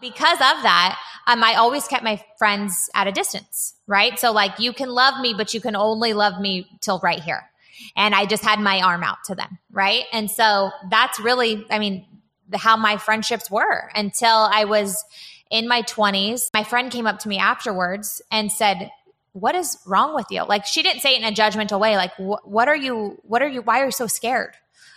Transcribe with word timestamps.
Because 0.00 0.38
of 0.38 0.62
that, 0.62 0.98
um, 1.26 1.42
I 1.42 1.54
always 1.54 1.88
kept 1.88 2.04
my 2.04 2.22
friends 2.38 2.88
at 2.94 3.06
a 3.06 3.12
distance, 3.12 3.74
right? 3.86 4.18
So 4.18 4.32
like 4.32 4.58
you 4.58 4.72
can 4.72 4.88
love 4.88 5.20
me, 5.20 5.34
but 5.36 5.52
you 5.52 5.60
can 5.60 5.76
only 5.76 6.12
love 6.12 6.40
me 6.40 6.66
till 6.80 7.00
right 7.00 7.20
here. 7.20 7.50
And 7.96 8.14
I 8.14 8.26
just 8.26 8.44
had 8.44 8.60
my 8.60 8.80
arm 8.80 9.02
out 9.02 9.18
to 9.26 9.34
them, 9.34 9.58
right? 9.70 10.04
And 10.12 10.30
so 10.30 10.70
that's 10.90 11.20
really, 11.20 11.64
I 11.70 11.78
mean, 11.78 12.06
how 12.54 12.76
my 12.76 12.96
friendships 12.96 13.50
were 13.50 13.90
until 13.94 14.48
I 14.52 14.64
was 14.64 15.04
in 15.50 15.68
my 15.68 15.82
20s. 15.82 16.50
My 16.54 16.64
friend 16.64 16.90
came 16.90 17.06
up 17.06 17.18
to 17.20 17.28
me 17.28 17.38
afterwards 17.38 18.22
and 18.30 18.50
said, 18.50 18.90
what 19.32 19.54
is 19.54 19.78
wrong 19.86 20.14
with 20.14 20.26
you? 20.30 20.44
Like 20.44 20.66
she 20.66 20.82
didn't 20.82 21.00
say 21.00 21.14
it 21.14 21.22
in 21.22 21.24
a 21.24 21.32
judgmental 21.32 21.78
way. 21.78 21.96
Like, 21.96 22.14
wh- 22.14 22.46
what 22.46 22.68
are 22.68 22.76
you, 22.76 23.18
what 23.22 23.42
are 23.42 23.48
you, 23.48 23.62
why 23.62 23.80
are 23.80 23.86
you 23.86 23.92
so 23.92 24.06
scared 24.06 24.54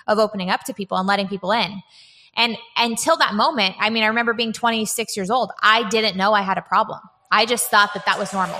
of 0.08 0.18
opening 0.18 0.50
up 0.50 0.64
to 0.66 0.74
people 0.74 0.98
and 0.98 1.08
letting 1.08 1.28
people 1.28 1.52
in? 1.52 1.82
And 2.36 2.58
until 2.78 3.18
that 3.18 3.34
moment, 3.34 3.76
I 3.80 3.90
mean, 3.90 4.04
I 4.04 4.08
remember 4.08 4.34
being 4.34 4.54
26 4.54 5.18
years 5.18 5.30
old. 5.30 5.52
I 5.62 5.88
didn't 5.90 6.18
know 6.18 6.34
I 6.34 6.42
had 6.42 6.58
a 6.58 6.62
problem. 6.62 7.00
I 7.32 7.46
just 7.46 7.70
thought 7.70 7.94
that 7.94 8.06
that 8.06 8.20
was 8.20 8.34
normal. 8.34 8.60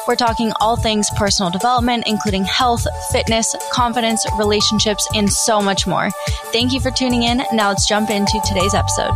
We're 0.07 0.15
talking 0.15 0.51
all 0.59 0.75
things 0.75 1.09
personal 1.15 1.51
development, 1.51 2.05
including 2.07 2.43
health, 2.43 2.85
fitness, 3.11 3.55
confidence, 3.71 4.25
relationships, 4.37 5.07
and 5.13 5.31
so 5.31 5.61
much 5.61 5.85
more. 5.85 6.09
Thank 6.51 6.73
you 6.73 6.79
for 6.79 6.91
tuning 6.91 7.23
in. 7.23 7.41
Now 7.53 7.69
let's 7.69 7.87
jump 7.87 8.09
into 8.09 8.41
today's 8.45 8.73
episode. 8.73 9.13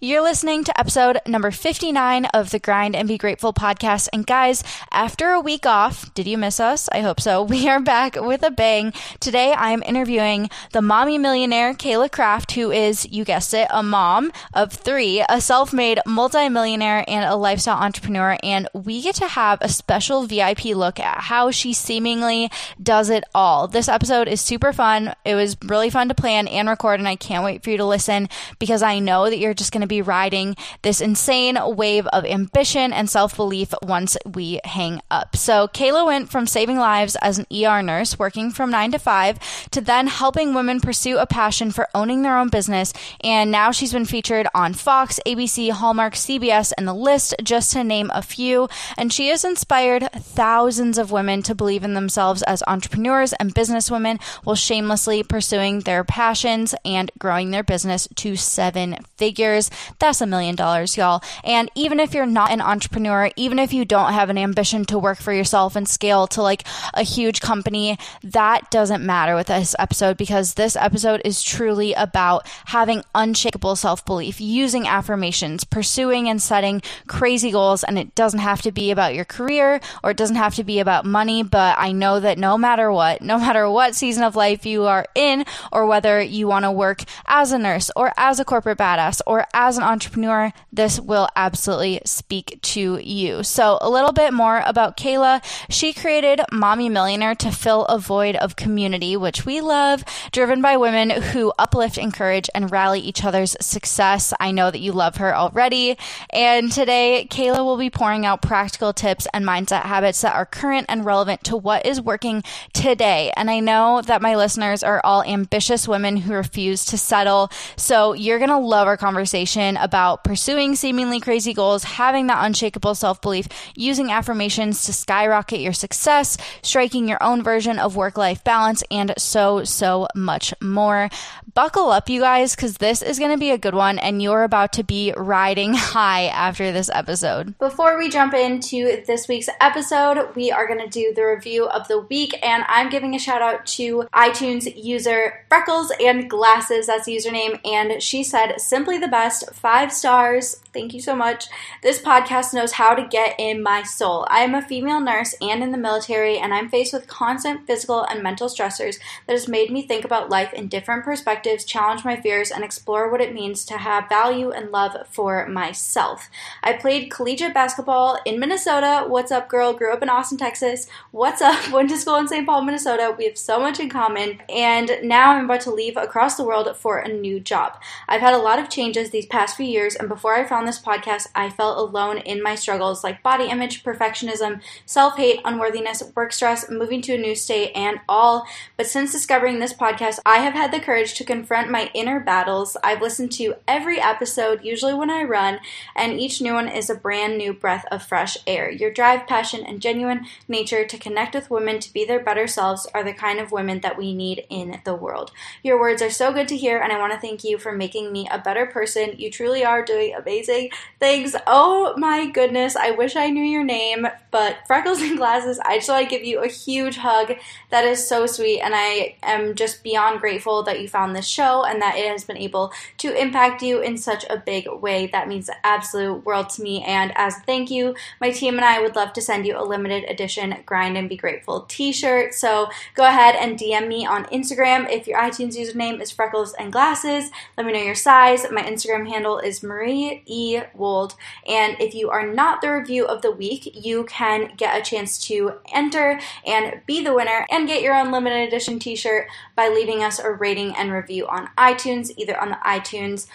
You're 0.00 0.22
listening 0.22 0.62
to 0.62 0.78
episode 0.78 1.18
number 1.26 1.50
59 1.50 2.26
of 2.26 2.50
the 2.50 2.60
Grind 2.60 2.94
and 2.94 3.08
Be 3.08 3.18
Grateful 3.18 3.52
podcast. 3.52 4.08
And 4.12 4.24
guys, 4.24 4.62
after 4.92 5.30
a 5.30 5.40
week 5.40 5.66
off, 5.66 6.14
did 6.14 6.28
you 6.28 6.38
miss 6.38 6.60
us? 6.60 6.88
I 6.92 7.00
hope 7.00 7.20
so. 7.20 7.42
We 7.58 7.68
are 7.68 7.80
back 7.80 8.14
with 8.14 8.44
a 8.44 8.52
bang. 8.52 8.92
Today 9.18 9.52
I 9.52 9.72
am 9.72 9.82
interviewing 9.82 10.50
the 10.70 10.82
mommy 10.82 11.18
millionaire, 11.18 11.74
Cayla 11.74 12.12
Craft, 12.12 12.52
who 12.52 12.70
is, 12.70 13.10
you 13.10 13.24
guessed 13.24 13.52
it, 13.52 13.66
a 13.70 13.82
mom 13.82 14.30
of 14.54 14.72
three, 14.72 15.24
a 15.28 15.40
self 15.40 15.72
made 15.72 15.98
multimillionaire, 16.06 17.04
and 17.08 17.24
a 17.24 17.34
lifestyle 17.34 17.78
entrepreneur. 17.78 18.38
And 18.44 18.68
we 18.72 19.02
get 19.02 19.16
to 19.16 19.26
have 19.26 19.58
a 19.60 19.68
special 19.68 20.26
VIP 20.28 20.66
look 20.66 21.00
at 21.00 21.22
how 21.22 21.50
she 21.50 21.72
seemingly 21.72 22.52
does 22.80 23.10
it 23.10 23.24
all. 23.34 23.66
This 23.66 23.88
episode 23.88 24.28
is 24.28 24.40
super 24.40 24.72
fun. 24.72 25.14
It 25.24 25.34
was 25.34 25.56
really 25.64 25.90
fun 25.90 26.06
to 26.08 26.14
plan 26.14 26.46
and 26.46 26.68
record, 26.68 27.00
and 27.00 27.08
I 27.08 27.16
can't 27.16 27.44
wait 27.44 27.64
for 27.64 27.70
you 27.70 27.78
to 27.78 27.84
listen 27.84 28.28
because 28.60 28.84
I 28.84 29.00
know 29.00 29.28
that 29.28 29.38
you're 29.38 29.54
just 29.54 29.72
going 29.72 29.80
to 29.80 29.87
be 29.88 30.02
riding 30.02 30.56
this 30.82 31.00
insane 31.00 31.58
wave 31.76 32.06
of 32.08 32.24
ambition 32.24 32.92
and 32.92 33.08
self 33.08 33.36
belief 33.36 33.74
once 33.82 34.16
we 34.24 34.60
hang 34.64 35.00
up. 35.10 35.36
So, 35.36 35.68
Cayla 35.68 36.06
went 36.06 36.30
from 36.30 36.46
saving 36.46 36.78
lives 36.78 37.16
as 37.16 37.38
an 37.38 37.46
ER 37.52 37.82
nurse, 37.82 38.18
working 38.18 38.50
from 38.50 38.70
nine 38.70 38.92
to 38.92 38.98
five, 38.98 39.38
to 39.70 39.80
then 39.80 40.06
helping 40.06 40.54
women 40.54 40.80
pursue 40.80 41.18
a 41.18 41.26
passion 41.26 41.70
for 41.70 41.88
owning 41.94 42.22
their 42.22 42.38
own 42.38 42.48
business. 42.48 42.92
And 43.22 43.50
now 43.50 43.70
she's 43.70 43.92
been 43.92 44.04
featured 44.04 44.46
on 44.54 44.74
Fox, 44.74 45.18
ABC, 45.26 45.70
Hallmark, 45.70 46.14
CBS, 46.14 46.72
and 46.76 46.86
the 46.86 46.94
list, 46.94 47.34
just 47.42 47.72
to 47.72 47.84
name 47.84 48.10
a 48.14 48.22
few. 48.22 48.68
And 48.96 49.12
she 49.12 49.28
has 49.28 49.44
inspired 49.44 50.08
thousands 50.12 50.98
of 50.98 51.10
women 51.10 51.42
to 51.42 51.54
believe 51.54 51.84
in 51.84 51.94
themselves 51.94 52.42
as 52.42 52.62
entrepreneurs 52.66 53.32
and 53.34 53.54
businesswomen 53.54 54.22
while 54.44 54.56
shamelessly 54.56 55.22
pursuing 55.22 55.80
their 55.80 56.04
passions 56.04 56.74
and 56.84 57.10
growing 57.18 57.50
their 57.50 57.62
business 57.62 58.08
to 58.16 58.36
seven 58.36 58.96
figures. 59.16 59.70
That's 59.98 60.20
a 60.20 60.26
million 60.26 60.56
dollars, 60.56 60.96
y'all. 60.96 61.22
And 61.44 61.70
even 61.74 62.00
if 62.00 62.14
you're 62.14 62.26
not 62.26 62.50
an 62.50 62.60
entrepreneur, 62.60 63.30
even 63.36 63.58
if 63.58 63.72
you 63.72 63.84
don't 63.84 64.12
have 64.12 64.30
an 64.30 64.38
ambition 64.38 64.84
to 64.86 64.98
work 64.98 65.18
for 65.18 65.32
yourself 65.32 65.76
and 65.76 65.88
scale 65.88 66.26
to 66.28 66.42
like 66.42 66.66
a 66.94 67.02
huge 67.02 67.40
company, 67.40 67.98
that 68.22 68.70
doesn't 68.70 69.04
matter 69.04 69.34
with 69.34 69.48
this 69.48 69.74
episode 69.78 70.16
because 70.16 70.54
this 70.54 70.76
episode 70.76 71.22
is 71.24 71.42
truly 71.42 71.92
about 71.94 72.46
having 72.66 73.02
unshakable 73.14 73.76
self 73.76 74.04
belief, 74.04 74.40
using 74.40 74.86
affirmations, 74.86 75.64
pursuing 75.64 76.28
and 76.28 76.40
setting 76.40 76.82
crazy 77.06 77.50
goals. 77.50 77.84
And 77.84 77.98
it 77.98 78.14
doesn't 78.14 78.40
have 78.40 78.62
to 78.62 78.72
be 78.72 78.90
about 78.90 79.14
your 79.14 79.24
career 79.24 79.80
or 80.02 80.10
it 80.10 80.16
doesn't 80.16 80.36
have 80.36 80.54
to 80.56 80.64
be 80.64 80.78
about 80.78 81.04
money. 81.04 81.42
But 81.42 81.76
I 81.78 81.92
know 81.92 82.20
that 82.20 82.38
no 82.38 82.56
matter 82.56 82.90
what, 82.92 83.22
no 83.22 83.38
matter 83.38 83.68
what 83.70 83.94
season 83.94 84.22
of 84.22 84.36
life 84.36 84.64
you 84.64 84.84
are 84.84 85.06
in, 85.14 85.44
or 85.72 85.86
whether 85.86 86.20
you 86.20 86.48
want 86.48 86.64
to 86.64 86.72
work 86.72 87.02
as 87.26 87.52
a 87.52 87.58
nurse 87.58 87.90
or 87.96 88.12
as 88.16 88.40
a 88.40 88.44
corporate 88.44 88.78
badass 88.78 89.20
or 89.26 89.46
as 89.52 89.67
an 89.76 89.82
entrepreneur, 89.82 90.52
this 90.72 91.00
will 91.00 91.28
absolutely 91.36 92.00
speak 92.04 92.58
to 92.62 92.98
you. 92.98 93.42
So, 93.42 93.78
a 93.80 93.90
little 93.90 94.12
bit 94.12 94.32
more 94.32 94.62
about 94.64 94.96
Cayla. 94.96 95.42
She 95.68 95.92
created 95.92 96.40
Mommy 96.52 96.88
Millionaire 96.88 97.34
to 97.36 97.50
fill 97.50 97.84
a 97.86 97.98
void 97.98 98.36
of 98.36 98.56
community, 98.56 99.16
which 99.16 99.44
we 99.44 99.60
love, 99.60 100.04
driven 100.32 100.62
by 100.62 100.76
women 100.76 101.10
who 101.10 101.52
uplift, 101.58 101.98
encourage, 101.98 102.48
and 102.54 102.70
rally 102.70 103.00
each 103.00 103.24
other's 103.24 103.56
success. 103.60 104.32
I 104.40 104.52
know 104.52 104.70
that 104.70 104.80
you 104.80 104.92
love 104.92 105.16
her 105.16 105.34
already. 105.36 105.98
And 106.30 106.72
today, 106.72 107.26
Cayla 107.30 107.64
will 107.64 107.76
be 107.76 107.90
pouring 107.90 108.24
out 108.24 108.40
practical 108.40 108.92
tips 108.92 109.26
and 109.34 109.44
mindset 109.44 109.82
habits 109.82 110.20
that 110.22 110.34
are 110.34 110.46
current 110.46 110.86
and 110.88 111.04
relevant 111.04 111.44
to 111.44 111.56
what 111.56 111.84
is 111.84 112.00
working 112.00 112.42
today. 112.72 113.32
And 113.36 113.50
I 113.50 113.60
know 113.60 114.02
that 114.02 114.22
my 114.22 114.36
listeners 114.36 114.82
are 114.82 115.00
all 115.04 115.22
ambitious 115.24 115.88
women 115.88 116.18
who 116.18 116.32
refuse 116.32 116.84
to 116.86 116.96
settle. 116.96 117.50
So, 117.76 118.12
you're 118.12 118.38
going 118.38 118.50
to 118.50 118.58
love 118.58 118.86
our 118.86 118.96
conversation 118.96 119.57
about 119.58 120.24
pursuing 120.24 120.74
seemingly 120.74 121.20
crazy 121.20 121.52
goals, 121.52 121.84
having 121.84 122.26
that 122.28 122.44
unshakable 122.44 122.94
self 122.94 123.20
belief, 123.20 123.48
using 123.74 124.10
affirmations 124.10 124.84
to 124.84 124.92
skyrocket 124.92 125.60
your 125.60 125.72
success, 125.72 126.36
striking 126.62 127.08
your 127.08 127.22
own 127.22 127.42
version 127.42 127.78
of 127.78 127.96
work 127.96 128.16
life 128.16 128.44
balance, 128.44 128.82
and 128.90 129.12
so, 129.18 129.64
so 129.64 130.06
much 130.14 130.54
more. 130.60 131.10
Buckle 131.54 131.90
up, 131.90 132.08
you 132.08 132.20
guys, 132.20 132.54
because 132.54 132.76
this 132.76 133.02
is 133.02 133.18
going 133.18 133.32
to 133.32 133.38
be 133.38 133.50
a 133.50 133.58
good 133.58 133.74
one, 133.74 133.98
and 133.98 134.22
you're 134.22 134.44
about 134.44 134.72
to 134.74 134.84
be 134.84 135.12
riding 135.16 135.74
high 135.74 136.26
after 136.26 136.72
this 136.72 136.90
episode. 136.92 137.58
Before 137.58 137.98
we 137.98 138.08
jump 138.08 138.34
into 138.34 139.02
this 139.06 139.26
week's 139.26 139.48
episode, 139.60 140.34
we 140.36 140.52
are 140.52 140.66
going 140.66 140.80
to 140.80 140.88
do 140.88 141.12
the 141.14 141.24
review 141.24 141.68
of 141.68 141.88
the 141.88 142.00
week, 142.00 142.38
and 142.44 142.64
I'm 142.68 142.90
giving 142.90 143.14
a 143.14 143.18
shout 143.18 143.42
out 143.42 143.66
to 143.66 144.04
iTunes 144.14 144.72
user 144.76 145.44
Freckles 145.48 145.90
and 146.00 146.30
Glasses. 146.30 146.86
That's 146.86 147.06
the 147.06 147.16
username, 147.16 147.58
and 147.64 148.02
she 148.02 148.22
said, 148.22 148.60
simply 148.60 148.98
the 148.98 149.08
best, 149.08 149.47
five 149.54 149.92
stars. 149.92 150.62
Thank 150.74 150.92
you 150.92 151.00
so 151.00 151.16
much. 151.16 151.46
This 151.82 152.00
podcast 152.00 152.52
knows 152.52 152.72
how 152.72 152.94
to 152.94 153.08
get 153.08 153.34
in 153.38 153.62
my 153.62 153.82
soul. 153.82 154.26
I 154.28 154.40
am 154.40 154.54
a 154.54 154.60
female 154.60 155.00
nurse 155.00 155.34
and 155.40 155.62
in 155.62 155.72
the 155.72 155.78
military, 155.78 156.36
and 156.38 156.52
I'm 156.52 156.68
faced 156.68 156.92
with 156.92 157.06
constant 157.06 157.66
physical 157.66 158.02
and 158.02 158.22
mental 158.22 158.48
stressors 158.48 158.98
that 159.26 159.32
has 159.32 159.48
made 159.48 159.70
me 159.70 159.80
think 159.80 160.04
about 160.04 160.28
life 160.28 160.52
in 160.52 160.68
different 160.68 161.04
perspectives, 161.04 161.64
challenge 161.64 162.04
my 162.04 162.20
fears, 162.20 162.50
and 162.50 162.62
explore 162.62 163.10
what 163.10 163.22
it 163.22 163.32
means 163.32 163.64
to 163.64 163.78
have 163.78 164.10
value 164.10 164.50
and 164.50 164.70
love 164.70 164.94
for 165.08 165.46
myself. 165.48 166.28
I 166.62 166.74
played 166.74 167.10
collegiate 167.10 167.54
basketball 167.54 168.18
in 168.26 168.38
Minnesota. 168.38 169.06
What's 169.08 169.32
up, 169.32 169.48
girl? 169.48 169.72
Grew 169.72 169.92
up 169.92 170.02
in 170.02 170.10
Austin, 170.10 170.36
Texas. 170.36 170.86
What's 171.12 171.40
up? 171.40 171.70
Went 171.72 171.88
to 171.88 171.96
school 171.96 172.16
in 172.16 172.28
St. 172.28 172.46
Paul, 172.46 172.62
Minnesota. 172.62 173.14
We 173.16 173.24
have 173.24 173.38
so 173.38 173.58
much 173.58 173.80
in 173.80 173.88
common, 173.88 174.42
and 174.50 174.98
now 175.02 175.30
I'm 175.30 175.46
about 175.46 175.62
to 175.62 175.70
leave 175.70 175.96
across 175.96 176.36
the 176.36 176.44
world 176.44 176.76
for 176.76 176.98
a 176.98 177.08
new 177.08 177.40
job. 177.40 177.80
I've 178.06 178.20
had 178.20 178.34
a 178.34 178.38
lot 178.38 178.58
of 178.58 178.68
changes 178.68 179.10
these 179.10 179.26
past 179.26 179.56
few 179.56 179.66
years, 179.66 179.94
and 179.94 180.10
before 180.10 180.34
I 180.34 180.44
found 180.44 180.57
this 180.64 180.80
podcast, 180.80 181.28
I 181.34 181.50
felt 181.50 181.78
alone 181.78 182.18
in 182.18 182.42
my 182.42 182.54
struggles 182.54 183.04
like 183.04 183.22
body 183.22 183.44
image, 183.44 183.82
perfectionism, 183.84 184.60
self 184.86 185.16
hate, 185.16 185.40
unworthiness, 185.44 186.02
work 186.14 186.32
stress, 186.32 186.70
moving 186.70 187.02
to 187.02 187.14
a 187.14 187.18
new 187.18 187.34
state, 187.34 187.72
and 187.74 188.00
all. 188.08 188.46
But 188.76 188.86
since 188.86 189.12
discovering 189.12 189.58
this 189.58 189.72
podcast, 189.72 190.18
I 190.26 190.38
have 190.38 190.54
had 190.54 190.72
the 190.72 190.80
courage 190.80 191.14
to 191.14 191.24
confront 191.24 191.70
my 191.70 191.90
inner 191.94 192.20
battles. 192.20 192.76
I've 192.82 193.02
listened 193.02 193.32
to 193.32 193.54
every 193.66 194.00
episode, 194.00 194.64
usually 194.64 194.94
when 194.94 195.10
I 195.10 195.22
run, 195.22 195.60
and 195.94 196.18
each 196.18 196.40
new 196.40 196.54
one 196.54 196.68
is 196.68 196.90
a 196.90 196.94
brand 196.94 197.38
new 197.38 197.52
breath 197.52 197.86
of 197.90 198.02
fresh 198.02 198.36
air. 198.46 198.70
Your 198.70 198.92
drive, 198.92 199.26
passion, 199.26 199.64
and 199.64 199.80
genuine 199.80 200.26
nature 200.48 200.84
to 200.84 200.98
connect 200.98 201.34
with 201.34 201.50
women 201.50 201.78
to 201.80 201.92
be 201.92 202.04
their 202.04 202.22
better 202.22 202.46
selves 202.46 202.86
are 202.94 203.04
the 203.04 203.12
kind 203.12 203.38
of 203.38 203.52
women 203.52 203.80
that 203.80 203.98
we 203.98 204.14
need 204.14 204.44
in 204.50 204.80
the 204.84 204.94
world. 204.94 205.30
Your 205.62 205.78
words 205.78 206.02
are 206.02 206.10
so 206.10 206.32
good 206.32 206.48
to 206.48 206.56
hear, 206.56 206.78
and 206.78 206.92
I 206.92 206.98
want 206.98 207.12
to 207.12 207.20
thank 207.20 207.44
you 207.44 207.58
for 207.58 207.72
making 207.72 208.12
me 208.12 208.28
a 208.30 208.38
better 208.38 208.66
person. 208.66 209.14
You 209.18 209.30
truly 209.30 209.64
are 209.64 209.84
doing 209.84 210.14
amazing 210.14 210.47
amazing. 210.48 210.70
Thanks. 211.00 211.36
Oh 211.46 211.94
my 211.96 212.28
goodness. 212.28 212.74
I 212.74 212.90
wish 212.90 213.14
I 213.14 213.30
knew 213.30 213.44
your 213.44 213.62
name, 213.62 214.06
but 214.32 214.58
Freckles 214.66 215.00
and 215.00 215.16
Glasses, 215.16 215.60
I 215.60 215.76
just 215.76 215.88
want 215.88 216.08
to 216.08 216.10
give 216.10 216.24
you 216.24 216.42
a 216.42 216.48
huge 216.48 216.96
hug. 216.96 217.34
That 217.70 217.84
is 217.84 218.06
so 218.06 218.26
sweet. 218.26 218.60
And 218.60 218.74
I 218.74 219.16
am 219.22 219.54
just 219.54 219.84
beyond 219.84 220.20
grateful 220.20 220.64
that 220.64 220.80
you 220.80 220.88
found 220.88 221.14
this 221.14 221.26
show 221.26 221.64
and 221.64 221.80
that 221.82 221.96
it 221.96 222.08
has 222.08 222.24
been 222.24 222.36
able 222.36 222.72
to 222.98 223.16
impact 223.16 223.62
you 223.62 223.80
in 223.80 223.96
such 223.96 224.24
a 224.28 224.38
big 224.38 224.68
way. 224.68 225.06
That 225.06 225.28
means 225.28 225.46
the 225.46 225.66
absolute 225.66 226.24
world 226.24 226.48
to 226.50 226.62
me. 226.62 226.82
And 226.82 227.12
as 227.16 227.36
a 227.36 227.40
thank 227.40 227.70
you, 227.70 227.94
my 228.20 228.30
team 228.30 228.56
and 228.56 228.64
I 228.64 228.80
would 228.80 228.96
love 228.96 229.12
to 229.12 229.22
send 229.22 229.46
you 229.46 229.56
a 229.56 229.62
limited 229.62 230.04
edition 230.10 230.56
Grind 230.66 230.96
and 230.96 231.08
Be 231.08 231.16
Grateful 231.16 231.62
t 231.68 231.92
shirt. 231.92 232.34
So 232.34 232.68
go 232.94 233.04
ahead 233.04 233.36
and 233.36 233.58
DM 233.58 233.86
me 233.86 234.04
on 234.04 234.24
Instagram 234.26 234.90
if 234.90 235.06
your 235.06 235.20
iTunes 235.20 235.56
username 235.56 236.00
is 236.00 236.10
Freckles 236.10 236.54
and 236.54 236.72
Glasses. 236.72 237.30
Let 237.56 237.66
me 237.66 237.72
know 237.72 237.82
your 237.82 237.94
size. 237.94 238.44
My 238.50 238.62
Instagram 238.62 239.08
handle 239.08 239.38
is 239.38 239.62
Marie 239.62 240.22
E. 240.26 240.37
Wold. 240.74 241.14
And 241.46 241.76
if 241.80 241.94
you 241.94 242.10
are 242.10 242.26
not 242.26 242.60
the 242.60 242.72
review 242.72 243.06
of 243.06 243.22
the 243.22 243.30
week, 243.30 243.70
you 243.74 244.04
can 244.04 244.52
get 244.56 244.78
a 244.78 244.82
chance 244.82 245.18
to 245.26 245.54
enter 245.72 246.20
and 246.46 246.80
be 246.86 247.02
the 247.02 247.14
winner 247.14 247.46
and 247.50 247.66
get 247.66 247.82
your 247.82 247.94
own 247.94 248.10
limited 248.10 248.48
edition 248.48 248.78
t 248.78 248.96
shirt 248.96 249.28
by 249.56 249.68
leaving 249.68 250.02
us 250.02 250.18
a 250.18 250.30
rating 250.30 250.74
and 250.76 250.92
review 250.92 251.26
on 251.26 251.50
iTunes, 251.56 252.10
either 252.16 252.38
on 252.40 252.50
the 252.50 252.58
iTunes 252.64 253.26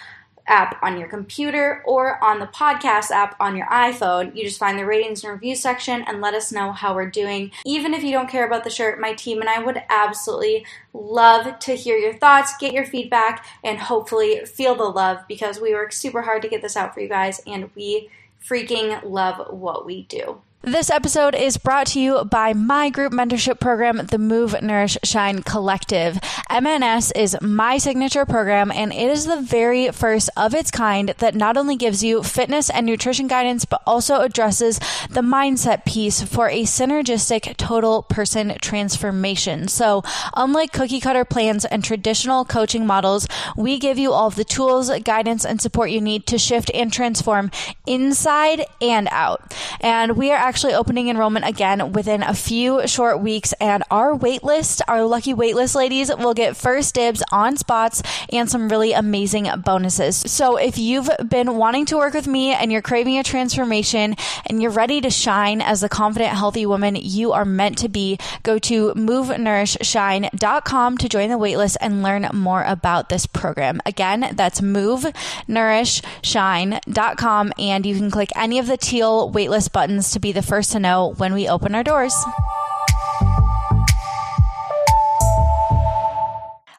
app 0.47 0.81
on 0.83 0.97
your 0.97 1.07
computer 1.07 1.81
or 1.85 2.23
on 2.23 2.39
the 2.39 2.47
podcast 2.47 3.11
app 3.11 3.35
on 3.39 3.55
your 3.55 3.67
iPhone. 3.67 4.35
You 4.35 4.43
just 4.43 4.59
find 4.59 4.77
the 4.77 4.85
ratings 4.85 5.23
and 5.23 5.33
review 5.33 5.55
section 5.55 6.03
and 6.03 6.21
let 6.21 6.33
us 6.33 6.51
know 6.51 6.71
how 6.71 6.93
we're 6.95 7.09
doing. 7.09 7.51
Even 7.65 7.93
if 7.93 8.03
you 8.03 8.11
don't 8.11 8.29
care 8.29 8.45
about 8.45 8.63
the 8.63 8.69
shirt, 8.69 8.99
my 8.99 9.13
team 9.13 9.39
and 9.39 9.49
I 9.49 9.59
would 9.59 9.81
absolutely 9.89 10.65
love 10.93 11.59
to 11.59 11.75
hear 11.75 11.97
your 11.97 12.13
thoughts, 12.13 12.57
get 12.57 12.73
your 12.73 12.85
feedback, 12.85 13.45
and 13.63 13.79
hopefully 13.79 14.45
feel 14.45 14.75
the 14.75 14.83
love 14.83 15.19
because 15.27 15.59
we 15.59 15.73
work 15.73 15.91
super 15.91 16.21
hard 16.21 16.41
to 16.41 16.49
get 16.49 16.61
this 16.61 16.77
out 16.77 16.93
for 16.93 16.99
you 16.99 17.09
guys 17.09 17.41
and 17.47 17.69
we 17.75 18.09
freaking 18.43 19.01
love 19.03 19.53
what 19.53 19.85
we 19.85 20.03
do. 20.03 20.41
This 20.65 20.89
episode 20.89 21.35
is 21.35 21.57
brought 21.57 21.87
to 21.87 21.99
you 21.99 22.23
by 22.23 22.53
my 22.53 22.89
group 22.89 23.11
mentorship 23.11 23.59
program, 23.59 23.97
the 23.97 24.17
Move, 24.17 24.55
Nourish, 24.61 24.97
Shine 25.03 25.43
Collective. 25.43 26.15
MNS 26.49 27.11
is 27.17 27.35
my 27.41 27.77
signature 27.77 28.25
program, 28.25 28.71
and 28.71 28.93
it 28.93 29.09
is 29.09 29.25
the 29.25 29.41
very 29.41 29.91
first 29.91 30.29
of 30.37 30.53
its 30.53 30.71
kind 30.71 31.09
that 31.17 31.35
not 31.35 31.57
only 31.57 31.75
gives 31.75 32.01
you 32.01 32.23
fitness 32.23 32.69
and 32.69 32.85
nutrition 32.85 33.27
guidance, 33.27 33.65
but 33.65 33.81
also 33.85 34.21
addresses 34.21 34.79
the 35.09 35.19
mindset 35.19 35.83
piece 35.83 36.23
for 36.23 36.47
a 36.47 36.63
synergistic 36.63 37.57
total 37.57 38.03
person 38.03 38.55
transformation. 38.61 39.67
So, 39.67 40.01
unlike 40.33 40.71
cookie 40.71 41.01
cutter 41.01 41.25
plans 41.25 41.65
and 41.65 41.83
traditional 41.83 42.45
coaching 42.45 42.87
models, 42.87 43.27
we 43.57 43.79
give 43.79 43.97
you 43.97 44.13
all 44.13 44.27
of 44.27 44.35
the 44.35 44.45
tools, 44.45 44.89
guidance, 44.99 45.43
and 45.43 45.59
support 45.59 45.91
you 45.91 45.99
need 45.99 46.25
to 46.27 46.37
shift 46.37 46.71
and 46.73 46.93
transform 46.93 47.51
inside 47.85 48.65
and 48.79 49.09
out. 49.11 49.53
And 49.81 50.15
we 50.15 50.31
are 50.31 50.52
actually 50.53 50.75
opening 50.75 51.09
enrollment 51.09 51.47
again 51.47 51.93
within 51.93 52.21
a 52.21 52.35
few 52.35 52.87
short 52.87 53.19
weeks, 53.19 53.53
and 53.53 53.83
our 53.89 54.15
waitlist, 54.15 54.81
our 54.87 55.03
lucky 55.03 55.33
waitlist 55.33 55.73
ladies, 55.73 56.15
will 56.15 56.35
get 56.35 56.55
first 56.55 56.93
dibs 56.93 57.23
on 57.31 57.57
spots 57.57 58.03
and 58.31 58.47
some 58.47 58.69
really 58.69 58.93
amazing 58.93 59.49
bonuses. 59.65 60.15
So 60.15 60.57
if 60.57 60.77
you've 60.77 61.09
been 61.27 61.55
wanting 61.55 61.87
to 61.87 61.97
work 61.97 62.13
with 62.13 62.27
me 62.27 62.53
and 62.53 62.71
you're 62.71 62.83
craving 62.83 63.17
a 63.17 63.23
transformation 63.23 64.15
and 64.45 64.61
you're 64.61 64.69
ready 64.69 65.01
to 65.01 65.09
shine 65.09 65.59
as 65.59 65.81
the 65.81 65.89
confident, 65.89 66.37
healthy 66.37 66.67
woman 66.67 66.95
you 67.01 67.31
are 67.31 67.45
meant 67.45 67.79
to 67.79 67.89
be, 67.89 68.19
go 68.43 68.59
to 68.59 68.93
movenourishshine.com 68.93 70.97
to 70.99 71.09
join 71.09 71.29
the 71.29 71.39
waitlist 71.39 71.77
and 71.81 72.03
learn 72.03 72.29
more 72.31 72.61
about 72.61 73.09
this 73.09 73.25
program. 73.25 73.81
Again, 73.87 74.33
that's 74.35 74.61
movenourishshine.com, 74.61 77.53
and 77.57 77.85
you 77.87 77.95
can 77.95 78.11
click 78.11 78.29
any 78.35 78.59
of 78.59 78.67
the 78.67 78.77
teal 78.77 79.31
waitlist 79.31 79.71
buttons 79.71 80.11
to 80.11 80.19
be 80.19 80.31
the 80.31 80.42
first 80.43 80.73
to 80.73 80.79
know 80.79 81.13
when 81.17 81.33
we 81.33 81.47
open 81.47 81.73
our 81.75 81.83
doors. 81.83 82.13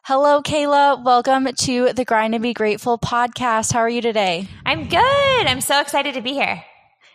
Hello, 0.03 0.43
Cayla. 0.43 1.03
Welcome 1.03 1.47
to 1.61 1.91
the 1.93 2.05
Grind 2.05 2.35
and 2.35 2.43
Be 2.43 2.53
Grateful 2.53 2.99
podcast. 2.99 3.73
How 3.73 3.79
are 3.79 3.89
you 3.89 4.01
today? 4.01 4.47
I'm 4.63 4.87
good. 4.87 5.47
I'm 5.47 5.61
so 5.61 5.81
excited 5.81 6.13
to 6.13 6.21
be 6.21 6.33
here. 6.33 6.63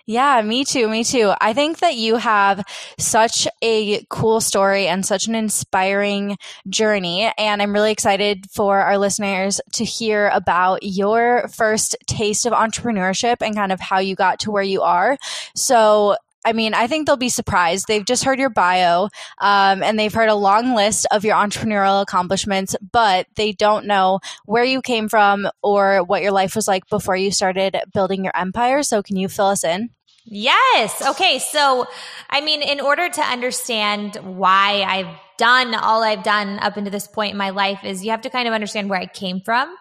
Yeah, 0.07 0.43
me 0.43 0.65
too. 0.65 0.89
Me 0.89 1.05
too. 1.05 1.33
I 1.41 1.53
think 1.53 1.79
that 1.79 1.95
you 1.95 2.17
have 2.17 2.65
such 2.99 3.47
a 3.63 4.05
cool 4.11 4.41
story 4.41 4.89
and 4.89 5.07
such 5.07 5.29
an 5.29 5.37
inspiring 5.37 6.37
journey. 6.69 7.31
And 7.39 7.63
I'm 7.63 7.73
really 7.73 7.93
excited 7.93 8.51
for 8.51 8.81
our 8.81 8.99
listeners 8.99 9.61
to 9.75 9.85
hear 9.85 10.29
about 10.29 10.81
your 10.83 11.47
first 11.47 11.97
taste 12.09 12.45
of 12.45 12.53
entrepreneurship 12.53 13.37
and 13.41 13.55
kind 13.55 13.71
of 13.71 13.79
how 13.79 14.01
you 14.01 14.17
got 14.17 14.41
to 14.41 14.51
where 14.51 14.65
you 14.65 14.83
are. 14.83 15.17
So, 15.55 16.17
I 16.45 16.53
mean, 16.53 16.73
I 16.75 16.87
think 16.87 17.07
they'll 17.07 17.17
be 17.17 17.29
surprised. 17.29 17.87
They've 17.87 18.05
just 18.05 18.25
heard 18.25 18.39
your 18.39 18.51
bio 18.51 19.09
um, 19.39 19.83
and 19.83 19.99
they've 19.99 20.13
heard 20.13 20.31
a 20.31 20.35
long 20.35 20.75
list 20.75 21.07
of 21.11 21.25
your 21.25 21.37
entrepreneurial 21.37 22.01
accomplishments, 22.01 22.75
but 22.93 23.27
they 23.37 23.53
don't 23.53 23.87
know 23.87 24.21
where 24.47 24.65
you 24.65 24.81
came 24.81 25.09
from 25.09 25.49
or 25.63 26.03
what 26.03 26.23
your 26.23 26.33
life 26.33 26.57
was 26.57 26.67
like 26.67 26.89
before 26.89 27.17
you 27.17 27.31
started 27.31 27.77
building 27.93 28.25
your 28.25 28.37
empire. 28.37 28.83
So, 28.83 29.03
can 29.03 29.17
you 29.17 29.29
fill 29.29 29.47
us 29.47 29.65
in? 29.65 29.91
Yes. 30.25 31.03
Okay. 31.05 31.39
So, 31.39 31.87
I 32.29 32.41
mean, 32.41 32.63
in 32.63 32.81
order 32.81 33.09
to 33.09 33.21
understand 33.21 34.17
why 34.17 34.85
I've 34.87 35.15
done 35.39 35.75
all 35.75 36.03
I've 36.03 36.23
done 36.23 36.59
up 36.59 36.77
until 36.77 36.93
this 36.93 37.09
point 37.09 37.33
in 37.33 37.39
my 37.39 37.51
life, 37.51 37.83
is 37.85 38.05
you 38.05 38.11
have 38.11 38.21
to 38.23 38.31
kind 38.31 38.47
of 38.47 38.55
understand 38.55 38.91
where 38.91 39.01
I 39.01 39.07
came 39.07 39.41
from. 39.41 39.75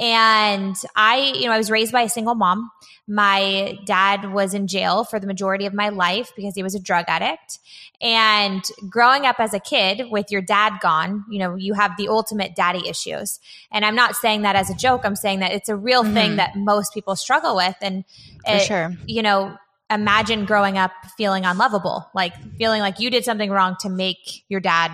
And 0.00 0.74
I, 0.96 1.32
you 1.36 1.46
know, 1.46 1.52
I 1.52 1.58
was 1.58 1.70
raised 1.70 1.92
by 1.92 2.02
a 2.02 2.08
single 2.08 2.34
mom. 2.34 2.70
My 3.06 3.78
dad 3.84 4.32
was 4.32 4.54
in 4.54 4.66
jail 4.66 5.04
for 5.04 5.20
the 5.20 5.26
majority 5.26 5.66
of 5.66 5.74
my 5.74 5.90
life 5.90 6.32
because 6.34 6.54
he 6.54 6.62
was 6.62 6.74
a 6.74 6.80
drug 6.80 7.04
addict. 7.06 7.58
And 8.00 8.64
growing 8.88 9.26
up 9.26 9.36
as 9.38 9.52
a 9.52 9.60
kid 9.60 10.10
with 10.10 10.30
your 10.30 10.40
dad 10.40 10.78
gone, 10.80 11.24
you 11.28 11.38
know, 11.38 11.54
you 11.54 11.74
have 11.74 11.98
the 11.98 12.08
ultimate 12.08 12.54
daddy 12.56 12.88
issues. 12.88 13.40
And 13.70 13.84
I'm 13.84 13.94
not 13.94 14.16
saying 14.16 14.42
that 14.42 14.56
as 14.56 14.70
a 14.70 14.74
joke. 14.74 15.02
I'm 15.04 15.16
saying 15.16 15.40
that 15.40 15.52
it's 15.52 15.68
a 15.68 15.76
real 15.76 16.02
mm-hmm. 16.02 16.14
thing 16.14 16.36
that 16.36 16.56
most 16.56 16.94
people 16.94 17.14
struggle 17.14 17.54
with. 17.54 17.76
And, 17.82 18.04
it, 18.46 18.62
sure. 18.62 18.94
you 19.04 19.22
know, 19.22 19.54
imagine 19.90 20.46
growing 20.46 20.78
up 20.78 20.92
feeling 21.18 21.44
unlovable, 21.44 22.08
like 22.14 22.32
feeling 22.56 22.80
like 22.80 23.00
you 23.00 23.10
did 23.10 23.24
something 23.24 23.50
wrong 23.50 23.76
to 23.80 23.90
make 23.90 24.44
your 24.48 24.60
dad, 24.60 24.92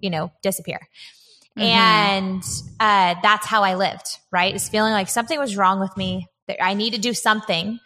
you 0.00 0.10
know, 0.10 0.32
disappear. 0.42 0.80
Mm-hmm. 1.58 1.62
And 1.62 2.42
uh, 2.80 3.16
that's 3.22 3.46
how 3.46 3.62
I 3.62 3.74
lived, 3.74 4.18
right? 4.30 4.54
Is 4.54 4.68
feeling 4.68 4.92
like 4.92 5.08
something 5.08 5.38
was 5.38 5.56
wrong 5.56 5.80
with 5.80 5.96
me. 5.96 6.26
That 6.46 6.62
I 6.62 6.74
need 6.74 6.94
to 6.94 7.00
do 7.00 7.12
something 7.12 7.78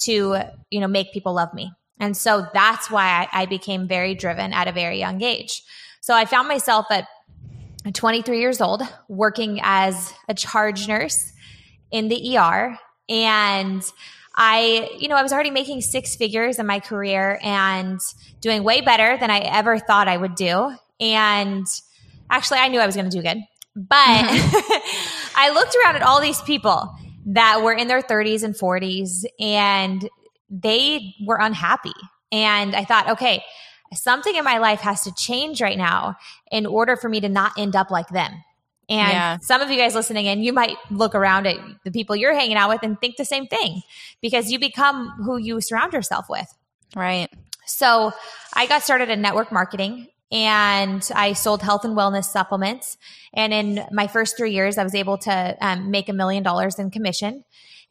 to, 0.00 0.36
you 0.70 0.80
know, 0.80 0.88
make 0.88 1.12
people 1.12 1.32
love 1.32 1.54
me. 1.54 1.72
And 1.98 2.16
so 2.16 2.46
that's 2.52 2.90
why 2.90 3.28
I, 3.32 3.42
I 3.42 3.46
became 3.46 3.86
very 3.86 4.14
driven 4.14 4.52
at 4.52 4.68
a 4.68 4.72
very 4.72 4.98
young 4.98 5.22
age. 5.22 5.62
So 6.00 6.14
I 6.14 6.24
found 6.24 6.48
myself 6.48 6.86
at 6.90 7.06
23 7.92 8.40
years 8.40 8.60
old 8.60 8.82
working 9.08 9.60
as 9.62 10.12
a 10.28 10.34
charge 10.34 10.88
nurse 10.88 11.32
in 11.90 12.08
the 12.08 12.36
ER. 12.36 12.78
And 13.08 13.82
I, 14.34 14.90
you 14.98 15.08
know, 15.08 15.16
I 15.16 15.22
was 15.22 15.32
already 15.32 15.50
making 15.50 15.82
six 15.82 16.16
figures 16.16 16.58
in 16.58 16.66
my 16.66 16.80
career 16.80 17.38
and 17.42 18.00
doing 18.40 18.64
way 18.64 18.80
better 18.80 19.16
than 19.18 19.30
I 19.30 19.38
ever 19.40 19.78
thought 19.78 20.08
I 20.08 20.16
would 20.16 20.34
do. 20.34 20.74
And 20.98 21.66
Actually, 22.30 22.60
I 22.60 22.68
knew 22.68 22.80
I 22.80 22.86
was 22.86 22.96
going 22.96 23.10
to 23.10 23.16
do 23.16 23.22
good, 23.22 23.38
but 23.74 23.96
mm-hmm. 23.96 25.32
I 25.36 25.50
looked 25.50 25.76
around 25.84 25.96
at 25.96 26.02
all 26.02 26.20
these 26.20 26.40
people 26.42 26.94
that 27.26 27.62
were 27.62 27.72
in 27.72 27.88
their 27.88 28.02
30s 28.02 28.42
and 28.42 28.54
40s 28.54 29.24
and 29.38 30.08
they 30.48 31.14
were 31.24 31.38
unhappy. 31.40 31.92
And 32.32 32.74
I 32.74 32.84
thought, 32.84 33.08
okay, 33.10 33.42
something 33.94 34.34
in 34.34 34.44
my 34.44 34.58
life 34.58 34.80
has 34.80 35.02
to 35.02 35.12
change 35.14 35.60
right 35.60 35.78
now 35.78 36.16
in 36.50 36.66
order 36.66 36.96
for 36.96 37.08
me 37.08 37.20
to 37.20 37.28
not 37.28 37.52
end 37.58 37.76
up 37.76 37.90
like 37.90 38.08
them. 38.08 38.32
And 38.88 39.12
yeah. 39.12 39.38
some 39.40 39.60
of 39.60 39.70
you 39.70 39.76
guys 39.76 39.94
listening 39.94 40.26
in, 40.26 40.42
you 40.42 40.52
might 40.52 40.76
look 40.90 41.14
around 41.14 41.46
at 41.46 41.56
the 41.84 41.92
people 41.92 42.16
you're 42.16 42.34
hanging 42.34 42.56
out 42.56 42.70
with 42.70 42.82
and 42.82 43.00
think 43.00 43.16
the 43.16 43.24
same 43.24 43.46
thing 43.46 43.82
because 44.20 44.50
you 44.50 44.58
become 44.58 45.10
who 45.24 45.36
you 45.36 45.60
surround 45.60 45.92
yourself 45.92 46.26
with. 46.28 46.52
Right. 46.96 47.28
So 47.66 48.12
I 48.54 48.66
got 48.66 48.82
started 48.82 49.08
in 49.08 49.22
network 49.22 49.52
marketing 49.52 50.08
and 50.30 51.08
I 51.14 51.32
sold 51.32 51.62
health 51.62 51.84
and 51.84 51.96
wellness 51.96 52.24
supplements. 52.24 52.96
And 53.32 53.52
in 53.52 53.84
my 53.92 54.06
first 54.06 54.36
three 54.36 54.52
years, 54.52 54.78
I 54.78 54.84
was 54.84 54.94
able 54.94 55.18
to 55.18 55.56
um, 55.60 55.90
make 55.90 56.08
a 56.08 56.12
million 56.12 56.42
dollars 56.42 56.78
in 56.78 56.90
commission. 56.90 57.44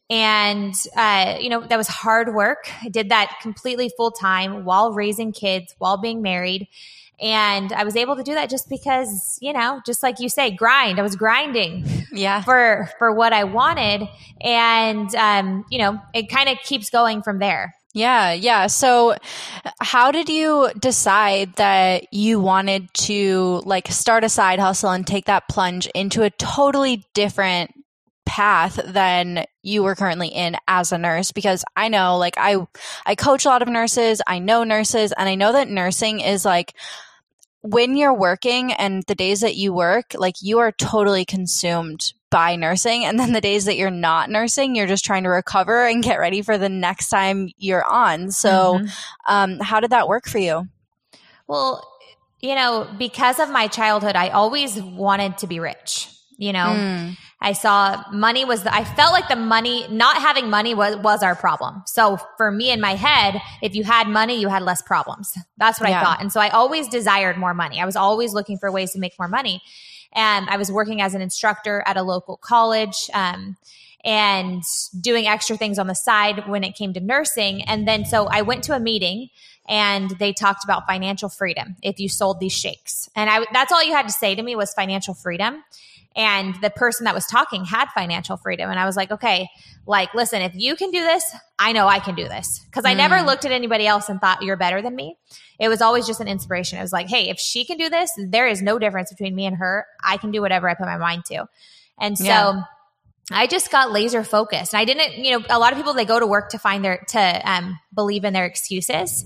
And, 0.09 0.73
uh, 0.95 1.37
you 1.39 1.49
know, 1.49 1.61
that 1.61 1.77
was 1.77 1.87
hard 1.87 2.33
work. 2.33 2.71
I 2.83 2.89
did 2.89 3.09
that 3.09 3.37
completely 3.41 3.91
full 3.95 4.11
time 4.11 4.65
while 4.65 4.91
raising 4.91 5.31
kids, 5.31 5.75
while 5.77 5.97
being 5.97 6.21
married. 6.21 6.67
And 7.21 7.73
I 7.73 7.83
was 7.83 7.95
able 7.95 8.15
to 8.15 8.23
do 8.23 8.33
that 8.33 8.49
just 8.49 8.69
because, 8.69 9.37
you 9.41 9.51
know, 9.51 9.81
just 9.85 10.01
like 10.01 10.19
you 10.19 10.29
say, 10.29 10.51
grind. 10.51 10.99
I 10.99 11.03
was 11.03 11.15
grinding 11.17 11.85
yeah. 12.13 12.41
for, 12.41 12.89
for 12.97 13.13
what 13.13 13.33
I 13.33 13.43
wanted. 13.43 14.07
And, 14.41 15.13
um, 15.15 15.65
you 15.69 15.79
know, 15.79 15.99
it 16.13 16.29
kind 16.29 16.47
of 16.49 16.57
keeps 16.59 16.89
going 16.89 17.21
from 17.21 17.39
there. 17.39 17.75
Yeah, 17.93 18.33
yeah. 18.33 18.67
So 18.67 19.15
how 19.81 20.11
did 20.11 20.29
you 20.29 20.69
decide 20.79 21.55
that 21.55 22.13
you 22.13 22.39
wanted 22.39 22.93
to 23.05 23.61
like 23.65 23.87
start 23.87 24.23
a 24.23 24.29
side 24.29 24.59
hustle 24.59 24.91
and 24.91 25.07
take 25.07 25.25
that 25.25 25.47
plunge 25.49 25.87
into 25.95 26.21
a 26.21 26.29
totally 26.29 27.03
different 27.15 27.73
path 28.27 28.79
than 28.85 29.43
you 29.63 29.81
were 29.81 29.95
currently 29.95 30.27
in 30.27 30.55
as 30.67 30.91
a 30.91 30.99
nurse 30.99 31.31
because 31.31 31.65
I 31.75 31.87
know 31.87 32.19
like 32.19 32.35
I 32.37 32.57
I 33.07 33.15
coach 33.15 33.45
a 33.45 33.49
lot 33.49 33.63
of 33.63 33.67
nurses, 33.67 34.21
I 34.27 34.37
know 34.37 34.63
nurses 34.63 35.11
and 35.17 35.27
I 35.27 35.33
know 35.33 35.51
that 35.53 35.67
nursing 35.67 36.19
is 36.19 36.45
like 36.45 36.75
when 37.61 37.97
you're 37.97 38.13
working 38.13 38.71
and 38.73 39.03
the 39.07 39.15
days 39.15 39.41
that 39.41 39.55
you 39.55 39.73
work, 39.73 40.13
like 40.15 40.35
you 40.41 40.59
are 40.59 40.71
totally 40.71 41.25
consumed 41.25 42.13
by 42.29 42.55
nursing. 42.55 43.05
And 43.05 43.19
then 43.19 43.33
the 43.33 43.41
days 43.41 43.65
that 43.65 43.75
you're 43.75 43.89
not 43.89 44.29
nursing, 44.29 44.75
you're 44.75 44.87
just 44.87 45.03
trying 45.03 45.23
to 45.23 45.29
recover 45.29 45.85
and 45.85 46.03
get 46.03 46.19
ready 46.19 46.41
for 46.41 46.57
the 46.57 46.69
next 46.69 47.09
time 47.09 47.49
you're 47.57 47.85
on. 47.85 48.31
So, 48.31 48.75
mm-hmm. 48.75 48.87
um, 49.27 49.59
how 49.59 49.79
did 49.79 49.89
that 49.91 50.07
work 50.07 50.27
for 50.27 50.37
you? 50.37 50.67
Well, 51.47 51.85
you 52.39 52.55
know, 52.55 52.87
because 52.97 53.39
of 53.39 53.49
my 53.49 53.67
childhood, 53.67 54.15
I 54.15 54.29
always 54.29 54.81
wanted 54.81 55.39
to 55.39 55.47
be 55.47 55.59
rich, 55.59 56.09
you 56.39 56.53
know. 56.53 56.59
Mm. 56.59 57.17
I 57.41 57.53
saw 57.53 58.03
money 58.11 58.43
was 58.43 58.63
the, 58.63 58.73
I 58.73 58.83
felt 58.83 59.13
like 59.13 59.29
the 59.29 59.35
money, 59.35 59.87
not 59.89 60.17
having 60.17 60.49
money 60.49 60.73
was, 60.73 60.97
was 60.97 61.23
our 61.23 61.35
problem. 61.35 61.83
So 61.85 62.17
for 62.37 62.51
me 62.51 62.71
in 62.71 62.81
my 62.81 62.95
head, 62.95 63.41
if 63.61 63.75
you 63.75 63.83
had 63.83 64.07
money, 64.07 64.41
you 64.41 64.49
had 64.49 64.61
less 64.61 64.81
problems. 64.81 65.33
That's 65.57 65.79
what 65.79 65.89
yeah. 65.89 66.01
I 66.01 66.03
thought. 66.03 66.21
And 66.21 66.33
so 66.33 66.41
I 66.41 66.49
always 66.49 66.87
desired 66.87 67.37
more 67.37 67.53
money. 67.53 67.79
I 67.79 67.85
was 67.85 67.95
always 67.95 68.33
looking 68.33 68.57
for 68.57 68.71
ways 68.71 68.91
to 68.91 68.99
make 68.99 69.13
more 69.17 69.27
money. 69.27 69.61
And 70.13 70.49
I 70.49 70.57
was 70.57 70.71
working 70.71 71.01
as 71.01 71.13
an 71.13 71.21
instructor 71.21 71.83
at 71.85 71.95
a 71.95 72.03
local 72.03 72.37
college. 72.37 73.09
Um, 73.13 73.57
and 74.05 74.63
doing 75.01 75.27
extra 75.27 75.57
things 75.57 75.77
on 75.77 75.87
the 75.87 75.93
side 75.93 76.47
when 76.47 76.63
it 76.63 76.73
came 76.73 76.93
to 76.93 77.01
nursing. 77.01 77.63
And 77.63 77.85
then 77.85 78.05
so 78.05 78.27
I 78.27 78.43
went 78.43 78.63
to 78.63 78.73
a 78.73 78.79
meeting 78.79 79.27
and 79.67 80.09
they 80.19 80.31
talked 80.31 80.63
about 80.63 80.87
financial 80.87 81.27
freedom 81.27 81.75
if 81.83 81.99
you 81.99 82.07
sold 82.07 82.39
these 82.39 82.53
shakes. 82.53 83.09
And 83.13 83.29
I 83.29 83.45
that's 83.51 83.73
all 83.73 83.83
you 83.83 83.91
had 83.91 84.07
to 84.07 84.13
say 84.13 84.35
to 84.35 84.41
me 84.41 84.55
was 84.55 84.73
financial 84.73 85.13
freedom 85.13 85.65
and 86.15 86.55
the 86.61 86.69
person 86.69 87.05
that 87.05 87.13
was 87.13 87.25
talking 87.25 87.65
had 87.65 87.87
financial 87.89 88.37
freedom. 88.37 88.69
And 88.69 88.79
i 88.79 88.85
was 88.85 88.95
like 88.95 89.11
okay 89.11 89.49
like 89.85 90.13
listen 90.13 90.41
if 90.41 90.53
you 90.55 90.75
can 90.75 90.91
do 90.91 91.01
this 91.01 91.23
i 91.57 91.71
know 91.71 91.87
i 91.87 91.99
can 91.99 92.15
do 92.15 92.27
this. 92.27 92.65
Because 92.65 92.85
i 92.85 92.93
mm. 92.93 92.97
never 92.97 93.21
looked 93.21 93.45
at 93.45 93.51
anybody 93.51 93.87
else 93.87 94.09
and 94.09 94.19
thought 94.19 94.41
you're 94.41 94.57
better 94.57 94.81
than 94.81 94.95
me. 94.95 95.17
It 95.59 95.69
was 95.69 95.81
always 95.81 96.07
just 96.07 96.21
an 96.21 96.27
inspiration. 96.27 96.79
It 96.79 96.81
was 96.81 96.93
like 96.93 97.07
hey 97.07 97.29
if 97.29 97.39
she 97.39 97.65
can 97.65 97.77
do 97.77 97.89
this 97.89 98.11
there 98.17 98.47
is 98.47 98.61
no 98.61 98.79
difference 98.79 99.11
between 99.11 99.35
me 99.35 99.45
and 99.45 99.57
her. 99.57 99.85
I 100.03 100.17
can 100.17 100.31
do 100.31 100.41
whatever 100.41 100.69
i 100.69 100.73
put 100.73 100.85
my 100.85 100.97
mind 100.97 101.25
to. 101.25 101.47
And 101.97 102.17
so 102.17 102.23
yeah. 102.23 102.61
I 103.31 103.45
just 103.45 103.71
got 103.71 103.91
laser 103.91 104.23
focused. 104.23 104.73
And 104.73 104.81
I 104.81 104.85
didn't, 104.85 105.23
you 105.23 105.37
know, 105.37 105.45
a 105.49 105.59
lot 105.59 105.71
of 105.71 105.77
people 105.77 105.93
they 105.93 106.05
go 106.05 106.19
to 106.19 106.25
work 106.25 106.49
to 106.49 106.57
find 106.57 106.83
their 106.83 107.05
to 107.09 107.41
um, 107.51 107.79
believe 107.93 108.23
in 108.23 108.33
their 108.33 108.45
excuses, 108.45 109.25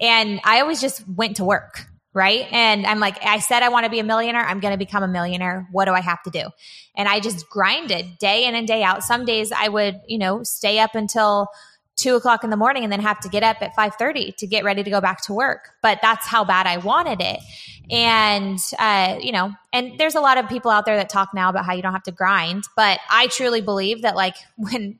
and 0.00 0.40
I 0.44 0.60
always 0.60 0.80
just 0.80 1.06
went 1.08 1.36
to 1.36 1.44
work 1.44 1.89
right? 2.12 2.46
And 2.50 2.86
I'm 2.86 2.98
like, 2.98 3.24
I 3.24 3.38
said 3.38 3.62
I 3.62 3.68
want 3.68 3.84
to 3.84 3.90
be 3.90 4.00
a 4.00 4.04
millionaire. 4.04 4.44
I'm 4.44 4.60
going 4.60 4.72
to 4.72 4.78
become 4.78 5.02
a 5.02 5.08
millionaire. 5.08 5.68
What 5.70 5.84
do 5.84 5.92
I 5.92 6.00
have 6.00 6.22
to 6.24 6.30
do? 6.30 6.48
And 6.96 7.08
I 7.08 7.20
just 7.20 7.48
grinded 7.48 8.18
day 8.18 8.44
in 8.46 8.54
and 8.54 8.66
day 8.66 8.82
out. 8.82 9.04
Some 9.04 9.24
days 9.24 9.52
I 9.52 9.68
would, 9.68 10.00
you 10.08 10.18
know, 10.18 10.42
stay 10.42 10.78
up 10.80 10.94
until 10.94 11.48
two 12.00 12.16
o'clock 12.16 12.44
in 12.44 12.50
the 12.50 12.56
morning 12.56 12.82
and 12.82 12.92
then 12.92 13.00
have 13.00 13.20
to 13.20 13.28
get 13.28 13.42
up 13.42 13.58
at 13.60 13.76
5.30 13.76 14.34
to 14.36 14.46
get 14.46 14.64
ready 14.64 14.82
to 14.82 14.90
go 14.90 15.00
back 15.00 15.22
to 15.22 15.34
work 15.34 15.70
but 15.82 15.98
that's 16.00 16.26
how 16.26 16.44
bad 16.44 16.66
i 16.66 16.78
wanted 16.78 17.20
it 17.20 17.40
and 17.90 18.58
uh, 18.78 19.18
you 19.20 19.32
know 19.32 19.52
and 19.72 19.98
there's 19.98 20.14
a 20.14 20.20
lot 20.20 20.38
of 20.38 20.48
people 20.48 20.70
out 20.70 20.86
there 20.86 20.96
that 20.96 21.10
talk 21.10 21.34
now 21.34 21.50
about 21.50 21.66
how 21.66 21.74
you 21.74 21.82
don't 21.82 21.92
have 21.92 22.02
to 22.02 22.12
grind 22.12 22.64
but 22.74 23.00
i 23.10 23.26
truly 23.26 23.60
believe 23.60 24.02
that 24.02 24.16
like 24.16 24.34
when 24.56 24.98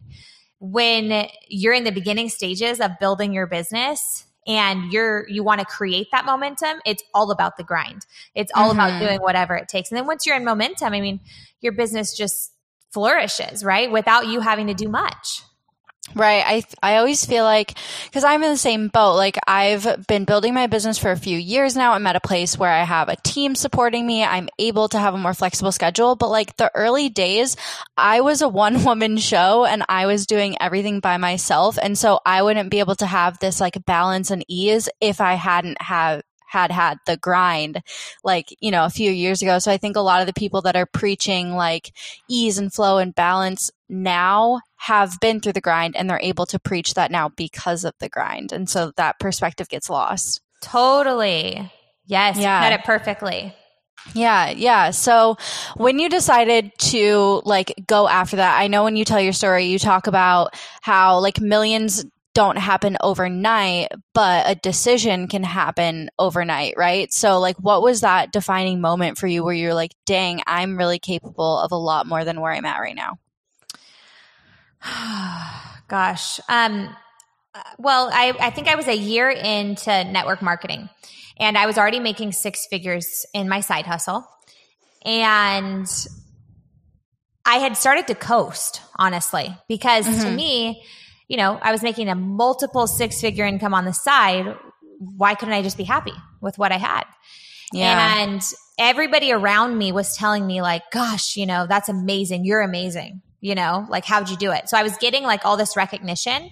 when 0.59 1.27
you're 1.49 1.73
in 1.73 1.85
the 1.85 1.93
beginning 1.93 2.29
stages 2.29 2.81
of 2.81 2.91
building 3.01 3.33
your 3.33 3.47
business 3.47 4.27
and 4.51 4.93
you're 4.93 5.29
you 5.29 5.43
want 5.43 5.61
to 5.61 5.67
create 5.67 6.09
that 6.11 6.25
momentum 6.25 6.81
it's 6.85 7.03
all 7.15 7.31
about 7.31 7.57
the 7.57 7.63
grind. 7.63 8.05
It's 8.35 8.51
all 8.55 8.71
mm-hmm. 8.71 8.81
about 8.81 9.01
doing 9.01 9.21
whatever 9.21 9.55
it 9.55 9.69
takes. 9.69 9.91
And 9.91 9.97
then 9.97 10.07
once 10.07 10.27
you're 10.27 10.37
in 10.37 10.45
momentum 10.45 10.93
i 10.93 11.01
mean 11.01 11.21
your 11.61 11.73
business 11.73 12.17
just 12.17 12.53
flourishes 12.91 13.65
right? 13.65 13.91
Without 13.91 14.27
you 14.27 14.41
having 14.41 14.67
to 14.67 14.75
do 14.75 14.89
much 14.89 15.43
Right. 16.15 16.43
I 16.45 16.63
I 16.83 16.97
always 16.97 17.25
feel 17.25 17.45
like 17.45 17.75
cuz 18.11 18.25
I'm 18.25 18.43
in 18.43 18.51
the 18.51 18.57
same 18.57 18.89
boat. 18.89 19.15
Like 19.15 19.39
I've 19.47 20.07
been 20.09 20.25
building 20.25 20.55
my 20.55 20.67
business 20.67 20.99
for 20.99 21.13
a 21.13 21.17
few 21.17 21.39
years 21.39 21.77
now. 21.77 21.93
I'm 21.93 22.07
at 22.07 22.17
a 22.17 22.21
place 22.21 22.59
where 22.59 22.73
I 22.73 22.83
have 22.85 23.09
a 23.09 23.17
team 23.17 23.55
supporting 23.55 24.07
me. 24.07 24.25
I'm 24.25 24.49
able 24.59 24.89
to 24.89 24.99
have 24.99 25.15
a 25.15 25.19
more 25.19 25.35
flexible 25.35 25.73
schedule, 25.73 26.17
but 26.17 26.31
like 26.31 26.57
the 26.57 26.71
early 26.75 27.11
days, 27.11 27.57
I 27.97 28.23
was 28.23 28.43
a 28.43 28.49
one 28.67 28.83
woman 28.85 29.19
show 29.19 29.67
and 29.67 29.85
I 29.89 30.07
was 30.07 30.27
doing 30.27 30.57
everything 30.61 31.01
by 31.01 31.17
myself. 31.19 31.79
And 31.81 31.97
so 31.97 32.21
I 32.27 32.43
wouldn't 32.43 32.71
be 32.71 32.81
able 32.81 32.97
to 32.97 33.07
have 33.07 33.39
this 33.39 33.61
like 33.61 33.85
balance 33.85 34.31
and 34.31 34.45
ease 34.49 34.89
if 35.01 35.21
I 35.21 35.35
hadn't 35.35 35.81
have 35.83 36.23
had 36.51 36.73
had 36.73 36.99
the 37.07 37.17
grind 37.17 37.81
like, 38.25 38.55
you 38.61 38.73
know, 38.73 38.85
a 38.85 38.91
few 38.91 39.11
years 39.13 39.41
ago. 39.41 39.61
So 39.61 39.71
I 39.71 39.77
think 39.77 39.97
a 39.97 40.01
lot 40.01 40.21
of 40.21 40.27
the 40.27 40.33
people 40.33 40.63
that 40.63 40.75
are 40.75 40.87
preaching 40.87 41.53
like 41.55 41.93
ease 42.29 42.59
and 42.59 42.73
flow 42.73 42.99
and 42.99 43.15
balance 43.15 43.71
now 43.89 44.61
have 44.77 45.19
been 45.21 45.41
through 45.41 45.53
the 45.53 45.61
grind 45.61 45.95
and 45.95 46.11
they're 46.11 46.19
able 46.21 46.47
to 46.47 46.59
preach 46.59 46.95
that 46.95 47.13
now 47.13 47.29
because 47.29 47.85
of 47.85 47.95
the 48.01 48.09
grind. 48.09 48.51
And 48.53 48.69
so 48.69 48.93
that 48.97 49.21
perspective 49.21 49.69
gets 49.69 49.89
lost. 49.89 50.41
Totally. 50.61 51.71
Yes. 52.07 52.37
Yeah. 52.37 52.63
Said 52.63 52.73
it 52.73 52.85
perfectly. 52.85 53.55
Yeah, 54.15 54.51
yeah. 54.51 54.91
So 54.91 55.37
when 55.77 55.99
you 55.99 56.09
decided 56.09 56.73
to 56.79 57.43
like 57.45 57.75
go 57.87 58.09
after 58.09 58.37
that, 58.37 58.59
I 58.59 58.67
know 58.67 58.83
when 58.83 58.97
you 58.97 59.05
tell 59.05 59.21
your 59.21 59.35
story, 59.35 59.67
you 59.67 59.79
talk 59.79 60.07
about 60.07 60.55
how 60.81 61.21
like 61.21 61.41
millions 61.41 62.05
don't 62.35 62.59
happen 62.59 62.97
overnight, 63.01 63.89
but 64.15 64.49
a 64.49 64.55
decision 64.55 65.27
can 65.27 65.43
happen 65.43 66.11
overnight, 66.19 66.75
right? 66.77 67.13
So, 67.13 67.41
like, 67.41 67.57
what 67.57 67.83
was 67.83 68.03
that 68.03 68.33
defining 68.33 68.81
moment 68.81 69.19
for 69.19 69.27
you 69.27 69.43
where 69.43 69.55
you're 69.55 69.75
like, 69.75 69.95
dang, 70.07 70.41
I'm 70.47 70.77
really 70.77 70.99
capable 70.99 71.59
of 71.59 71.73
a 71.73 71.77
lot 71.77 72.07
more 72.07 72.25
than 72.25 72.41
where 72.41 72.53
I'm 72.53 72.65
at 72.65 72.79
right 72.79 72.95
now? 72.95 73.19
Gosh. 75.89 76.41
Um, 76.49 76.95
well, 77.79 78.11
I, 78.13 78.33
I 78.39 78.51
think 78.51 78.69
I 78.69 78.77
was 78.77 78.87
a 78.87 78.97
year 78.97 79.29
into 79.29 80.05
network 80.05 80.41
marketing 80.41 80.89
and 81.39 81.59
I 81.59 81.67
was 81.67 81.79
already 81.79 82.01
making 82.01 82.33
six 82.33 82.67
figures 82.67 83.27
in 83.35 83.49
my 83.49 83.61
side 83.61 83.87
hustle. 83.87 84.29
And 85.05 85.89
I 87.45 87.57
had 87.57 87.77
started 87.77 88.07
to 88.09 88.15
coast, 88.15 88.83
honestly, 88.97 89.57
because 89.67 90.07
mm-hmm. 90.07 90.21
to 90.21 90.31
me, 90.31 90.85
you 91.31 91.37
know, 91.37 91.61
I 91.63 91.71
was 91.71 91.81
making 91.85 92.09
a 92.09 92.17
multiple 92.17 92.89
six 92.89 93.21
figure 93.21 93.47
income 93.47 93.73
on 93.73 93.85
the 93.85 93.93
side. 93.93 94.53
Why 94.99 95.37
couldn't 95.37 95.55
I 95.55 95.63
just 95.63 95.77
be 95.77 95.85
happy 95.85 96.13
with 96.41 96.59
what 96.59 96.73
I 96.73 96.77
had? 96.77 97.05
Yeah. 97.73 98.19
And 98.19 98.43
everybody 98.81 99.31
around 99.31 99.79
me 99.79 99.93
was 99.93 100.17
telling 100.17 100.45
me 100.45 100.61
like, 100.61 100.83
gosh, 100.91 101.37
you 101.37 101.47
know, 101.47 101.69
that's 101.69 101.89
amazing. 101.89 102.45
You're 102.45 102.63
amazing. 102.63 103.23
You 103.41 103.55
know, 103.55 103.87
like 103.89 104.05
how'd 104.05 104.29
you 104.29 104.37
do 104.37 104.51
it? 104.51 104.69
So 104.69 104.77
I 104.77 104.83
was 104.83 104.97
getting 104.97 105.23
like 105.23 105.45
all 105.45 105.57
this 105.57 105.77
recognition. 105.77 106.51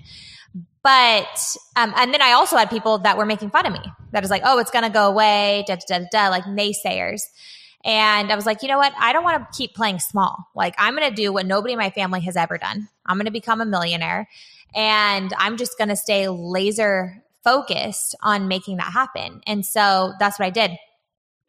But 0.84 1.56
um, 1.74 1.92
and 1.96 2.14
then 2.14 2.22
I 2.22 2.30
also 2.30 2.56
had 2.56 2.70
people 2.70 2.98
that 2.98 3.18
were 3.18 3.26
making 3.26 3.50
fun 3.50 3.66
of 3.66 3.72
me. 3.72 3.82
That 4.12 4.22
was 4.22 4.30
like, 4.30 4.42
oh, 4.44 4.60
it's 4.60 4.70
gonna 4.70 4.90
go 4.90 5.08
away, 5.08 5.64
da 5.66 5.74
da 5.74 5.98
da, 5.98 6.06
da 6.12 6.28
like 6.28 6.44
naysayers. 6.44 7.22
And 7.84 8.30
I 8.30 8.36
was 8.36 8.46
like, 8.46 8.62
you 8.62 8.68
know 8.68 8.78
what? 8.78 8.92
I 8.98 9.12
don't 9.12 9.24
want 9.24 9.40
to 9.40 9.56
keep 9.56 9.74
playing 9.74 10.00
small. 10.00 10.48
Like, 10.54 10.74
I'm 10.78 10.96
going 10.96 11.08
to 11.08 11.14
do 11.14 11.32
what 11.32 11.46
nobody 11.46 11.74
in 11.74 11.78
my 11.78 11.90
family 11.90 12.20
has 12.22 12.36
ever 12.36 12.58
done. 12.58 12.88
I'm 13.06 13.16
going 13.16 13.26
to 13.26 13.30
become 13.30 13.60
a 13.60 13.64
millionaire 13.64 14.28
and 14.74 15.32
I'm 15.38 15.56
just 15.56 15.78
going 15.78 15.88
to 15.88 15.96
stay 15.96 16.28
laser 16.28 17.22
focused 17.44 18.14
on 18.22 18.48
making 18.48 18.76
that 18.76 18.92
happen. 18.92 19.40
And 19.46 19.64
so 19.64 20.12
that's 20.18 20.38
what 20.38 20.46
I 20.46 20.50
did. 20.50 20.72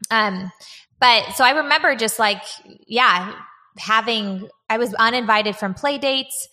Um, 0.10 0.52
but 1.00 1.32
so 1.36 1.44
I 1.44 1.52
remember 1.52 1.96
just 1.96 2.20
like, 2.20 2.42
yeah, 2.88 3.34
having, 3.78 4.50
I 4.70 4.78
was 4.78 4.94
uninvited 4.94 5.56
from 5.56 5.74
play 5.74 5.98
dates. 5.98 6.48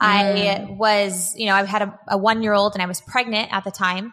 Mm. 0.00 0.06
I 0.06 0.66
was, 0.70 1.34
you 1.36 1.46
know, 1.46 1.54
I 1.54 1.64
had 1.64 1.82
a, 1.82 1.98
a 2.08 2.18
one 2.18 2.42
year 2.42 2.52
old 2.52 2.74
and 2.74 2.82
I 2.82 2.86
was 2.86 3.00
pregnant 3.00 3.52
at 3.52 3.64
the 3.64 3.70
time. 3.70 4.12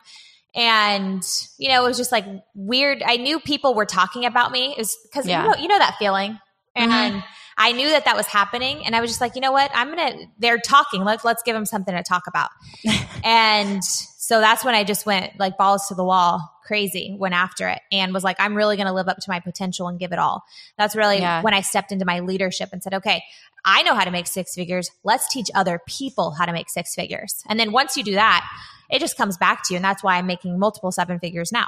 And, 0.56 1.24
you 1.60 1.70
know, 1.70 1.86
it 1.86 1.88
was 1.88 1.98
just 1.98 2.12
like 2.12 2.26
weird. 2.56 3.04
I 3.06 3.18
knew 3.18 3.40
people 3.40 3.76
were 3.76 3.86
talking 3.86 4.26
about 4.26 4.52
me. 4.52 4.72
It 4.72 4.78
was 4.80 4.98
because, 5.04 5.28
yeah. 5.28 5.44
you, 5.44 5.50
know, 5.50 5.58
you 5.58 5.68
know 5.68 5.78
that 5.78 5.96
feeling. 6.00 6.32
Mm-hmm. 6.32 6.92
And, 6.92 7.14
mm-hmm 7.16 7.26
I 7.62 7.74
knew 7.74 7.90
that 7.90 8.06
that 8.06 8.16
was 8.16 8.26
happening, 8.26 8.86
and 8.86 8.96
I 8.96 9.02
was 9.02 9.10
just 9.10 9.20
like, 9.20 9.36
you 9.36 9.42
know 9.42 9.52
what? 9.52 9.70
I'm 9.74 9.90
gonna. 9.90 10.16
They're 10.40 10.60
talking. 10.60 11.04
Let's 11.04 11.26
let's 11.26 11.44
give 11.44 11.54
them 11.54 11.66
something 11.66 11.94
to 11.94 12.02
talk 12.02 12.24
about. 12.26 12.50
and 13.24 13.84
so 13.84 14.40
that's 14.40 14.64
when 14.64 14.76
I 14.76 14.86
just 14.86 15.06
went 15.06 15.38
like 15.38 15.58
balls 15.58 15.88
to 15.90 15.96
the 15.96 16.04
wall, 16.04 16.50
crazy, 16.66 17.18
went 17.20 17.36
after 17.36 17.68
it, 17.68 17.82
and 17.92 18.14
was 18.14 18.24
like, 18.24 18.38
I'm 18.40 18.56
really 18.56 18.78
gonna 18.78 18.94
live 18.94 19.10
up 19.10 19.18
to 19.18 19.30
my 19.30 19.42
potential 19.42 19.90
and 19.90 20.00
give 20.00 20.14
it 20.14 20.20
all. 20.20 20.44
That's 20.78 20.96
really 20.96 21.20
yeah. 21.20 21.42
when 21.42 21.54
I 21.54 21.60
stepped 21.60 21.92
into 21.92 22.06
my 22.06 22.22
leadership 22.22 22.70
and 22.72 22.82
said, 22.82 22.94
okay, 22.94 23.22
I 23.66 23.84
know 23.84 23.94
how 23.94 24.06
to 24.06 24.12
make 24.12 24.28
six 24.28 24.56
figures. 24.56 24.90
Let's 25.04 25.28
teach 25.28 25.50
other 25.54 25.82
people 25.86 26.32
how 26.32 26.46
to 26.46 26.54
make 26.54 26.70
six 26.70 26.96
figures. 26.96 27.44
And 27.50 27.60
then 27.60 27.74
once 27.74 27.98
you 27.98 28.04
do 28.04 28.14
that, 28.14 28.50
it 28.90 29.00
just 29.00 29.18
comes 29.18 29.38
back 29.38 29.64
to 29.64 29.74
you, 29.74 29.76
and 29.76 29.84
that's 29.84 30.02
why 30.02 30.18
I'm 30.18 30.28
making 30.28 30.58
multiple 30.58 30.94
seven 30.94 31.20
figures 31.20 31.52
now. 31.52 31.68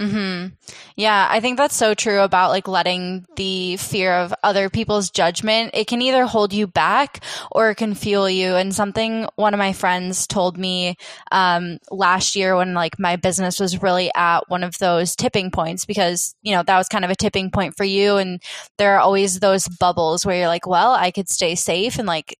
Mm-hmm. 0.00 0.54
Yeah, 0.96 1.28
I 1.30 1.40
think 1.40 1.58
that's 1.58 1.76
so 1.76 1.92
true 1.92 2.22
about 2.22 2.48
like 2.50 2.66
letting 2.66 3.26
the 3.36 3.76
fear 3.76 4.14
of 4.14 4.32
other 4.42 4.70
people's 4.70 5.10
judgment. 5.10 5.72
It 5.74 5.88
can 5.88 6.00
either 6.00 6.24
hold 6.24 6.54
you 6.54 6.66
back 6.66 7.22
or 7.52 7.68
it 7.68 7.74
can 7.74 7.94
fuel 7.94 8.28
you. 8.28 8.54
And 8.54 8.74
something 8.74 9.28
one 9.36 9.52
of 9.52 9.58
my 9.58 9.74
friends 9.74 10.26
told 10.26 10.56
me 10.56 10.96
um, 11.32 11.78
last 11.90 12.34
year 12.34 12.56
when 12.56 12.72
like 12.72 12.98
my 12.98 13.16
business 13.16 13.60
was 13.60 13.82
really 13.82 14.10
at 14.16 14.48
one 14.48 14.64
of 14.64 14.78
those 14.78 15.14
tipping 15.14 15.50
points 15.50 15.84
because 15.84 16.34
you 16.40 16.54
know 16.54 16.62
that 16.62 16.78
was 16.78 16.88
kind 16.88 17.04
of 17.04 17.10
a 17.10 17.16
tipping 17.16 17.50
point 17.50 17.76
for 17.76 17.84
you. 17.84 18.16
And 18.16 18.42
there 18.78 18.94
are 18.94 19.00
always 19.00 19.40
those 19.40 19.68
bubbles 19.68 20.24
where 20.24 20.38
you're 20.38 20.48
like, 20.48 20.66
well, 20.66 20.92
I 20.92 21.10
could 21.10 21.28
stay 21.28 21.54
safe 21.54 21.98
and 21.98 22.08
like 22.08 22.38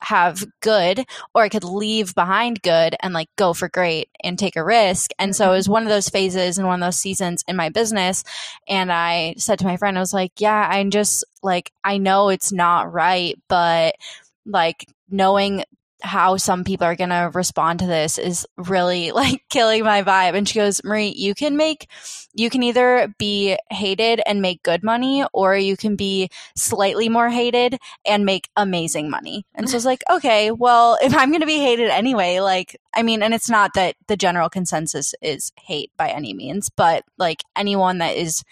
have 0.00 0.44
good 0.60 1.04
or 1.34 1.42
I 1.42 1.48
could 1.48 1.64
leave 1.64 2.14
behind 2.14 2.62
good 2.62 2.96
and 3.00 3.14
like 3.14 3.28
go 3.36 3.52
for 3.52 3.68
great 3.68 4.08
and 4.22 4.38
take 4.38 4.56
a 4.56 4.64
risk. 4.64 5.10
And 5.18 5.34
so 5.34 5.52
it 5.52 5.56
was 5.56 5.64
mm-hmm. 5.64 5.72
one 5.72 5.82
of 5.84 5.88
those 5.88 6.08
phases 6.08 6.58
and 6.58 6.66
one 6.66 6.82
of 6.82 6.86
those 6.86 6.98
seasons 6.98 7.44
in 7.48 7.56
my 7.56 7.68
business. 7.68 8.24
And 8.68 8.92
I 8.92 9.34
said 9.38 9.58
to 9.60 9.64
my 9.64 9.76
friend, 9.76 9.96
I 9.96 10.00
was 10.00 10.14
like, 10.14 10.32
yeah, 10.38 10.68
I'm 10.70 10.90
just 10.90 11.24
like, 11.42 11.72
I 11.82 11.98
know 11.98 12.28
it's 12.28 12.52
not 12.52 12.92
right, 12.92 13.38
but 13.48 13.96
like 14.44 14.86
knowing 15.10 15.64
how 16.02 16.36
some 16.36 16.64
people 16.64 16.86
are 16.86 16.96
going 16.96 17.10
to 17.10 17.30
respond 17.32 17.78
to 17.80 17.86
this 17.86 18.18
is 18.18 18.46
really 18.56 19.12
like 19.12 19.42
killing 19.48 19.84
my 19.84 20.02
vibe. 20.02 20.34
And 20.34 20.48
she 20.48 20.58
goes, 20.58 20.82
Marie, 20.84 21.14
you 21.16 21.34
can 21.34 21.56
make, 21.56 21.88
you 22.34 22.50
can 22.50 22.62
either 22.62 23.12
be 23.18 23.56
hated 23.70 24.20
and 24.26 24.42
make 24.42 24.62
good 24.62 24.82
money, 24.82 25.24
or 25.32 25.56
you 25.56 25.76
can 25.76 25.96
be 25.96 26.28
slightly 26.54 27.08
more 27.08 27.30
hated 27.30 27.78
and 28.04 28.24
make 28.24 28.48
amazing 28.56 29.10
money. 29.10 29.44
And 29.54 29.68
so 29.68 29.74
I 29.74 29.78
was 29.78 29.84
like, 29.84 30.02
okay, 30.10 30.50
well, 30.50 30.98
if 31.02 31.14
I'm 31.14 31.30
going 31.30 31.40
to 31.40 31.46
be 31.46 31.58
hated 31.58 31.90
anyway, 31.90 32.40
like, 32.40 32.76
I 32.94 33.02
mean, 33.02 33.22
and 33.22 33.34
it's 33.34 33.50
not 33.50 33.74
that 33.74 33.96
the 34.06 34.16
general 34.16 34.48
consensus 34.48 35.14
is 35.22 35.52
hate 35.58 35.90
by 35.96 36.08
any 36.08 36.34
means, 36.34 36.70
but 36.70 37.04
like 37.18 37.42
anyone 37.54 37.98
that 37.98 38.16
is, 38.16 38.42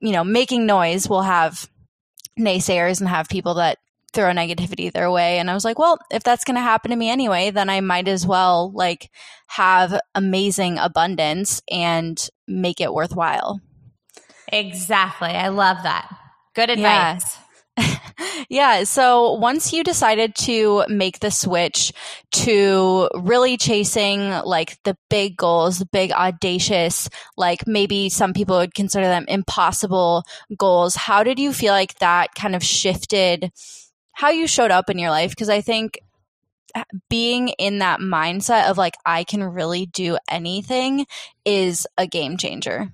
you 0.00 0.12
know, 0.12 0.24
making 0.24 0.66
noise 0.66 1.08
will 1.08 1.22
have 1.22 1.68
naysayers 2.38 3.00
and 3.00 3.08
have 3.08 3.28
people 3.28 3.54
that 3.54 3.78
throw 4.16 4.32
negativity 4.32 4.90
their 4.90 5.10
way 5.10 5.38
and 5.38 5.50
i 5.50 5.54
was 5.54 5.64
like 5.64 5.78
well 5.78 5.98
if 6.10 6.22
that's 6.22 6.44
going 6.44 6.54
to 6.54 6.60
happen 6.60 6.90
to 6.90 6.96
me 6.96 7.10
anyway 7.10 7.50
then 7.50 7.68
i 7.68 7.80
might 7.80 8.08
as 8.08 8.26
well 8.26 8.72
like 8.72 9.10
have 9.46 10.00
amazing 10.14 10.78
abundance 10.78 11.62
and 11.70 12.28
make 12.48 12.80
it 12.80 12.92
worthwhile 12.92 13.60
exactly 14.48 15.28
i 15.28 15.48
love 15.48 15.76
that 15.82 16.08
good 16.54 16.70
advice 16.70 17.36
yeah. 17.36 17.42
yeah. 18.48 18.84
So 18.84 19.34
once 19.34 19.72
you 19.72 19.84
decided 19.84 20.34
to 20.36 20.84
make 20.88 21.20
the 21.20 21.30
switch 21.30 21.92
to 22.32 23.08
really 23.14 23.56
chasing 23.56 24.30
like 24.30 24.82
the 24.84 24.96
big 25.10 25.36
goals, 25.36 25.78
the 25.78 25.86
big 25.86 26.12
audacious, 26.12 27.08
like 27.36 27.66
maybe 27.66 28.08
some 28.08 28.32
people 28.32 28.56
would 28.56 28.74
consider 28.74 29.06
them 29.06 29.26
impossible 29.28 30.24
goals, 30.56 30.94
how 30.94 31.22
did 31.22 31.38
you 31.38 31.52
feel 31.52 31.72
like 31.72 31.98
that 31.98 32.34
kind 32.34 32.54
of 32.56 32.64
shifted 32.64 33.52
how 34.16 34.30
you 34.30 34.46
showed 34.46 34.70
up 34.70 34.88
in 34.88 34.98
your 34.98 35.10
life 35.10 35.30
because 35.30 35.50
I 35.50 35.60
think 35.60 36.00
uh, 36.74 36.84
being 37.10 37.48
in 37.50 37.80
that 37.80 38.00
mindset 38.00 38.70
of 38.70 38.78
like 38.78 38.94
I 39.04 39.24
can 39.24 39.44
really 39.44 39.84
do 39.84 40.16
anything 40.26 41.06
is 41.44 41.86
a 41.98 42.06
game 42.06 42.38
changer. 42.38 42.90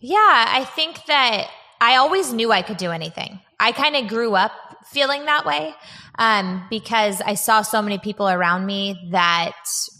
Yeah, 0.00 0.46
I 0.48 0.64
think 0.64 1.04
that 1.04 1.48
I 1.82 1.96
always 1.96 2.32
knew 2.32 2.50
I 2.50 2.62
could 2.62 2.78
do 2.78 2.90
anything. 2.90 3.40
I 3.60 3.72
kind 3.72 3.94
of 3.94 4.08
grew 4.08 4.34
up 4.34 4.52
feeling 4.86 5.26
that 5.26 5.44
way 5.44 5.74
um, 6.18 6.66
because 6.70 7.20
I 7.20 7.34
saw 7.34 7.62
so 7.62 7.80
many 7.80 7.98
people 7.98 8.28
around 8.28 8.66
me 8.66 9.08
that 9.10 9.54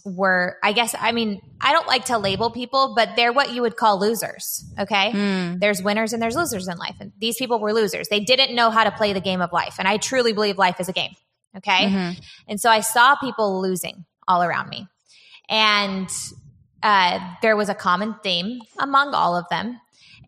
were, 0.05 0.57
I 0.62 0.73
guess, 0.73 0.95
I 0.99 1.12
mean, 1.12 1.40
I 1.61 1.73
don't 1.73 1.87
like 1.87 2.07
to 2.07 2.19
label 2.19 2.50
people, 2.50 2.95
but 2.97 3.11
they're 3.17 3.33
what 3.33 3.52
you 3.52 3.62
would 3.62 3.76
call 3.76 4.00
losers. 4.00 4.64
Okay. 4.79 5.12
Mm. 5.12 5.61
There's 5.61 5.83
winners 5.83 6.12
and 6.12 6.23
there's 6.23 6.37
losers 6.37 6.69
in 6.69 6.79
life. 6.79 6.97
And 7.00 7.12
these 7.19 7.37
people 7.37 7.61
were 7.61 7.73
losers. 7.73 8.09
They 8.09 8.21
didn't 8.21 8.55
know 8.55 8.71
how 8.71 8.85
to 8.85 8.90
play 8.90 9.12
the 9.12 9.21
game 9.21 9.40
of 9.40 9.52
life. 9.52 9.76
And 9.79 9.87
I 9.87 9.99
truly 9.99 10.33
believe 10.33 10.59
life 10.59 10.81
is 10.81 10.88
a 10.88 10.93
game. 10.93 11.12
Okay. 11.57 11.87
Mm-hmm. 11.87 12.21
And 12.49 12.61
so 12.61 12.71
I 12.71 12.81
saw 12.81 13.17
people 13.17 13.61
losing 13.61 14.05
all 14.26 14.43
around 14.43 14.69
me. 14.69 14.88
And 15.49 16.09
uh, 16.83 17.19
there 17.43 17.57
was 17.57 17.69
a 17.69 17.75
common 17.75 18.14
theme 18.23 18.61
among 18.79 19.14
all 19.14 19.37
of 19.37 19.45
them. 19.50 19.79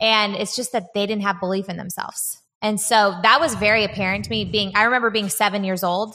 And 0.01 0.35
it's 0.35 0.57
just 0.57 0.73
that 0.73 0.95
they 0.95 1.07
didn't 1.07 1.23
have 1.23 1.41
belief 1.41 1.69
in 1.69 1.77
themselves. 1.77 2.42
And 2.63 2.81
so 2.81 3.19
that 3.23 3.41
was 3.41 3.55
very 3.57 3.85
apparent 3.85 4.25
to 4.25 4.31
me 4.31 4.45
being, 4.45 4.73
I 4.77 4.85
remember 4.85 5.11
being 5.11 5.29
seven 5.29 5.65
years 5.65 5.83
old 5.83 6.15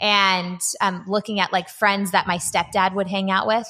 and 0.00 0.58
um, 0.80 1.04
looking 1.06 1.38
at 1.38 1.52
like 1.52 1.68
friends 1.68 2.12
that 2.12 2.26
my 2.26 2.38
stepdad 2.38 2.94
would 2.94 3.06
hang 3.06 3.30
out 3.30 3.46
with. 3.46 3.68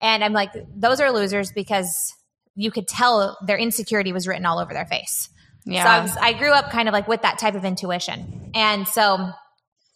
And 0.00 0.24
I'm 0.24 0.32
like, 0.32 0.52
those 0.74 1.00
are 1.00 1.12
losers 1.12 1.52
because 1.52 2.14
you 2.56 2.70
could 2.70 2.88
tell 2.88 3.36
their 3.46 3.58
insecurity 3.58 4.12
was 4.12 4.26
written 4.26 4.46
all 4.46 4.58
over 4.58 4.72
their 4.72 4.86
face. 4.86 5.28
Yeah. 5.66 5.84
So 5.84 5.90
I, 5.90 6.00
was, 6.00 6.16
I 6.16 6.32
grew 6.32 6.52
up 6.52 6.70
kind 6.70 6.88
of 6.88 6.94
like 6.94 7.06
with 7.06 7.22
that 7.22 7.38
type 7.38 7.54
of 7.54 7.66
intuition. 7.66 8.50
And 8.54 8.88
so 8.88 9.30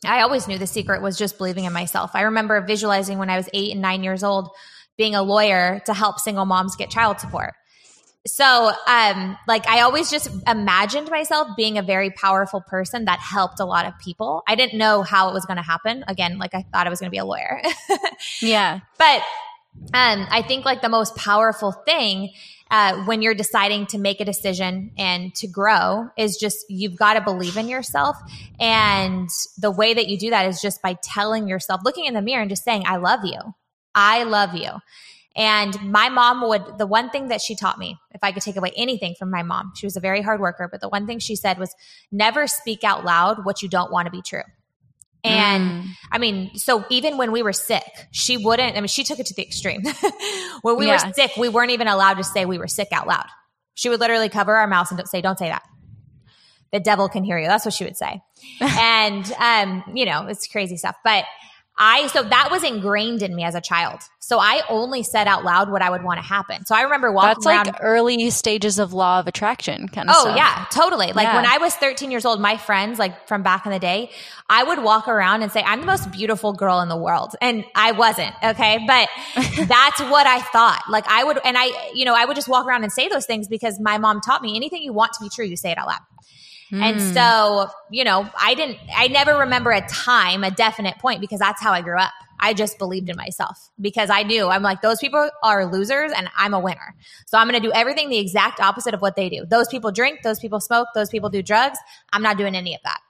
I 0.04 0.20
always 0.20 0.46
knew 0.46 0.58
the 0.58 0.66
secret 0.66 1.00
was 1.00 1.16
just 1.16 1.38
believing 1.38 1.64
in 1.64 1.72
myself. 1.72 2.10
I 2.12 2.22
remember 2.22 2.60
visualizing 2.60 3.18
when 3.18 3.30
I 3.30 3.38
was 3.38 3.48
eight 3.54 3.72
and 3.72 3.80
nine 3.80 4.04
years 4.04 4.22
old 4.22 4.50
being 4.98 5.14
a 5.14 5.22
lawyer 5.22 5.80
to 5.86 5.94
help 5.94 6.20
single 6.20 6.44
moms 6.44 6.76
get 6.76 6.90
child 6.90 7.20
support 7.20 7.54
so 8.26 8.72
um 8.86 9.36
like 9.46 9.66
i 9.68 9.80
always 9.80 10.10
just 10.10 10.30
imagined 10.46 11.10
myself 11.10 11.48
being 11.56 11.76
a 11.76 11.82
very 11.82 12.10
powerful 12.10 12.60
person 12.60 13.04
that 13.04 13.20
helped 13.20 13.60
a 13.60 13.64
lot 13.64 13.86
of 13.86 13.92
people. 13.98 14.42
I 14.48 14.54
didn't 14.54 14.78
know 14.78 15.02
how 15.02 15.28
it 15.28 15.34
was 15.34 15.44
going 15.44 15.58
to 15.58 15.62
happen. 15.62 16.04
Again 16.08 16.38
like 16.38 16.54
i 16.54 16.64
thought 16.72 16.86
i 16.86 16.90
was 16.90 17.00
going 17.00 17.08
to 17.08 17.14
be 17.14 17.18
a 17.18 17.24
lawyer. 17.24 17.60
Yeah. 18.40 18.80
But 18.98 19.22
um 19.92 20.26
i 20.30 20.42
think 20.46 20.64
like 20.64 20.82
the 20.82 20.88
most 20.88 21.16
powerful 21.16 21.72
thing 21.72 22.30
uh, 22.70 23.04
when 23.04 23.22
you're 23.22 23.34
deciding 23.34 23.86
to 23.86 23.98
make 23.98 24.20
a 24.20 24.24
decision 24.24 24.90
and 24.96 25.34
to 25.34 25.46
grow 25.46 26.08
is 26.16 26.36
just 26.36 26.64
you've 26.68 26.96
got 26.96 27.14
to 27.14 27.20
believe 27.20 27.56
in 27.56 27.68
yourself. 27.68 28.16
And 28.58 29.28
the 29.58 29.70
way 29.70 29.94
that 29.94 30.08
you 30.08 30.18
do 30.18 30.30
that 30.30 30.48
is 30.48 30.60
just 30.60 30.80
by 30.80 30.96
telling 31.02 31.46
yourself 31.46 31.82
looking 31.84 32.06
in 32.06 32.14
the 32.14 32.22
mirror 32.22 32.40
and 32.40 32.50
just 32.50 32.64
saying 32.64 32.84
i 32.86 32.96
love 32.96 33.20
you. 33.24 33.38
I 33.94 34.24
love 34.24 34.54
you 34.54 34.70
and 35.36 35.76
my 35.90 36.08
mom 36.08 36.46
would, 36.48 36.78
the 36.78 36.86
one 36.86 37.10
thing 37.10 37.28
that 37.28 37.40
she 37.40 37.56
taught 37.56 37.78
me, 37.78 37.98
if 38.12 38.22
I 38.22 38.30
could 38.32 38.42
take 38.42 38.56
away 38.56 38.72
anything 38.76 39.14
from 39.18 39.30
my 39.30 39.42
mom, 39.42 39.72
she 39.74 39.86
was 39.86 39.96
a 39.96 40.00
very 40.00 40.22
hard 40.22 40.40
worker, 40.40 40.68
but 40.70 40.80
the 40.80 40.88
one 40.88 41.06
thing 41.06 41.18
she 41.18 41.34
said 41.34 41.58
was 41.58 41.74
never 42.12 42.46
speak 42.46 42.84
out 42.84 43.04
loud 43.04 43.44
what 43.44 43.60
you 43.62 43.68
don't 43.68 43.90
want 43.90 44.06
to 44.06 44.12
be 44.12 44.22
true. 44.22 44.42
And 45.24 45.82
mm. 45.82 45.88
I 46.12 46.18
mean, 46.18 46.54
so 46.56 46.84
even 46.90 47.16
when 47.16 47.32
we 47.32 47.42
were 47.42 47.54
sick, 47.54 47.82
she 48.12 48.36
wouldn't, 48.36 48.76
I 48.76 48.80
mean, 48.80 48.88
she 48.88 49.04
took 49.04 49.18
it 49.18 49.26
to 49.26 49.34
the 49.34 49.42
extreme. 49.42 49.82
when 50.62 50.76
we 50.76 50.86
yeah. 50.86 51.04
were 51.06 51.12
sick, 51.14 51.32
we 51.36 51.48
weren't 51.48 51.70
even 51.70 51.88
allowed 51.88 52.14
to 52.14 52.24
say 52.24 52.44
we 52.44 52.58
were 52.58 52.68
sick 52.68 52.88
out 52.92 53.08
loud. 53.08 53.26
She 53.74 53.88
would 53.88 54.00
literally 54.00 54.28
cover 54.28 54.54
our 54.54 54.66
mouths 54.66 54.92
and 54.92 55.08
say, 55.08 55.20
don't 55.20 55.38
say 55.38 55.48
that. 55.48 55.62
The 56.72 56.80
devil 56.80 57.08
can 57.08 57.24
hear 57.24 57.38
you. 57.38 57.46
That's 57.46 57.64
what 57.64 57.74
she 57.74 57.84
would 57.84 57.96
say. 57.96 58.20
and, 58.60 59.32
um, 59.38 59.82
you 59.94 60.04
know, 60.04 60.26
it's 60.26 60.46
crazy 60.46 60.76
stuff. 60.76 60.96
But 61.02 61.24
I, 61.76 62.06
so 62.06 62.22
that 62.22 62.48
was 62.52 62.62
ingrained 62.62 63.22
in 63.22 63.34
me 63.34 63.42
as 63.42 63.56
a 63.56 63.60
child. 63.60 64.00
So 64.20 64.38
I 64.38 64.62
only 64.68 65.02
said 65.02 65.26
out 65.26 65.44
loud 65.44 65.70
what 65.70 65.82
I 65.82 65.90
would 65.90 66.04
want 66.04 66.18
to 66.18 66.24
happen. 66.24 66.64
So 66.66 66.74
I 66.74 66.82
remember 66.82 67.10
walking 67.10 67.30
That's 67.30 67.46
around. 67.46 67.66
like 67.66 67.76
early 67.80 68.30
stages 68.30 68.78
of 68.78 68.92
law 68.92 69.18
of 69.18 69.26
attraction 69.26 69.88
kind 69.88 70.08
of 70.08 70.14
Oh 70.16 70.20
stuff. 70.22 70.36
yeah, 70.36 70.66
totally. 70.70 71.12
Like 71.12 71.26
yeah. 71.26 71.34
when 71.34 71.46
I 71.46 71.58
was 71.58 71.74
13 71.74 72.12
years 72.12 72.24
old, 72.24 72.40
my 72.40 72.56
friends, 72.56 72.98
like 73.00 73.26
from 73.26 73.42
back 73.42 73.66
in 73.66 73.72
the 73.72 73.80
day, 73.80 74.10
I 74.48 74.62
would 74.62 74.82
walk 74.84 75.08
around 75.08 75.42
and 75.42 75.50
say, 75.50 75.62
I'm 75.62 75.80
the 75.80 75.86
most 75.86 76.12
beautiful 76.12 76.52
girl 76.52 76.80
in 76.80 76.88
the 76.88 76.96
world. 76.96 77.34
And 77.40 77.64
I 77.74 77.90
wasn't. 77.90 78.34
Okay. 78.42 78.78
But 78.86 79.08
that's 79.66 80.00
what 80.00 80.26
I 80.28 80.40
thought. 80.52 80.82
Like 80.88 81.06
I 81.08 81.24
would, 81.24 81.40
and 81.44 81.58
I, 81.58 81.90
you 81.92 82.04
know, 82.04 82.14
I 82.14 82.24
would 82.24 82.36
just 82.36 82.48
walk 82.48 82.66
around 82.66 82.84
and 82.84 82.92
say 82.92 83.08
those 83.08 83.26
things 83.26 83.48
because 83.48 83.80
my 83.80 83.98
mom 83.98 84.20
taught 84.20 84.42
me 84.42 84.54
anything 84.54 84.80
you 84.82 84.92
want 84.92 85.12
to 85.14 85.24
be 85.24 85.28
true, 85.28 85.44
you 85.44 85.56
say 85.56 85.72
it 85.72 85.78
out 85.78 85.88
loud. 85.88 86.00
And 86.82 87.00
hmm. 87.00 87.12
so, 87.12 87.68
you 87.90 88.04
know, 88.04 88.28
I 88.38 88.54
didn't, 88.54 88.78
I 88.94 89.08
never 89.08 89.38
remember 89.38 89.70
a 89.70 89.86
time, 89.86 90.44
a 90.44 90.50
definite 90.50 90.98
point 90.98 91.20
because 91.20 91.38
that's 91.38 91.60
how 91.60 91.72
I 91.72 91.82
grew 91.82 91.98
up. 91.98 92.12
I 92.40 92.52
just 92.52 92.78
believed 92.78 93.08
in 93.08 93.16
myself 93.16 93.70
because 93.80 94.10
I 94.10 94.22
knew 94.22 94.48
I'm 94.48 94.62
like, 94.62 94.82
those 94.82 94.98
people 94.98 95.30
are 95.42 95.66
losers 95.66 96.12
and 96.14 96.28
I'm 96.36 96.52
a 96.52 96.60
winner. 96.60 96.94
So 97.26 97.38
I'm 97.38 97.48
going 97.48 97.60
to 97.60 97.66
do 97.66 97.72
everything 97.72 98.10
the 98.10 98.18
exact 98.18 98.60
opposite 98.60 98.92
of 98.92 99.00
what 99.00 99.16
they 99.16 99.28
do. 99.28 99.46
Those 99.46 99.68
people 99.68 99.92
drink, 99.92 100.20
those 100.22 100.40
people 100.40 100.60
smoke, 100.60 100.88
those 100.94 101.10
people 101.10 101.30
do 101.30 101.42
drugs. 101.42 101.78
I'm 102.12 102.22
not 102.22 102.36
doing 102.36 102.54
any 102.54 102.74
of 102.74 102.80
that. 102.84 103.00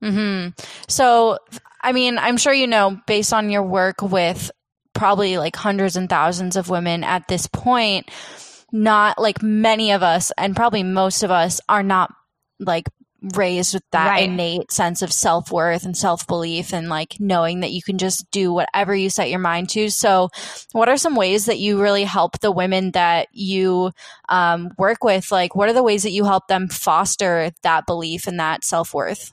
Hmm. 0.00 0.48
So, 0.88 1.38
I 1.82 1.92
mean, 1.92 2.18
I'm 2.18 2.36
sure 2.36 2.52
you 2.52 2.66
know, 2.66 3.00
based 3.06 3.32
on 3.32 3.50
your 3.50 3.62
work 3.62 4.02
with 4.02 4.50
probably 4.94 5.38
like 5.38 5.54
hundreds 5.54 5.96
and 5.96 6.08
thousands 6.08 6.56
of 6.56 6.68
women 6.68 7.04
at 7.04 7.28
this 7.28 7.46
point, 7.46 8.10
not 8.72 9.18
like 9.18 9.42
many 9.42 9.92
of 9.92 10.02
us, 10.02 10.32
and 10.36 10.56
probably 10.56 10.82
most 10.82 11.22
of 11.22 11.30
us, 11.30 11.60
are 11.68 11.82
not 11.82 12.12
like 12.58 12.88
raised 13.34 13.74
with 13.74 13.82
that 13.90 14.08
right. 14.08 14.28
innate 14.28 14.70
sense 14.70 15.02
of 15.02 15.12
self 15.12 15.50
worth 15.50 15.84
and 15.84 15.96
self 15.96 16.26
belief 16.26 16.72
and 16.72 16.88
like 16.88 17.16
knowing 17.18 17.60
that 17.60 17.72
you 17.72 17.82
can 17.82 17.98
just 17.98 18.30
do 18.30 18.52
whatever 18.52 18.94
you 18.94 19.10
set 19.10 19.30
your 19.30 19.40
mind 19.40 19.68
to. 19.70 19.90
So, 19.90 20.30
what 20.72 20.88
are 20.88 20.96
some 20.96 21.16
ways 21.16 21.46
that 21.46 21.58
you 21.58 21.80
really 21.80 22.04
help 22.04 22.38
the 22.40 22.52
women 22.52 22.92
that 22.92 23.28
you 23.32 23.92
um, 24.28 24.70
work 24.78 25.02
with? 25.02 25.32
Like, 25.32 25.54
what 25.54 25.68
are 25.68 25.74
the 25.74 25.82
ways 25.82 26.04
that 26.04 26.12
you 26.12 26.24
help 26.24 26.46
them 26.48 26.68
foster 26.68 27.50
that 27.62 27.86
belief 27.86 28.26
and 28.26 28.38
that 28.38 28.64
self 28.64 28.94
worth? 28.94 29.32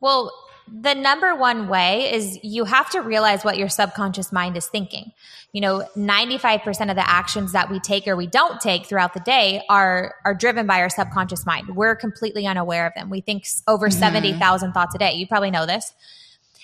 Well, 0.00 0.32
the 0.74 0.94
number 0.94 1.34
one 1.34 1.68
way 1.68 2.12
is 2.14 2.38
you 2.42 2.64
have 2.64 2.88
to 2.90 3.00
realize 3.00 3.44
what 3.44 3.58
your 3.58 3.68
subconscious 3.68 4.32
mind 4.32 4.56
is 4.56 4.66
thinking. 4.66 5.12
You 5.52 5.60
know, 5.60 5.86
95% 5.96 6.88
of 6.88 6.96
the 6.96 7.08
actions 7.08 7.52
that 7.52 7.70
we 7.70 7.78
take 7.78 8.08
or 8.08 8.16
we 8.16 8.26
don't 8.26 8.58
take 8.58 8.86
throughout 8.86 9.12
the 9.12 9.20
day 9.20 9.62
are 9.68 10.14
are 10.24 10.34
driven 10.34 10.66
by 10.66 10.80
our 10.80 10.88
subconscious 10.88 11.44
mind. 11.44 11.76
We're 11.76 11.94
completely 11.94 12.46
unaware 12.46 12.86
of 12.86 12.94
them. 12.94 13.10
We 13.10 13.20
think 13.20 13.44
over 13.68 13.88
mm-hmm. 13.88 13.98
70,000 13.98 14.72
thoughts 14.72 14.94
a 14.94 14.98
day. 14.98 15.12
You 15.12 15.26
probably 15.26 15.50
know 15.50 15.66
this. 15.66 15.92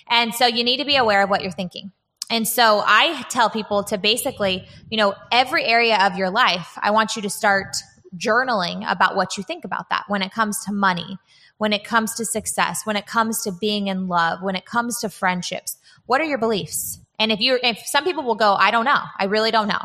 And 0.09 0.35
so 0.35 0.47
you 0.47 0.64
need 0.64 0.79
to 0.79 0.87
be 0.87 0.97
aware 0.97 1.23
of 1.23 1.29
what 1.29 1.42
you're 1.42 1.53
thinking. 1.53 1.92
And 2.31 2.49
so 2.49 2.83
I 2.87 3.23
tell 3.31 3.51
people 3.51 3.85
to 3.85 3.99
basically, 3.99 4.66
you 4.90 4.97
know, 4.97 5.14
every 5.31 5.64
area 5.64 5.99
of 6.07 6.16
your 6.16 6.31
life, 6.31 6.79
I 6.81 6.92
want 6.92 7.14
you 7.14 7.23
to 7.23 7.31
start 7.31 7.77
journaling 8.16 8.90
about 8.90 9.16
what 9.16 9.37
you 9.37 9.42
think 9.42 9.66
about 9.66 9.90
that 9.90 10.05
when 10.09 10.23
it 10.23 10.33
comes 10.33 10.64
to 10.64 10.73
money, 10.73 11.18
when 11.59 11.73
it 11.73 11.85
comes 11.85 12.14
to 12.14 12.25
success, 12.25 12.83
when 12.85 12.97
it 12.97 13.07
comes 13.07 13.42
to 13.42 13.53
being 13.53 13.88
in 13.88 14.09
love, 14.09 14.42
when 14.42 14.57
it 14.57 14.64
comes 14.64 15.01
to 15.01 15.09
friendships. 15.09 15.77
What 16.07 16.21
are 16.21 16.25
your 16.25 16.38
beliefs? 16.38 17.01
And 17.18 17.31
if 17.31 17.40
you 17.40 17.59
if 17.62 17.79
some 17.85 18.05
people 18.05 18.25
will 18.25 18.37
go, 18.37 18.55
I 18.55 18.71
don't 18.71 18.85
know. 18.85 19.01
I 19.18 19.25
really 19.25 19.51
don't 19.51 19.68
know. 19.68 19.83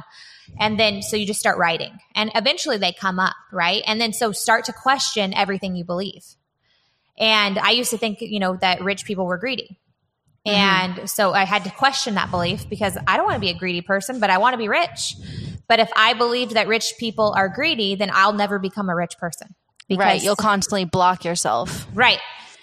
And 0.59 0.79
then 0.79 1.01
so 1.01 1.17
you 1.17 1.25
just 1.25 1.39
start 1.39 1.57
writing. 1.57 1.97
And 2.15 2.31
eventually 2.35 2.77
they 2.77 2.93
come 2.93 3.19
up, 3.19 3.35
right? 3.51 3.81
And 3.85 3.99
then 3.99 4.13
so 4.13 4.31
start 4.31 4.65
to 4.65 4.73
question 4.73 5.33
everything 5.33 5.75
you 5.75 5.83
believe. 5.83 6.23
And 7.17 7.57
I 7.57 7.71
used 7.71 7.91
to 7.91 7.97
think, 7.97 8.21
you 8.21 8.39
know, 8.39 8.55
that 8.57 8.81
rich 8.81 9.05
people 9.05 9.25
were 9.25 9.37
greedy. 9.37 9.79
Mm-hmm. 10.45 10.99
And 10.99 11.09
so 11.09 11.33
I 11.33 11.45
had 11.45 11.63
to 11.63 11.71
question 11.71 12.15
that 12.15 12.29
belief 12.29 12.69
because 12.69 12.97
I 13.07 13.17
don't 13.17 13.25
want 13.25 13.35
to 13.35 13.41
be 13.41 13.49
a 13.49 13.57
greedy 13.57 13.81
person, 13.81 14.19
but 14.19 14.29
I 14.29 14.37
want 14.37 14.53
to 14.53 14.57
be 14.57 14.67
rich. 14.67 15.15
But 15.67 15.79
if 15.79 15.89
I 15.95 16.13
believe 16.13 16.51
that 16.51 16.67
rich 16.67 16.95
people 16.99 17.33
are 17.35 17.49
greedy, 17.49 17.95
then 17.95 18.11
I'll 18.13 18.33
never 18.33 18.59
become 18.59 18.89
a 18.89 18.95
rich 18.95 19.17
person. 19.17 19.55
Because, 19.87 20.05
right. 20.05 20.23
You'll 20.23 20.35
constantly 20.35 20.85
block 20.85 21.25
yourself. 21.25 21.87
Right. 21.93 22.19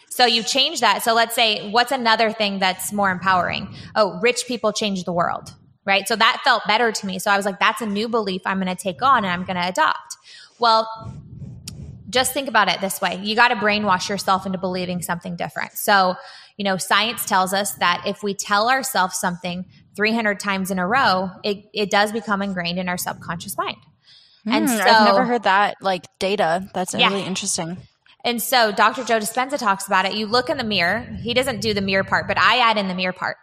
So 0.09 0.26
you 0.26 0.42
change 0.42 0.80
that. 0.80 1.02
So 1.02 1.14
let's 1.14 1.35
say, 1.35 1.70
what's 1.70 1.92
another 1.92 2.33
thing 2.33 2.59
that's 2.59 2.92
more 2.92 3.11
empowering? 3.11 3.74
Oh, 3.94 4.18
rich 4.20 4.44
people 4.46 4.72
change 4.72 5.04
the 5.04 5.12
world. 5.12 5.54
Right. 5.87 6.06
So 6.06 6.16
that 6.16 6.40
felt 6.44 6.62
better 6.66 6.92
to 6.92 7.06
me. 7.06 7.18
So 7.18 7.30
I 7.30 7.37
was 7.37 7.46
like, 7.46 7.59
that's 7.59 7.80
a 7.80 7.87
new 7.87 8.09
belief 8.09 8.42
I'm 8.44 8.61
going 8.61 8.74
to 8.74 8.80
take 8.80 9.02
on 9.02 9.24
and 9.24 9.28
I'm 9.28 9.44
going 9.44 9.56
to 9.56 9.66
adopt. 9.66 10.16
Well, 10.59 10.88
just 12.11 12.35
think 12.35 12.48
about 12.48 12.68
it 12.68 12.80
this 12.80 13.00
way 13.00 13.20
you 13.22 13.37
got 13.37 13.48
to 13.48 13.54
brainwash 13.56 14.09
yourself 14.09 14.44
into 14.44 14.59
believing 14.59 15.00
something 15.00 15.37
different. 15.37 15.72
So, 15.72 16.16
you 16.56 16.64
know, 16.64 16.76
science 16.76 17.24
tells 17.24 17.54
us 17.54 17.74
that 17.74 18.02
if 18.04 18.22
we 18.22 18.35
tell 18.35 18.68
ourselves 18.68 19.16
something 19.16 19.64
300 19.96 20.38
times 20.38 20.70
in 20.70 20.78
a 20.78 20.87
row, 20.87 21.30
it, 21.42 21.64
it 21.72 21.90
does 21.90 22.12
become 22.12 22.42
ingrained 22.42 22.78
in 22.78 22.88
our 22.88 22.98
subconscious 22.98 23.56
mind. 23.56 23.78
Mm, 24.46 24.53
and 24.53 24.68
so, 24.68 24.81
I've 24.81 25.07
never 25.07 25.24
heard 25.24 25.44
that 25.44 25.76
like 25.81 26.07
data. 26.18 26.68
That's 26.74 26.94
yeah. 26.94 27.09
really 27.09 27.22
interesting. 27.22 27.76
And 28.24 28.42
so 28.42 28.72
Dr. 28.72 29.05
Joe 29.05 29.18
Dispenza 29.18 29.59
talks 29.59 29.87
about 29.87 30.05
it. 30.05 30.14
You 30.14 30.26
look 30.26 30.50
in 30.50 30.59
the 30.59 30.64
mirror. 30.64 31.07
He 31.22 31.35
doesn't 31.35 31.61
do 31.61 31.72
the 31.72 31.81
mirror 31.81 32.05
part, 32.05 32.29
but 32.29 32.38
I 32.38 32.59
add 32.59 32.76
in 32.76 32.88
the 32.88 32.94
mirror 32.94 33.12
part. 33.12 33.37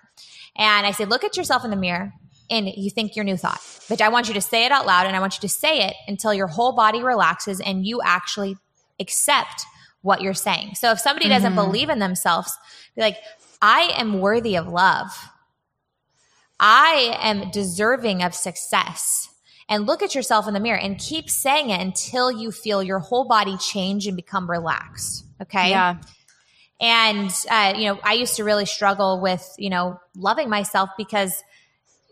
And 0.55 0.85
I 0.85 0.91
say, 0.91 1.05
look 1.05 1.23
at 1.23 1.37
yourself 1.37 1.63
in 1.63 1.71
the 1.71 1.77
mirror 1.77 2.13
and 2.49 2.67
you 2.67 2.89
think 2.89 3.15
your 3.15 3.25
new 3.25 3.37
thought. 3.37 3.61
But 3.89 4.01
I 4.01 4.09
want 4.09 4.27
you 4.27 4.33
to 4.35 4.41
say 4.41 4.65
it 4.65 4.71
out 4.71 4.85
loud 4.85 5.07
and 5.07 5.15
I 5.15 5.19
want 5.19 5.35
you 5.35 5.41
to 5.41 5.53
say 5.53 5.87
it 5.87 5.95
until 6.07 6.33
your 6.33 6.47
whole 6.47 6.73
body 6.73 7.03
relaxes 7.03 7.59
and 7.59 7.85
you 7.85 8.01
actually 8.03 8.55
accept 8.99 9.65
what 10.01 10.21
you're 10.21 10.33
saying. 10.33 10.75
So 10.75 10.91
if 10.91 10.99
somebody 10.99 11.27
doesn't 11.27 11.53
mm-hmm. 11.53 11.65
believe 11.65 11.89
in 11.89 11.99
themselves, 11.99 12.55
be 12.95 13.01
like, 13.01 13.17
I 13.61 13.93
am 13.97 14.19
worthy 14.19 14.55
of 14.55 14.67
love. 14.67 15.29
I 16.59 17.17
am 17.19 17.51
deserving 17.51 18.23
of 18.23 18.33
success. 18.33 19.29
And 19.69 19.85
look 19.85 20.01
at 20.01 20.15
yourself 20.15 20.47
in 20.47 20.53
the 20.53 20.59
mirror 20.59 20.77
and 20.77 20.97
keep 20.97 21.29
saying 21.29 21.69
it 21.71 21.81
until 21.81 22.31
you 22.31 22.51
feel 22.51 22.81
your 22.81 22.99
whole 22.99 23.27
body 23.27 23.57
change 23.57 24.07
and 24.07 24.15
become 24.15 24.49
relaxed. 24.49 25.25
Okay. 25.41 25.71
Yeah. 25.71 25.97
And, 26.79 27.31
uh, 27.49 27.73
you 27.75 27.85
know, 27.85 27.99
I 28.03 28.13
used 28.13 28.35
to 28.35 28.43
really 28.43 28.65
struggle 28.65 29.19
with, 29.19 29.45
you 29.57 29.69
know, 29.69 29.99
loving 30.15 30.49
myself 30.49 30.89
because 30.97 31.43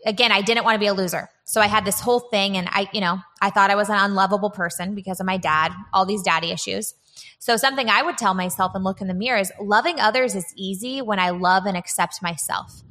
again, 0.04 0.32
I 0.32 0.42
didn't 0.42 0.64
want 0.64 0.74
to 0.74 0.78
be 0.78 0.86
a 0.86 0.94
loser. 0.94 1.28
So 1.44 1.60
I 1.60 1.66
had 1.66 1.84
this 1.84 2.00
whole 2.00 2.20
thing 2.20 2.56
and 2.56 2.68
I, 2.70 2.88
you 2.92 3.00
know, 3.00 3.18
I 3.40 3.50
thought 3.50 3.70
I 3.70 3.76
was 3.76 3.88
an 3.88 3.96
unlovable 3.96 4.50
person 4.50 4.94
because 4.94 5.20
of 5.20 5.26
my 5.26 5.36
dad, 5.36 5.72
all 5.92 6.04
these 6.04 6.22
daddy 6.22 6.50
issues. 6.50 6.94
So 7.38 7.56
something 7.56 7.88
I 7.88 8.02
would 8.02 8.18
tell 8.18 8.34
myself 8.34 8.72
and 8.74 8.84
look 8.84 9.00
in 9.00 9.08
the 9.08 9.14
mirror 9.14 9.38
is 9.38 9.52
loving 9.60 10.00
others 10.00 10.34
is 10.34 10.52
easy 10.56 11.00
when 11.00 11.18
I 11.18 11.30
love 11.30 11.64
and 11.66 11.76
accept 11.76 12.22
myself. 12.22 12.82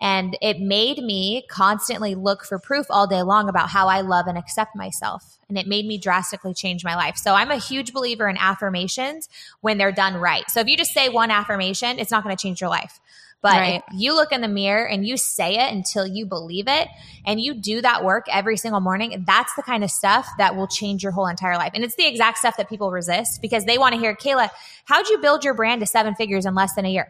And 0.00 0.36
it 0.40 0.58
made 0.60 0.98
me 0.98 1.44
constantly 1.48 2.14
look 2.14 2.44
for 2.44 2.58
proof 2.58 2.86
all 2.88 3.06
day 3.06 3.22
long 3.22 3.48
about 3.48 3.68
how 3.68 3.88
I 3.88 4.00
love 4.00 4.26
and 4.26 4.38
accept 4.38 4.74
myself. 4.74 5.38
And 5.48 5.58
it 5.58 5.66
made 5.66 5.86
me 5.86 5.98
drastically 5.98 6.54
change 6.54 6.84
my 6.84 6.96
life. 6.96 7.16
So 7.16 7.34
I'm 7.34 7.50
a 7.50 7.58
huge 7.58 7.92
believer 7.92 8.28
in 8.28 8.38
affirmations 8.38 9.28
when 9.60 9.76
they're 9.76 9.92
done 9.92 10.14
right. 10.14 10.48
So 10.50 10.60
if 10.60 10.68
you 10.68 10.76
just 10.76 10.92
say 10.92 11.10
one 11.10 11.30
affirmation, 11.30 11.98
it's 11.98 12.10
not 12.10 12.24
going 12.24 12.34
to 12.34 12.42
change 12.42 12.60
your 12.60 12.70
life. 12.70 12.98
But 13.42 13.52
right. 13.52 13.82
you 13.94 14.14
look 14.14 14.32
in 14.32 14.42
the 14.42 14.48
mirror 14.48 14.86
and 14.86 15.06
you 15.06 15.16
say 15.16 15.56
it 15.56 15.72
until 15.72 16.06
you 16.06 16.26
believe 16.26 16.68
it 16.68 16.88
and 17.24 17.40
you 17.40 17.54
do 17.54 17.80
that 17.80 18.04
work 18.04 18.26
every 18.30 18.58
single 18.58 18.80
morning, 18.80 19.24
that's 19.26 19.54
the 19.54 19.62
kind 19.62 19.82
of 19.82 19.90
stuff 19.90 20.28
that 20.36 20.56
will 20.56 20.66
change 20.66 21.02
your 21.02 21.12
whole 21.12 21.26
entire 21.26 21.56
life. 21.56 21.72
And 21.74 21.82
it's 21.82 21.94
the 21.94 22.06
exact 22.06 22.38
stuff 22.38 22.58
that 22.58 22.68
people 22.68 22.90
resist 22.90 23.40
because 23.40 23.64
they 23.64 23.78
want 23.78 23.94
to 23.94 24.00
hear, 24.00 24.14
Cayla, 24.14 24.50
how'd 24.84 25.08
you 25.08 25.18
build 25.18 25.42
your 25.42 25.54
brand 25.54 25.80
to 25.80 25.86
seven 25.86 26.14
figures 26.14 26.44
in 26.44 26.54
less 26.54 26.74
than 26.74 26.84
a 26.84 26.90
year? 26.90 27.08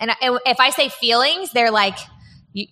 And 0.00 0.10
if 0.22 0.60
I 0.60 0.70
say 0.70 0.88
feelings, 0.88 1.52
they're 1.52 1.70
like, 1.70 1.98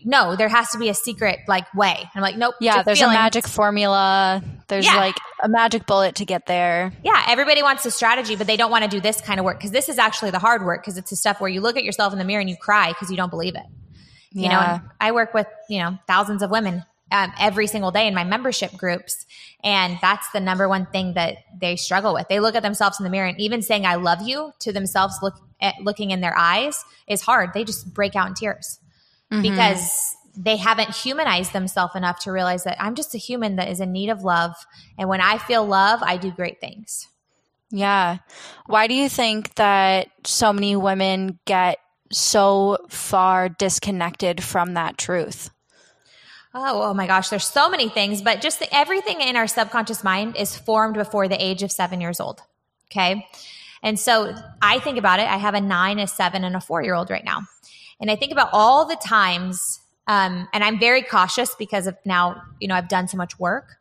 no, 0.04 0.36
there 0.36 0.48
has 0.48 0.70
to 0.70 0.78
be 0.78 0.88
a 0.88 0.94
secret 0.94 1.40
like 1.46 1.72
way. 1.74 2.08
I'm 2.14 2.22
like, 2.22 2.36
nope. 2.36 2.54
Yeah, 2.60 2.82
there's 2.82 2.98
feelings. 2.98 3.16
a 3.16 3.18
magic 3.18 3.46
formula. 3.46 4.42
There's 4.68 4.86
yeah. 4.86 4.96
like 4.96 5.16
a 5.42 5.48
magic 5.48 5.86
bullet 5.86 6.16
to 6.16 6.24
get 6.24 6.46
there. 6.46 6.92
Yeah, 7.04 7.22
everybody 7.28 7.62
wants 7.62 7.84
a 7.86 7.90
strategy, 7.90 8.36
but 8.36 8.46
they 8.46 8.56
don't 8.56 8.70
want 8.70 8.84
to 8.84 8.90
do 8.90 9.00
this 9.00 9.20
kind 9.20 9.38
of 9.38 9.44
work 9.44 9.58
because 9.58 9.70
this 9.70 9.88
is 9.88 9.98
actually 9.98 10.30
the 10.30 10.38
hard 10.38 10.64
work 10.64 10.82
because 10.82 10.98
it's 10.98 11.10
the 11.10 11.16
stuff 11.16 11.40
where 11.40 11.50
you 11.50 11.60
look 11.60 11.76
at 11.76 11.84
yourself 11.84 12.12
in 12.12 12.18
the 12.18 12.24
mirror 12.24 12.40
and 12.40 12.50
you 12.50 12.56
cry 12.56 12.88
because 12.88 13.10
you 13.10 13.16
don't 13.16 13.30
believe 13.30 13.54
it. 13.54 13.66
You 14.32 14.44
yeah. 14.44 14.80
know, 14.82 14.90
I 15.00 15.12
work 15.12 15.34
with 15.34 15.46
you 15.68 15.78
know 15.78 15.98
thousands 16.06 16.42
of 16.42 16.50
women 16.50 16.84
um, 17.12 17.32
every 17.38 17.66
single 17.66 17.90
day 17.90 18.06
in 18.06 18.14
my 18.14 18.24
membership 18.24 18.76
groups, 18.76 19.26
and 19.62 19.98
that's 20.02 20.28
the 20.32 20.40
number 20.40 20.68
one 20.68 20.86
thing 20.86 21.14
that 21.14 21.38
they 21.60 21.76
struggle 21.76 22.14
with. 22.14 22.28
They 22.28 22.40
look 22.40 22.54
at 22.54 22.62
themselves 22.62 22.98
in 22.98 23.04
the 23.04 23.10
mirror, 23.10 23.26
and 23.26 23.40
even 23.40 23.62
saying 23.62 23.86
"I 23.86 23.94
love 23.96 24.22
you" 24.22 24.52
to 24.60 24.72
themselves, 24.72 25.18
look 25.22 25.34
at, 25.60 25.74
looking 25.80 26.10
in 26.10 26.20
their 26.20 26.36
eyes, 26.36 26.84
is 27.06 27.22
hard. 27.22 27.50
They 27.54 27.64
just 27.64 27.92
break 27.94 28.16
out 28.16 28.28
in 28.28 28.34
tears 28.34 28.80
mm-hmm. 29.32 29.42
because 29.42 30.16
they 30.36 30.56
haven't 30.56 30.94
humanized 30.94 31.52
themselves 31.52 31.94
enough 31.94 32.18
to 32.20 32.32
realize 32.32 32.64
that 32.64 32.76
I'm 32.80 32.94
just 32.94 33.14
a 33.14 33.18
human 33.18 33.56
that 33.56 33.68
is 33.68 33.80
in 33.80 33.92
need 33.92 34.10
of 34.10 34.22
love. 34.22 34.54
And 34.98 35.08
when 35.08 35.20
I 35.20 35.38
feel 35.38 35.64
love, 35.64 36.02
I 36.02 36.18
do 36.18 36.30
great 36.30 36.60
things. 36.60 37.08
Yeah. 37.70 38.18
Why 38.66 38.86
do 38.86 38.94
you 38.94 39.08
think 39.08 39.54
that 39.54 40.08
so 40.24 40.52
many 40.52 40.76
women 40.76 41.38
get 41.46 41.78
so 42.12 42.78
far 42.88 43.48
disconnected 43.48 44.42
from 44.42 44.74
that 44.74 44.98
truth? 44.98 45.50
Oh, 46.58 46.84
oh 46.84 46.94
my 46.94 47.06
gosh, 47.06 47.28
there's 47.28 47.44
so 47.44 47.68
many 47.68 47.90
things, 47.90 48.22
but 48.22 48.40
just 48.40 48.60
the, 48.60 48.74
everything 48.74 49.20
in 49.20 49.36
our 49.36 49.46
subconscious 49.46 50.02
mind 50.02 50.36
is 50.36 50.56
formed 50.56 50.94
before 50.94 51.28
the 51.28 51.42
age 51.42 51.62
of 51.62 51.70
seven 51.70 52.00
years 52.00 52.18
old. 52.18 52.40
Okay. 52.90 53.26
And 53.82 54.00
so 54.00 54.34
I 54.62 54.78
think 54.78 54.96
about 54.96 55.20
it. 55.20 55.28
I 55.28 55.36
have 55.36 55.52
a 55.52 55.60
nine, 55.60 55.98
a 55.98 56.06
seven, 56.06 56.44
and 56.44 56.56
a 56.56 56.60
four 56.60 56.82
year 56.82 56.94
old 56.94 57.10
right 57.10 57.24
now. 57.24 57.42
And 58.00 58.10
I 58.10 58.16
think 58.16 58.32
about 58.32 58.48
all 58.54 58.86
the 58.86 58.96
times, 58.96 59.80
um, 60.06 60.48
and 60.54 60.64
I'm 60.64 60.80
very 60.80 61.02
cautious 61.02 61.54
because 61.54 61.86
of 61.86 61.96
now, 62.06 62.40
you 62.58 62.68
know, 62.68 62.74
I've 62.74 62.88
done 62.88 63.06
so 63.06 63.18
much 63.18 63.38
work, 63.38 63.76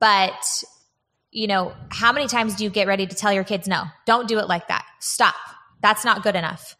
but 0.00 0.64
you 1.30 1.46
know, 1.46 1.74
how 1.90 2.10
many 2.10 2.26
times 2.26 2.56
do 2.56 2.64
you 2.64 2.70
get 2.70 2.86
ready 2.86 3.06
to 3.06 3.14
tell 3.14 3.34
your 3.34 3.44
kids, 3.44 3.68
no, 3.68 3.84
don't 4.06 4.26
do 4.26 4.38
it 4.38 4.48
like 4.48 4.68
that. 4.68 4.86
Stop. 4.98 5.34
That's 5.82 6.06
not 6.06 6.22
good 6.22 6.36
enough. 6.36 6.74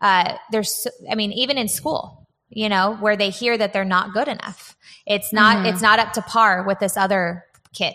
Uh, 0.00 0.38
there's, 0.50 0.86
I 1.10 1.16
mean, 1.16 1.32
even 1.32 1.58
in 1.58 1.68
school, 1.68 2.19
you 2.50 2.68
know, 2.68 2.96
where 3.00 3.16
they 3.16 3.30
hear 3.30 3.56
that 3.56 3.72
they're 3.72 3.84
not 3.84 4.12
good 4.12 4.28
enough. 4.28 4.76
It's 5.06 5.32
not, 5.32 5.58
mm-hmm. 5.58 5.66
it's 5.66 5.82
not 5.82 5.98
up 5.98 6.12
to 6.14 6.22
par 6.22 6.64
with 6.66 6.78
this 6.78 6.96
other 6.96 7.44
kid. 7.72 7.94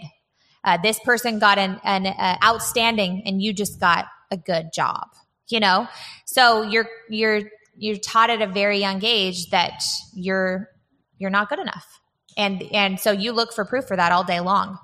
Uh, 0.64 0.78
this 0.82 1.00
person 1.00 1.38
got 1.40 1.58
an, 1.58 1.80
an 1.84 2.08
uh, 2.08 2.38
outstanding 2.44 3.22
and 3.26 3.42
you 3.42 3.54
just 3.54 3.80
got 3.80 4.06
a 4.32 4.38
good 4.38 4.72
job, 4.74 5.10
you 5.50 5.60
know? 5.60 5.88
So 6.26 6.64
you're, 6.64 6.88
you're 7.10 7.44
you're 7.78 7.98
taught 7.98 8.30
at 8.30 8.42
a 8.42 8.48
very 8.48 8.80
young 8.80 9.04
age 9.04 9.50
that 9.50 9.84
you're 10.14 10.70
you're 11.18 11.30
not 11.30 11.50
good 11.50 11.60
enough 11.60 12.02
and 12.38 12.64
and 12.72 13.00
so 13.00 13.12
you 13.12 13.32
look 13.32 13.54
for 13.54 13.66
proof 13.66 13.86
for 13.86 13.96
that 13.96 14.12
all 14.12 14.24
day 14.24 14.40
long 14.40 14.78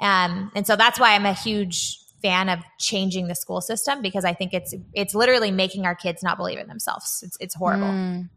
um, 0.00 0.50
and 0.54 0.66
so 0.66 0.76
that's 0.76 0.98
why 0.98 1.14
i'm 1.14 1.26
a 1.26 1.34
huge 1.34 1.98
fan 2.22 2.48
of 2.48 2.58
changing 2.78 3.28
the 3.28 3.34
school 3.34 3.60
system 3.60 4.02
because 4.02 4.24
i 4.24 4.32
think 4.32 4.52
it's 4.52 4.74
it's 4.94 5.14
literally 5.14 5.50
making 5.50 5.86
our 5.86 5.94
kids 5.94 6.22
not 6.22 6.36
believe 6.36 6.58
in 6.58 6.66
themselves 6.66 7.22
it's, 7.26 7.36
it's 7.40 7.54
horrible 7.54 7.86
mm. 7.86 8.28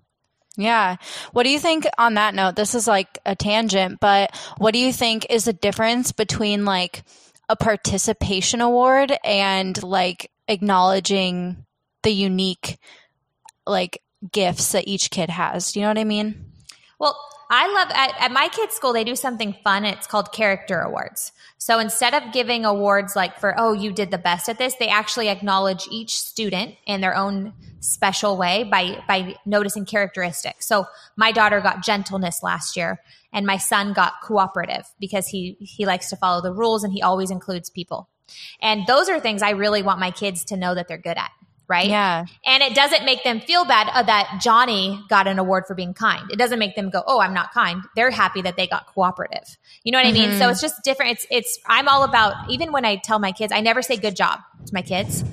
Yeah. 0.56 0.98
What 1.32 1.44
do 1.44 1.50
you 1.50 1.60
think 1.60 1.86
on 1.98 2.14
that 2.14 2.36
note? 2.36 2.56
This 2.56 2.76
is 2.76 2.88
like 2.88 3.18
a 3.26 3.36
tangent, 3.36 4.00
but 4.00 4.36
what 4.58 4.74
do 4.74 4.80
you 4.80 4.94
think 4.94 5.26
is 5.30 5.46
the 5.46 5.54
difference 5.54 6.12
between 6.12 6.64
like 6.64 7.04
a 7.50 7.56
participation 7.56 8.62
award 8.62 9.14
and 9.24 9.82
like 9.82 10.32
acknowledging 10.48 11.66
the 12.04 12.12
unique 12.12 12.78
like 13.66 14.02
gifts 14.32 14.72
that 14.72 14.88
each 14.88 15.10
kid 15.10 15.30
has. 15.30 15.72
Do 15.72 15.80
you 15.80 15.84
know 15.84 15.90
what 15.90 15.98
I 16.00 16.04
mean? 16.04 16.52
Well, 17.00 17.18
I 17.50 17.68
love 17.72 17.90
at, 17.92 18.14
at 18.20 18.32
my 18.32 18.48
kids' 18.50 18.76
school, 18.76 18.94
they 18.94 19.04
do 19.04 19.16
something 19.16 19.56
fun. 19.64 19.86
It's 19.86 20.08
called 20.08 20.32
character 20.32 20.80
awards. 20.80 21.32
So 21.58 21.80
instead 21.80 22.14
of 22.14 22.34
giving 22.34 22.66
awards 22.66 23.16
like 23.16 23.40
for, 23.40 23.54
oh, 23.58 23.74
you 23.74 23.92
did 23.92 24.12
the 24.12 24.18
best 24.18 24.50
at 24.50 24.58
this, 24.58 24.76
they 24.76 24.88
actually 24.88 25.30
acknowledge 25.30 25.88
each 25.92 26.20
student 26.20 26.76
in 26.86 27.02
their 27.02 27.16
own 27.16 27.54
special 27.80 28.38
way 28.38 28.64
by, 28.64 29.04
by 29.08 29.36
noticing 29.46 29.86
characteristics. 29.86 30.68
So 30.68 30.86
my 31.16 31.32
daughter 31.32 31.62
got 31.62 31.84
gentleness 31.84 32.44
last 32.44 32.76
year 32.76 33.00
and 33.32 33.46
my 33.46 33.58
son 33.58 33.94
got 33.94 34.22
cooperative 34.24 34.86
because 35.00 35.28
he, 35.28 35.58
he 35.60 35.86
likes 35.86 36.10
to 36.10 36.16
follow 36.16 36.42
the 36.42 36.54
rules 36.54 36.84
and 36.84 36.94
he 36.94 37.02
always 37.02 37.32
includes 37.32 37.70
people. 37.70 38.10
And 38.62 38.88
those 38.88 39.10
are 39.10 39.20
things 39.20 39.42
I 39.42 39.52
really 39.52 39.84
want 39.84 40.00
my 40.00 40.12
kids 40.12 40.46
to 40.46 40.58
know 40.58 40.74
that 40.76 40.88
they're 40.88 40.98
good 40.98 41.18
at 41.18 41.32
right? 41.68 41.88
Yeah. 41.88 42.26
And 42.46 42.64
it 42.64 42.76
doesn't 42.76 43.06
make 43.06 43.24
them 43.24 43.40
feel 43.40 43.66
bad 43.66 43.90
uh, 43.94 44.04
that 44.04 44.40
Johnny 44.42 45.04
got 45.10 45.28
an 45.28 45.40
award 45.40 45.66
for 45.68 45.76
being 45.76 45.94
kind. 45.94 46.30
It 46.32 46.38
doesn't 46.38 46.60
make 46.60 46.76
them 46.76 46.90
go, 46.90 47.04
"Oh, 47.06 47.20
I'm 47.20 47.34
not 47.34 47.54
kind." 47.54 47.84
They're 47.96 48.12
happy 48.12 48.42
that 48.42 48.56
they 48.58 48.68
got 48.68 48.88
cooperative. 48.88 49.58
You 49.84 49.92
know 49.92 50.00
what 50.00 50.08
mm-hmm. 50.08 50.24
I 50.24 50.28
mean? 50.28 50.32
So 50.38 50.44
mm-hmm. 50.44 50.52
it's 50.52 50.62
just 50.62 50.84
different. 50.84 51.14
It's 51.14 51.28
it's 51.30 51.60
I'm 51.66 51.88
all 51.88 52.04
about 52.04 52.50
even 52.50 52.72
when 52.72 52.86
I 52.86 52.98
tell 52.98 53.20
my 53.20 53.32
kids, 53.32 53.54
I 53.54 53.62
never 53.62 53.82
say 53.82 53.98
good 53.98 54.16
job 54.16 54.40
to 54.66 54.74
my 54.74 54.82
kids. 54.82 55.24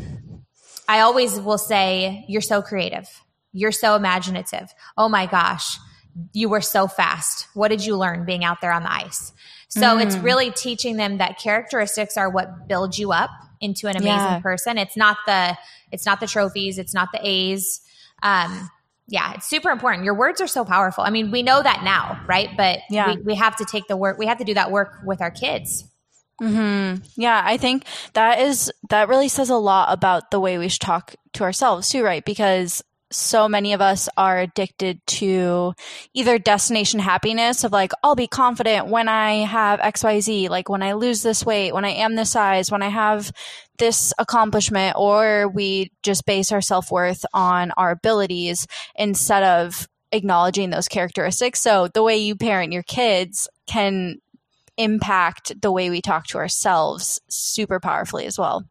I 0.89 1.01
always 1.01 1.39
will 1.39 1.59
say, 1.59 2.25
"You're 2.29 2.41
so 2.41 2.63
creative. 2.63 3.09
You're 3.53 3.73
so 3.73 3.97
imaginative. 3.97 4.73
Oh 4.97 5.09
my 5.09 5.27
gosh, 5.27 5.79
you 6.33 6.49
were 6.49 6.61
so 6.61 6.87
fast. 6.87 7.49
What 7.55 7.69
did 7.69 7.85
you 7.85 7.97
learn 7.97 8.25
being 8.25 8.45
out 8.45 8.61
there 8.61 8.73
on 8.73 8.83
the 8.83 8.93
ice?" 8.93 9.33
So 9.69 9.83
mm. 9.83 10.05
it's 10.05 10.17
really 10.17 10.51
teaching 10.51 10.97
them 10.97 11.19
that 11.19 11.39
characteristics 11.39 12.17
are 12.17 12.29
what 12.29 12.67
build 12.67 12.99
you 12.99 13.13
up 13.13 13.31
into 13.61 13.89
an 13.89 13.97
amazing 13.97 14.07
yeah. 14.07 14.41
person. 14.41 14.79
It's 14.79 14.97
not 14.97 15.19
the 15.27 15.57
it's 15.93 16.07
not 16.07 16.21
the 16.21 16.27
trophies, 16.27 16.79
it's 16.79 16.95
not 16.95 17.09
the 17.13 17.21
A's. 17.23 17.81
Um, 18.23 18.71
yeah, 19.07 19.33
it's 19.35 19.49
super 19.49 19.71
important. 19.71 20.05
Your 20.05 20.15
words 20.15 20.41
are 20.41 20.47
so 20.47 20.65
powerful. 20.65 21.03
I 21.03 21.11
mean, 21.11 21.33
we 21.33 21.43
know 21.43 21.61
that 21.61 21.83
now, 21.83 22.21
right? 22.29 22.49
But 22.57 22.81
yeah. 22.91 23.15
we, 23.15 23.23
we 23.23 23.35
have 23.35 23.57
to 23.57 23.65
take 23.65 23.89
the 23.89 23.97
work. 23.97 24.19
We 24.19 24.27
have 24.27 24.39
to 24.39 24.45
do 24.45 24.55
that 24.55 24.71
work 24.71 24.99
with 25.05 25.21
our 25.21 25.33
kids. 25.33 25.85
Hmm. 26.39 26.95
Yeah, 27.17 27.43
I 27.45 27.59
think 27.59 27.85
that 28.15 28.39
is 28.41 28.73
that 28.89 29.09
really 29.09 29.29
says 29.29 29.51
a 29.51 29.57
lot 29.57 29.93
about 29.93 30.31
the 30.31 30.41
way 30.41 30.57
we 30.57 30.69
should 30.69 30.81
talk 30.81 31.15
to 31.35 31.45
ourselves 31.45 31.91
too, 31.91 32.03
right? 32.03 32.25
Because 32.25 32.83
so 33.13 33.49
many 33.49 33.73
of 33.73 33.81
us 33.81 34.09
are 34.17 34.39
addicted 34.39 35.05
to 35.07 35.75
either 36.15 36.39
destination 36.39 37.01
happiness 37.01 37.65
of 37.65 37.73
like, 37.73 37.93
I'll 38.03 38.15
be 38.15 38.29
confident 38.29 38.87
when 38.87 39.09
I 39.09 39.45
have 39.45 39.81
XYZ, 39.81 40.49
like 40.49 40.69
when 40.69 40.83
I 40.83 40.93
lose 40.93 41.23
this 41.23 41.45
weight, 41.45 41.73
when 41.73 41.85
I 41.85 41.91
am 41.91 42.15
this 42.15 42.31
size, 42.31 42.71
when 42.71 42.83
I 42.83 42.89
have 42.89 43.33
this 43.79 44.13
accomplishment, 44.19 44.97
or 44.97 45.49
we 45.49 45.91
just 46.03 46.27
base 46.27 46.53
our 46.53 46.61
self 46.61 46.91
worth 46.91 47.25
on 47.33 47.73
our 47.73 47.91
abilities 47.91 48.67
instead 48.95 49.43
of 49.43 49.89
acknowledging 50.13 50.71
those 50.71 50.89
characteristics. 50.89 51.61
So 51.61 51.89
the 51.89 52.03
way 52.03 52.19
you 52.19 52.37
parent 52.37 52.73
your 52.73 52.83
kids 52.83 53.49
can 53.67 54.21
impact 54.77 55.61
the 55.61 55.73
way 55.73 55.91
we 55.91 56.01
talk 56.01 56.27
to 56.29 56.39
ourselves 56.39 57.21
super 57.29 57.81
powerfully 57.81 58.27
as 58.27 58.39
well. 58.39 58.65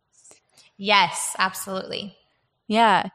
Yes, 0.78 1.36
absolutely. 1.38 2.16
Yeah. 2.68 3.10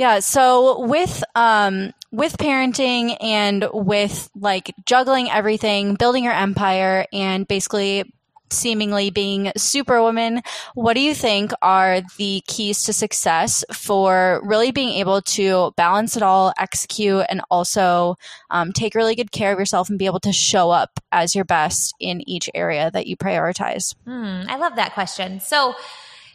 Yeah. 0.00 0.20
So 0.20 0.86
with 0.86 1.22
um 1.34 1.92
with 2.10 2.38
parenting 2.38 3.18
and 3.20 3.68
with 3.70 4.30
like 4.34 4.74
juggling 4.86 5.30
everything, 5.30 5.94
building 5.94 6.24
your 6.24 6.32
empire, 6.32 7.04
and 7.12 7.46
basically 7.46 8.10
seemingly 8.48 9.10
being 9.10 9.52
superwoman, 9.58 10.40
what 10.72 10.94
do 10.94 11.00
you 11.00 11.14
think 11.14 11.52
are 11.60 12.00
the 12.16 12.42
keys 12.46 12.84
to 12.84 12.94
success 12.94 13.62
for 13.74 14.40
really 14.42 14.70
being 14.70 14.88
able 14.88 15.20
to 15.20 15.74
balance 15.76 16.16
it 16.16 16.22
all, 16.22 16.54
execute, 16.58 17.26
and 17.28 17.42
also 17.50 18.16
um, 18.48 18.72
take 18.72 18.94
really 18.94 19.14
good 19.14 19.30
care 19.32 19.52
of 19.52 19.58
yourself 19.58 19.90
and 19.90 19.98
be 19.98 20.06
able 20.06 20.18
to 20.20 20.32
show 20.32 20.70
up 20.70 20.98
as 21.12 21.34
your 21.34 21.44
best 21.44 21.94
in 22.00 22.26
each 22.26 22.48
area 22.54 22.90
that 22.90 23.06
you 23.06 23.18
prioritize? 23.18 23.94
Hmm, 24.06 24.48
I 24.48 24.56
love 24.56 24.76
that 24.76 24.94
question. 24.94 25.40
So 25.40 25.74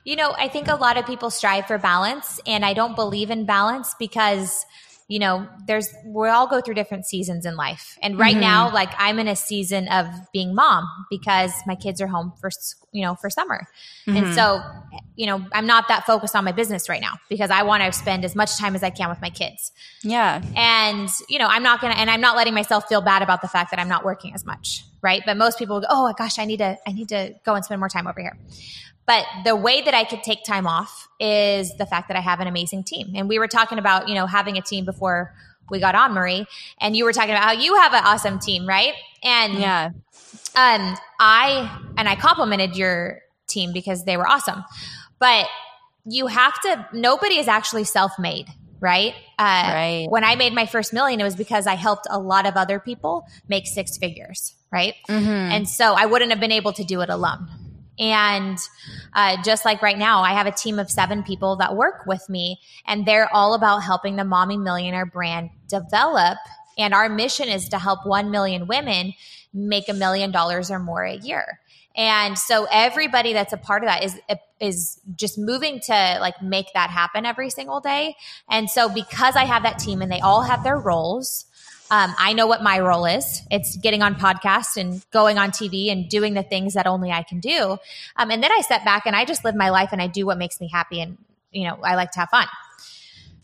you 0.06 0.16
know, 0.16 0.34
I 0.38 0.48
think 0.48 0.70
a 0.70 0.76
lot 0.76 0.98
of 0.98 1.06
people 1.06 1.30
strive 1.30 1.68
for 1.68 1.78
balance, 1.78 2.40
and 2.46 2.64
I 2.64 2.74
don't 2.74 2.96
believe 2.96 3.30
in 3.30 3.46
balance 3.46 3.94
because 4.00 4.66
you 5.08 5.20
know, 5.20 5.48
there's 5.68 5.94
we 6.04 6.30
all 6.30 6.48
go 6.48 6.62
through 6.62 6.74
different 6.74 7.06
seasons 7.06 7.46
in 7.46 7.56
life. 7.56 7.96
And 8.02 8.18
right 8.18 8.32
mm-hmm. 8.32 8.42
now, 8.42 8.74
like 8.74 8.90
I'm 8.98 9.20
in 9.20 9.28
a 9.28 9.36
season 9.36 9.88
of 9.90 10.08
being 10.34 10.56
mom 10.56 10.88
because 11.12 11.54
my 11.68 11.76
kids 11.76 12.02
are 12.02 12.08
home 12.08 12.34
for 12.42 12.50
you 12.92 13.04
know, 13.04 13.14
for 13.14 13.30
summer. 13.30 13.68
Mm-hmm. 14.08 14.18
And 14.18 14.34
so, 14.34 14.62
you 15.16 15.28
know, 15.28 15.46
I'm 15.54 15.68
not 15.68 15.90
that 15.90 16.08
focused 16.08 16.36
on 16.36 16.44
my 16.44 16.54
business 16.54 16.90
right 16.90 17.02
now 17.02 17.14
because 17.30 17.52
I 17.52 17.62
want 17.62 17.84
to 17.84 17.92
spend 17.92 18.26
as 18.26 18.36
much 18.36 18.58
time 18.58 18.74
as 18.74 18.82
I 18.82 18.90
can 18.90 19.10
with 19.10 19.22
my 19.22 19.30
kids. 19.30 19.72
Yeah. 20.02 20.42
And, 20.56 21.10
you 21.30 21.38
know, 21.38 21.48
I'm 21.48 21.62
not 21.62 21.82
going 21.82 21.94
to 21.94 22.00
and 22.00 22.10
I'm 22.10 22.22
not 22.22 22.36
letting 22.36 22.56
myself 22.56 22.88
feel 22.88 23.02
bad 23.02 23.22
about 23.22 23.44
the 23.44 23.48
fact 23.48 23.70
that 23.72 23.80
I'm 23.80 23.90
not 23.90 24.04
working 24.04 24.34
as 24.34 24.44
much, 24.44 24.86
right? 25.04 25.22
But 25.24 25.38
most 25.38 25.60
people 25.60 25.82
go, 25.82 25.88
"Oh, 25.88 26.12
gosh, 26.18 26.40
I 26.40 26.46
need 26.46 26.58
to 26.58 26.80
I 26.88 26.94
need 26.94 27.10
to 27.10 27.36
go 27.46 27.54
and 27.54 27.64
spend 27.64 27.80
more 27.80 27.90
time 27.90 28.08
over 28.08 28.20
here." 28.20 28.36
But 29.06 29.26
the 29.44 29.56
way 29.56 29.82
that 29.82 29.94
I 29.94 30.04
could 30.04 30.24
take 30.24 30.44
time 30.44 30.66
off 30.66 31.08
is 31.20 31.76
the 31.78 31.86
fact 31.86 32.08
that 32.08 32.18
I 32.18 32.22
have 32.22 32.40
an 32.40 32.48
amazing 32.48 32.84
team. 32.84 33.14
And 33.16 33.30
we 33.30 33.38
were 33.38 33.48
talking 33.48 33.78
about, 33.78 34.10
you 34.10 34.16
know, 34.16 34.26
having 34.26 34.58
a 34.58 34.62
team 34.62 34.84
before 34.86 35.34
we 35.70 35.80
got 35.80 35.96
on, 35.96 36.14
Marie. 36.14 36.46
And 36.80 36.96
you 36.96 37.06
were 37.06 37.14
talking 37.14 37.32
about 37.32 37.44
how 37.44 37.52
you 37.54 37.76
have 37.76 37.94
an 37.94 38.04
awesome 38.04 38.40
team, 38.40 38.68
right? 38.68 38.94
And 39.24 39.60
yeah. 39.60 39.92
Um, 40.56 40.96
I 41.20 41.80
and 41.98 42.08
I 42.08 42.16
complimented 42.16 42.78
your 42.78 43.20
team 43.48 43.74
because 43.74 44.06
they 44.06 44.16
were 44.16 44.28
awesome. 44.28 44.64
But 45.20 45.48
you 46.06 46.28
have 46.28 46.60
to 46.62 46.88
nobody 46.94 47.38
is 47.38 47.48
actually 47.48 47.84
self-made 47.84 48.48
right? 48.82 49.14
Uh, 49.40 49.44
right. 49.74 50.08
When 50.10 50.24
I 50.24 50.36
made 50.36 50.54
my 50.54 50.66
first 50.66 50.94
million, 50.94 51.20
it 51.20 51.24
was 51.24 51.36
because 51.36 51.66
I 51.66 51.76
helped 51.76 52.08
a 52.10 52.20
lot 52.20 52.46
of 52.46 52.56
other 52.56 52.80
people 52.80 53.26
make 53.48 53.66
six 53.66 53.98
figures, 53.98 54.54
right? 54.72 54.94
Mm-hmm. 55.10 55.28
And 55.28 55.70
so 55.70 55.94
I 55.94 56.06
wouldn't 56.06 56.30
have 56.32 56.40
been 56.40 56.52
able 56.52 56.74
to 56.74 56.84
do 56.84 57.02
it 57.02 57.10
alone. 57.10 57.48
And 57.98 58.58
uh, 59.14 59.42
just 59.44 59.64
like 59.64 59.82
right 59.82 59.98
now, 59.98 60.22
I 60.22 60.34
have 60.34 60.48
a 60.48 60.52
team 60.52 60.80
of 60.80 60.90
seven 60.90 61.24
people 61.24 61.56
that 61.58 61.76
work 61.76 62.06
with 62.06 62.28
me, 62.30 62.60
and 62.86 63.06
they're 63.06 63.34
all 63.34 63.54
about 63.54 63.80
helping 63.80 64.16
the 64.16 64.26
Mommy 64.26 64.58
Millionaire 64.58 65.06
brand 65.06 65.50
develop. 65.68 66.38
And 66.78 66.94
our 66.94 67.08
mission 67.08 67.48
is 67.48 67.70
to 67.70 67.80
help 67.80 68.06
1 68.06 68.32
million 68.32 68.68
women 68.68 69.14
make 69.54 69.88
a 69.88 69.94
million 69.94 70.32
dollars 70.32 70.70
or 70.70 70.80
more 70.80 71.04
a 71.04 71.16
year. 71.16 71.60
And 71.96 72.38
so 72.38 72.68
everybody 72.70 73.32
that's 73.32 73.54
a 73.54 73.58
part 73.58 73.82
of 73.82 73.88
that 73.88 74.04
is 74.04 74.20
is 74.60 75.00
just 75.16 75.38
moving 75.38 75.80
to 75.82 76.18
like 76.20 76.42
make 76.42 76.68
that 76.74 76.90
happen 76.90 77.26
every 77.26 77.50
single 77.50 77.80
day. 77.80 78.16
And 78.50 78.70
so 78.70 78.90
because 78.90 79.36
I 79.36 79.46
have 79.46 79.64
that 79.64 79.80
team 79.80 80.02
and 80.02 80.12
they 80.12 80.20
all 80.20 80.42
have 80.42 80.64
their 80.64 80.78
roles, 80.78 81.46
um, 81.92 82.14
I 82.18 82.34
know 82.34 82.48
what 82.48 82.64
my 82.64 82.80
role 82.80 83.06
is. 83.06 83.44
It's 83.52 83.78
getting 83.78 84.02
on 84.02 84.16
podcasts 84.16 84.76
and 84.76 85.06
going 85.12 85.38
on 85.38 85.52
TV 85.52 85.92
and 85.92 86.10
doing 86.10 86.34
the 86.34 86.44
things 86.44 86.74
that 86.74 86.88
only 86.88 87.12
I 87.12 87.24
can 87.24 87.40
do. 87.40 87.78
Um, 88.16 88.32
and 88.32 88.42
then 88.42 88.52
I 88.52 88.62
step 88.62 88.84
back 88.84 89.06
and 89.06 89.16
I 89.16 89.26
just 89.26 89.46
live 89.46 89.56
my 89.56 89.70
life 89.70 89.90
and 89.92 90.02
I 90.02 90.08
do 90.08 90.26
what 90.26 90.38
makes 90.38 90.60
me 90.60 90.68
happy. 90.68 91.00
And, 91.00 91.18
you 91.52 91.68
know, 91.68 91.78
I 91.84 91.96
like 91.96 92.12
to 92.12 92.20
have 92.20 92.30
fun. 92.30 92.48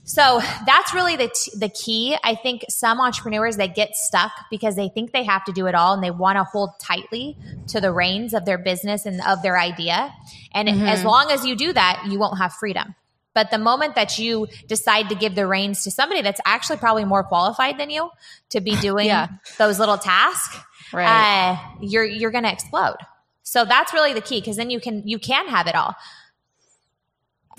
So 0.04 0.42
that's 0.66 0.94
really 0.96 1.16
the, 1.16 1.28
t- 1.28 1.52
the 1.56 1.70
key. 1.70 2.18
I 2.24 2.34
think 2.34 2.66
some 2.68 3.00
entrepreneurs, 3.00 3.58
they 3.58 3.68
get 3.68 3.96
stuck 3.96 4.32
because 4.50 4.76
they 4.76 4.90
think 4.90 5.12
they 5.12 5.24
have 5.24 5.46
to 5.46 5.52
do 5.52 5.68
it 5.68 5.76
all 5.76 5.94
and 5.94 6.04
they 6.04 6.10
want 6.10 6.38
to 6.38 6.44
hold 6.44 6.72
tightly 6.80 7.38
to 7.68 7.80
the 7.80 7.92
reins 7.92 8.34
of 8.34 8.46
their 8.46 8.58
business 8.58 9.06
and 9.06 9.22
of 9.22 9.44
their 9.44 9.58
idea. 9.58 10.12
And 10.52 10.68
mm-hmm. 10.68 10.82
as 10.82 11.04
long 11.04 11.30
as 11.30 11.46
you 11.46 11.56
do 11.56 11.72
that, 11.72 12.08
you 12.10 12.18
won't 12.18 12.40
have 12.40 12.54
freedom. 12.54 12.96
But 13.34 13.52
the 13.52 13.58
moment 13.58 13.96
that 13.96 14.20
you 14.20 14.48
decide 14.68 15.10
to 15.10 15.16
give 15.16 15.36
the 15.36 15.48
reins 15.48 15.84
to 15.84 15.92
somebody 15.92 16.22
that's 16.22 16.42
actually 16.46 16.78
probably 16.78 17.06
more 17.06 17.24
qualified 17.24 17.78
than 17.80 17.90
you 17.90 18.10
to 18.50 18.62
be 18.62 18.76
doing 18.82 19.08
yeah. 19.08 19.28
those 19.58 19.80
little 19.80 19.98
tasks, 19.98 20.58
right. 20.94 21.54
uh, 21.54 21.58
you're 21.80 22.06
you're 22.06 22.32
going 22.32 22.44
to 22.44 22.52
explode. 22.52 22.98
So 23.44 23.66
that's 23.66 23.94
really 23.94 24.14
the 24.14 24.22
key 24.22 24.40
because 24.40 24.58
then 24.58 24.70
you 24.70 24.80
can 24.80 25.08
you 25.08 25.20
can 25.20 25.48
have 25.48 25.68
it 25.68 25.76
all. 25.76 25.96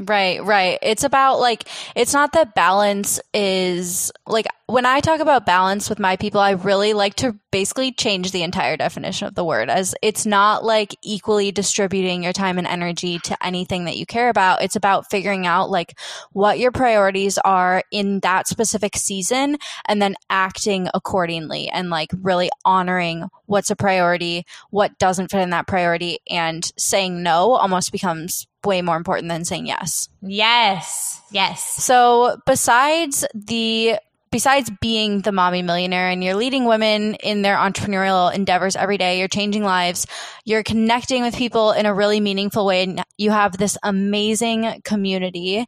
Right, 0.00 0.42
right. 0.42 0.78
It's 0.81 1.05
about 1.05 1.38
like, 1.38 1.68
it's 1.94 2.14
not 2.14 2.33
that 2.33 2.55
balance 2.55 3.20
is 3.35 4.11
like, 4.26 4.46
when 4.66 4.87
I 4.87 5.00
talk 5.00 5.20
about 5.20 5.44
balance 5.44 5.90
with 5.90 5.98
my 5.98 6.16
people, 6.16 6.40
I 6.40 6.52
really 6.52 6.94
like 6.94 7.14
to 7.16 7.38
basically 7.50 7.92
change 7.92 8.33
the 8.33 8.42
entire 8.42 8.78
definition 8.78 9.28
of 9.28 9.35
the 9.35 9.44
word 9.44 9.68
as 9.68 9.94
it's 10.00 10.24
not 10.24 10.64
like 10.64 10.96
equally 11.02 11.52
distributing 11.52 12.22
your 12.22 12.33
time 12.33 12.57
and 12.57 12.66
energy 12.66 13.18
to 13.24 13.46
anything 13.46 13.85
that 13.85 13.98
you 13.98 14.07
care 14.07 14.31
about. 14.31 14.62
It's 14.62 14.76
about 14.76 15.11
figuring 15.11 15.46
out 15.46 15.68
like 15.68 15.98
what 16.33 16.59
your 16.59 16.72
priorities 16.72 17.37
are 17.44 17.83
in 17.90 18.20
that 18.20 18.48
specific 18.48 18.96
season 18.96 19.59
and 19.87 20.00
then 20.00 20.14
acting 20.31 20.88
accordingly 20.94 21.68
and 21.68 21.90
like 21.90 22.11
really 22.22 22.48
honoring 22.64 23.28
what's 23.44 23.70
a 23.70 23.76
priority, 23.76 24.46
what 24.70 24.98
doesn't 24.98 25.31
fit 25.31 25.42
in 25.42 25.50
that 25.50 25.66
priority, 25.66 26.20
and 26.31 26.72
saying 26.78 27.22
no 27.22 27.52
almost 27.52 27.92
becomes 27.92 28.46
way 28.64 28.83
more 28.83 28.96
important 28.96 29.29
than 29.29 29.44
saying 29.44 29.66
yes. 29.66 30.09
Yes. 30.20 31.20
Yes. 31.31 31.64
So 31.85 32.37
besides 32.46 33.25
the 33.35 33.96
besides 34.31 34.70
being 34.81 35.20
the 35.20 35.31
mommy 35.31 35.62
millionaire 35.62 36.09
and 36.09 36.25
you're 36.25 36.35
leading 36.35 36.64
women 36.64 37.14
in 37.16 37.42
their 37.42 37.57
entrepreneurial 37.57 38.35
endeavors 38.35 38.75
every 38.75 38.96
day, 38.96 39.18
you're 39.18 39.29
changing 39.29 39.62
lives, 39.62 40.07
you're 40.44 40.62
connecting 40.62 41.22
with 41.22 41.37
people 41.37 41.72
in 41.72 41.87
a 41.87 41.94
really 41.94 42.18
meaningful 42.18 42.64
way, 42.64 42.83
and 42.83 43.05
you 43.18 43.31
have 43.31 43.57
this 43.59 43.77
amazing 43.83 44.81
community, 44.85 45.66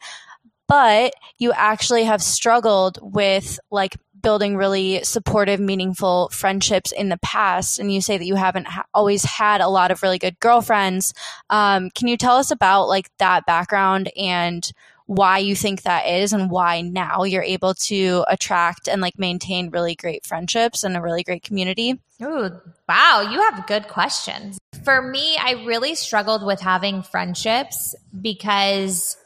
but 0.67 1.13
you 1.39 1.53
actually 1.53 2.05
have 2.05 2.23
struggled 2.23 2.99
with 3.03 3.61
like 3.71 3.97
building 4.25 4.57
really 4.57 5.05
supportive, 5.05 5.61
meaningful 5.61 6.29
friendships 6.31 6.91
in 6.91 7.11
the 7.11 7.19
past, 7.19 7.79
and 7.79 7.95
you 7.95 8.01
say 8.01 8.19
that 8.19 8.25
you 8.25 8.35
haven't 8.35 8.67
ha- 8.67 8.87
always 8.93 9.25
had 9.25 9.61
a 9.61 9.69
lot 9.69 9.93
of 9.93 10.03
really 10.03 10.19
good 10.19 10.41
girlfriends. 10.41 11.15
Um, 11.51 11.91
can 11.91 12.09
you 12.09 12.17
tell 12.17 12.37
us 12.37 12.51
about 12.51 12.89
like 12.89 13.09
that 13.19 13.47
background 13.47 14.11
and 14.17 14.69
why 15.07 15.39
you 15.39 15.55
think 15.55 15.83
that 15.83 16.07
is 16.07 16.33
and 16.33 16.51
why 16.51 16.81
now 16.81 17.25
you're 17.25 17.43
able 17.43 17.75
to 17.75 18.25
attract 18.29 18.89
and 18.89 19.03
like 19.03 19.19
maintain 19.19 19.71
really 19.71 19.95
great 19.95 20.25
friendships 20.25 20.83
and 20.83 20.97
a 20.97 21.01
really 21.01 21.23
great 21.23 21.43
community? 21.43 22.01
Ooh, 22.23 22.51
wow, 22.89 23.29
you 23.31 23.41
have 23.43 23.67
good 23.67 23.87
questions. 23.89 24.59
For 24.83 25.03
me, 25.03 25.37
I 25.37 25.65
really 25.65 25.95
struggled 25.95 26.45
with 26.45 26.61
having 26.61 27.03
friendships 27.03 27.95
because 28.19 29.17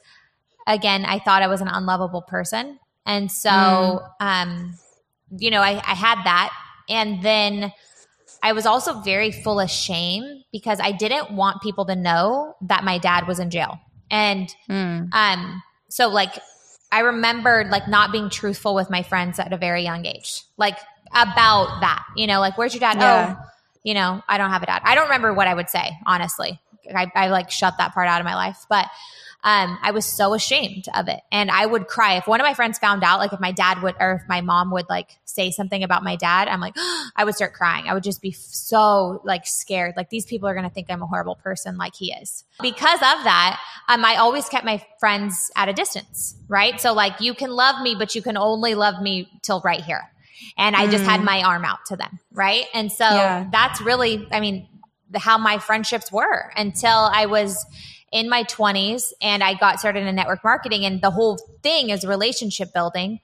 again, 0.67 1.05
I 1.05 1.19
thought 1.19 1.43
I 1.43 1.47
was 1.47 1.61
an 1.61 1.69
unlovable 1.69 2.23
person. 2.23 2.79
And 3.07 3.31
so 3.31 3.51
mm. 3.51 4.11
um 4.21 4.75
you 5.37 5.51
know, 5.51 5.61
I, 5.61 5.71
I 5.71 5.95
had 5.95 6.23
that. 6.25 6.53
And 6.89 7.23
then 7.23 7.73
I 8.43 8.53
was 8.53 8.67
also 8.67 9.01
very 9.01 9.31
full 9.33 9.61
of 9.61 9.71
shame 9.71 10.45
because 10.53 10.81
I 10.81 10.93
didn't 10.93 11.33
want 11.33 11.63
people 11.63 11.85
to 11.87 11.97
know 11.97 12.55
that 12.63 12.85
my 12.85 12.99
dad 12.99 13.27
was 13.27 13.39
in 13.39 13.51
jail. 13.51 13.79
And 14.11 14.55
mm. 14.71 15.13
um 15.13 15.63
so 15.89 16.09
like 16.09 16.39
I 16.91 17.01
remembered 17.01 17.69
like 17.69 17.89
not 17.89 18.13
being 18.13 18.31
truthful 18.31 18.75
with 18.75 18.89
my 18.91 19.03
friends 19.03 19.39
at 19.39 19.53
a 19.53 19.57
very 19.59 19.83
young 19.83 20.07
age. 20.07 20.45
Like 20.57 20.79
about 21.13 21.81
that, 21.81 22.05
you 22.17 22.27
know, 22.27 22.41
like 22.41 22.57
where's 22.57 22.75
your 22.75 22.81
dad? 22.81 22.97
Yeah. 22.99 23.37
Oh, 23.37 23.45
you 23.83 23.95
know, 23.95 24.23
I 24.29 24.39
don't 24.39 24.51
have 24.51 24.63
a 24.63 24.67
dad. 24.67 24.83
I 24.85 24.95
don't 24.95 25.05
remember 25.05 25.33
what 25.35 25.47
I 25.47 25.55
would 25.55 25.69
say, 25.69 25.91
honestly. 26.07 26.61
I, 26.95 27.11
I 27.15 27.29
like 27.29 27.51
shut 27.51 27.75
that 27.79 27.93
part 27.93 28.09
out 28.09 28.21
of 28.21 28.25
my 28.25 28.35
life. 28.35 28.65
But 28.69 28.87
um, 29.45 29.79
I 29.83 29.93
was 29.93 30.05
so 30.05 30.35
ashamed 30.35 30.87
of 30.95 31.07
it. 31.07 31.21
And 31.31 31.49
I 31.49 31.65
would 31.65 31.87
cry. 31.87 32.17
If 32.17 32.27
one 32.27 32.41
of 32.41 32.45
my 32.45 32.55
friends 32.55 32.79
found 32.79 33.05
out, 33.05 33.21
like 33.21 33.33
if 33.33 33.39
my 33.39 33.53
dad 33.53 33.83
would, 33.83 33.95
or 34.01 34.15
if 34.15 34.29
my 34.29 34.41
mom 34.41 34.73
would 34.73 34.87
like 34.89 35.11
say 35.27 35.53
something 35.53 35.85
about 35.85 36.03
my 36.03 36.17
dad, 36.17 36.49
I'm 36.49 36.61
like, 36.61 36.75
I 37.17 37.25
would 37.25 37.37
start 37.37 37.53
crying. 37.53 37.87
I 37.89 37.95
would 37.95 38.03
just 38.03 38.21
be 38.21 38.33
so 38.33 39.21
like 39.25 39.47
scared. 39.47 39.95
Like 39.97 40.11
these 40.11 40.27
people 40.27 40.49
are 40.49 40.55
going 40.55 40.69
to 40.69 40.75
think 40.75 40.91
I'm 40.91 41.03
a 41.03 41.07
horrible 41.07 41.37
person 41.37 41.77
like 41.77 41.95
he 41.95 42.13
is. 42.13 42.45
Because 42.61 42.99
of 42.99 43.25
that, 43.25 43.61
um, 43.89 44.05
I 44.05 44.17
always 44.17 44.49
kept 44.49 44.65
my 44.65 44.85
friends 44.99 45.53
at 45.55 45.69
a 45.69 45.73
distance, 45.73 46.35
right? 46.49 46.81
So 46.81 46.93
like 46.93 47.21
you 47.21 47.33
can 47.33 47.51
love 47.51 47.81
me, 47.81 47.95
but 47.95 48.17
you 48.17 48.23
can 48.23 48.37
only 48.37 48.75
love 48.75 49.01
me 49.01 49.29
till 49.43 49.61
right 49.61 49.83
here. 49.83 50.03
And 50.57 50.75
I 50.75 50.87
mm. 50.87 50.91
just 50.91 51.05
had 51.05 51.21
mm. 51.21 51.25
my 51.25 51.43
arm 51.45 51.65
out 51.65 51.87
to 51.87 51.97
them, 51.97 52.19
right? 52.33 52.67
And 52.75 52.91
so 52.91 53.05
yeah. 53.05 53.47
that's 53.53 53.81
really, 53.81 54.27
I 54.33 54.41
mean, 54.41 54.69
how 55.15 55.39
my 55.39 55.59
friendships 55.59 56.13
were 56.13 56.53
until 56.57 56.91
I 56.91 57.27
was 57.27 57.65
in 58.13 58.29
my 58.29 58.45
20s 58.45 59.13
and 59.21 59.43
I 59.43 59.55
got 59.55 59.79
started 59.81 60.07
in 60.07 60.15
network 60.15 60.43
marketing 60.45 60.85
and 60.85 61.01
the 61.01 61.11
whole 61.11 61.39
thing 61.63 61.91
is 61.91 62.05
relationship 62.05 62.73
building. 62.73 63.21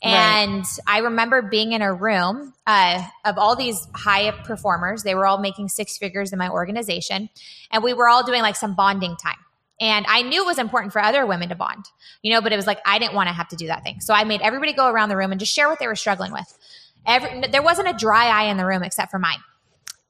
And 0.00 0.60
right. 0.60 0.78
I 0.86 0.98
remember 0.98 1.42
being 1.42 1.72
in 1.72 1.82
a 1.82 1.92
room 1.92 2.54
uh, 2.66 3.02
of 3.24 3.36
all 3.36 3.56
these 3.56 3.88
high 3.94 4.30
performers. 4.30 5.02
They 5.02 5.16
were 5.16 5.26
all 5.26 5.38
making 5.38 5.70
six 5.70 5.98
figures 5.98 6.32
in 6.32 6.38
my 6.38 6.48
organization. 6.48 7.28
And 7.72 7.82
we 7.82 7.94
were 7.94 8.08
all 8.08 8.24
doing 8.24 8.42
like 8.42 8.54
some 8.54 8.76
bonding 8.76 9.16
time. 9.16 9.38
And 9.80 10.06
I 10.08 10.22
knew 10.22 10.42
it 10.42 10.46
was 10.46 10.58
important 10.58 10.92
for 10.92 11.00
other 11.00 11.24
women 11.26 11.48
to 11.50 11.54
bond, 11.54 11.84
you 12.22 12.32
know, 12.32 12.40
but 12.40 12.52
it 12.52 12.56
was 12.56 12.66
like 12.66 12.78
I 12.84 12.98
didn't 12.98 13.14
want 13.14 13.28
to 13.28 13.32
have 13.32 13.48
to 13.48 13.56
do 13.56 13.68
that 13.68 13.84
thing. 13.84 14.00
So 14.00 14.12
I 14.12 14.24
made 14.24 14.40
everybody 14.40 14.72
go 14.72 14.88
around 14.88 15.08
the 15.08 15.16
room 15.16 15.30
and 15.30 15.38
just 15.38 15.52
share 15.52 15.68
what 15.68 15.78
they 15.78 15.86
were 15.86 15.96
struggling 15.96 16.32
with. 16.32 16.58
Every, 17.06 17.48
there 17.48 17.62
wasn't 17.62 17.88
a 17.88 17.92
dry 17.92 18.26
eye 18.26 18.50
in 18.50 18.56
the 18.56 18.66
room 18.66 18.82
except 18.82 19.10
for 19.10 19.18
mine. 19.18 19.38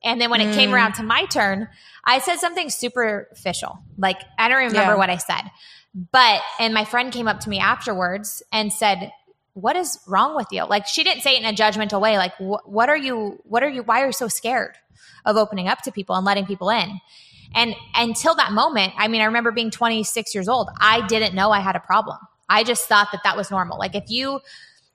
And 0.04 0.20
then 0.20 0.30
when 0.30 0.40
mm. 0.40 0.50
it 0.50 0.54
came 0.54 0.72
around 0.72 0.94
to 0.94 1.02
my 1.02 1.24
turn, 1.26 1.68
I 2.04 2.20
said 2.20 2.36
something 2.36 2.70
superficial. 2.70 3.78
Like, 3.96 4.20
I 4.38 4.48
don't 4.48 4.58
remember 4.58 4.92
yeah. 4.92 4.96
what 4.96 5.10
I 5.10 5.16
said. 5.16 5.42
But, 5.94 6.40
and 6.60 6.72
my 6.72 6.84
friend 6.84 7.12
came 7.12 7.26
up 7.26 7.40
to 7.40 7.50
me 7.50 7.58
afterwards 7.58 8.42
and 8.52 8.72
said, 8.72 9.10
What 9.54 9.76
is 9.76 9.98
wrong 10.06 10.36
with 10.36 10.48
you? 10.52 10.64
Like, 10.64 10.86
she 10.86 11.02
didn't 11.02 11.22
say 11.22 11.36
it 11.36 11.42
in 11.42 11.46
a 11.46 11.52
judgmental 11.52 12.00
way. 12.00 12.16
Like, 12.16 12.34
what 12.38 12.88
are 12.88 12.96
you, 12.96 13.40
what 13.44 13.62
are 13.62 13.68
you, 13.68 13.82
why 13.82 14.02
are 14.02 14.06
you 14.06 14.12
so 14.12 14.28
scared 14.28 14.76
of 15.24 15.36
opening 15.36 15.68
up 15.68 15.82
to 15.82 15.92
people 15.92 16.14
and 16.14 16.24
letting 16.24 16.46
people 16.46 16.70
in? 16.70 17.00
And 17.54 17.74
until 17.94 18.34
that 18.36 18.52
moment, 18.52 18.92
I 18.96 19.08
mean, 19.08 19.20
I 19.20 19.24
remember 19.24 19.50
being 19.50 19.70
26 19.70 20.34
years 20.34 20.48
old. 20.48 20.68
I 20.78 21.06
didn't 21.06 21.34
know 21.34 21.50
I 21.50 21.60
had 21.60 21.76
a 21.76 21.80
problem. 21.80 22.18
I 22.48 22.62
just 22.62 22.86
thought 22.86 23.08
that 23.12 23.22
that 23.24 23.36
was 23.36 23.50
normal. 23.50 23.78
Like, 23.78 23.94
if 23.94 24.04
you, 24.08 24.40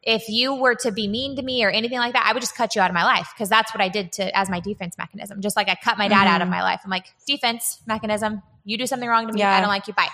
if 0.05 0.27
you 0.27 0.53
were 0.55 0.75
to 0.75 0.91
be 0.91 1.07
mean 1.07 1.35
to 1.37 1.41
me 1.41 1.63
or 1.63 1.69
anything 1.69 1.97
like 1.97 2.13
that, 2.13 2.25
I 2.27 2.33
would 2.33 2.41
just 2.41 2.55
cut 2.55 2.75
you 2.75 2.81
out 2.81 2.89
of 2.89 2.93
my 2.93 3.05
life 3.05 3.29
because 3.33 3.49
that's 3.49 3.73
what 3.73 3.81
I 3.81 3.89
did 3.89 4.11
to 4.13 4.37
as 4.37 4.49
my 4.49 4.59
defense 4.59 4.97
mechanism. 4.97 5.41
Just 5.41 5.55
like 5.55 5.69
I 5.69 5.75
cut 5.75 5.97
my 5.97 6.07
dad 6.07 6.25
mm-hmm. 6.25 6.27
out 6.27 6.41
of 6.41 6.45
mm-hmm. 6.45 6.57
my 6.57 6.63
life. 6.63 6.81
I'm 6.83 6.91
like, 6.91 7.05
defense 7.25 7.81
mechanism. 7.87 8.41
You 8.65 8.77
do 8.77 8.85
something 8.85 9.07
wrong 9.07 9.27
to 9.27 9.33
me, 9.33 9.39
yeah. 9.39 9.55
I 9.55 9.61
don't 9.61 9.69
like 9.69 9.87
you. 9.87 9.93
Bye. 9.93 10.09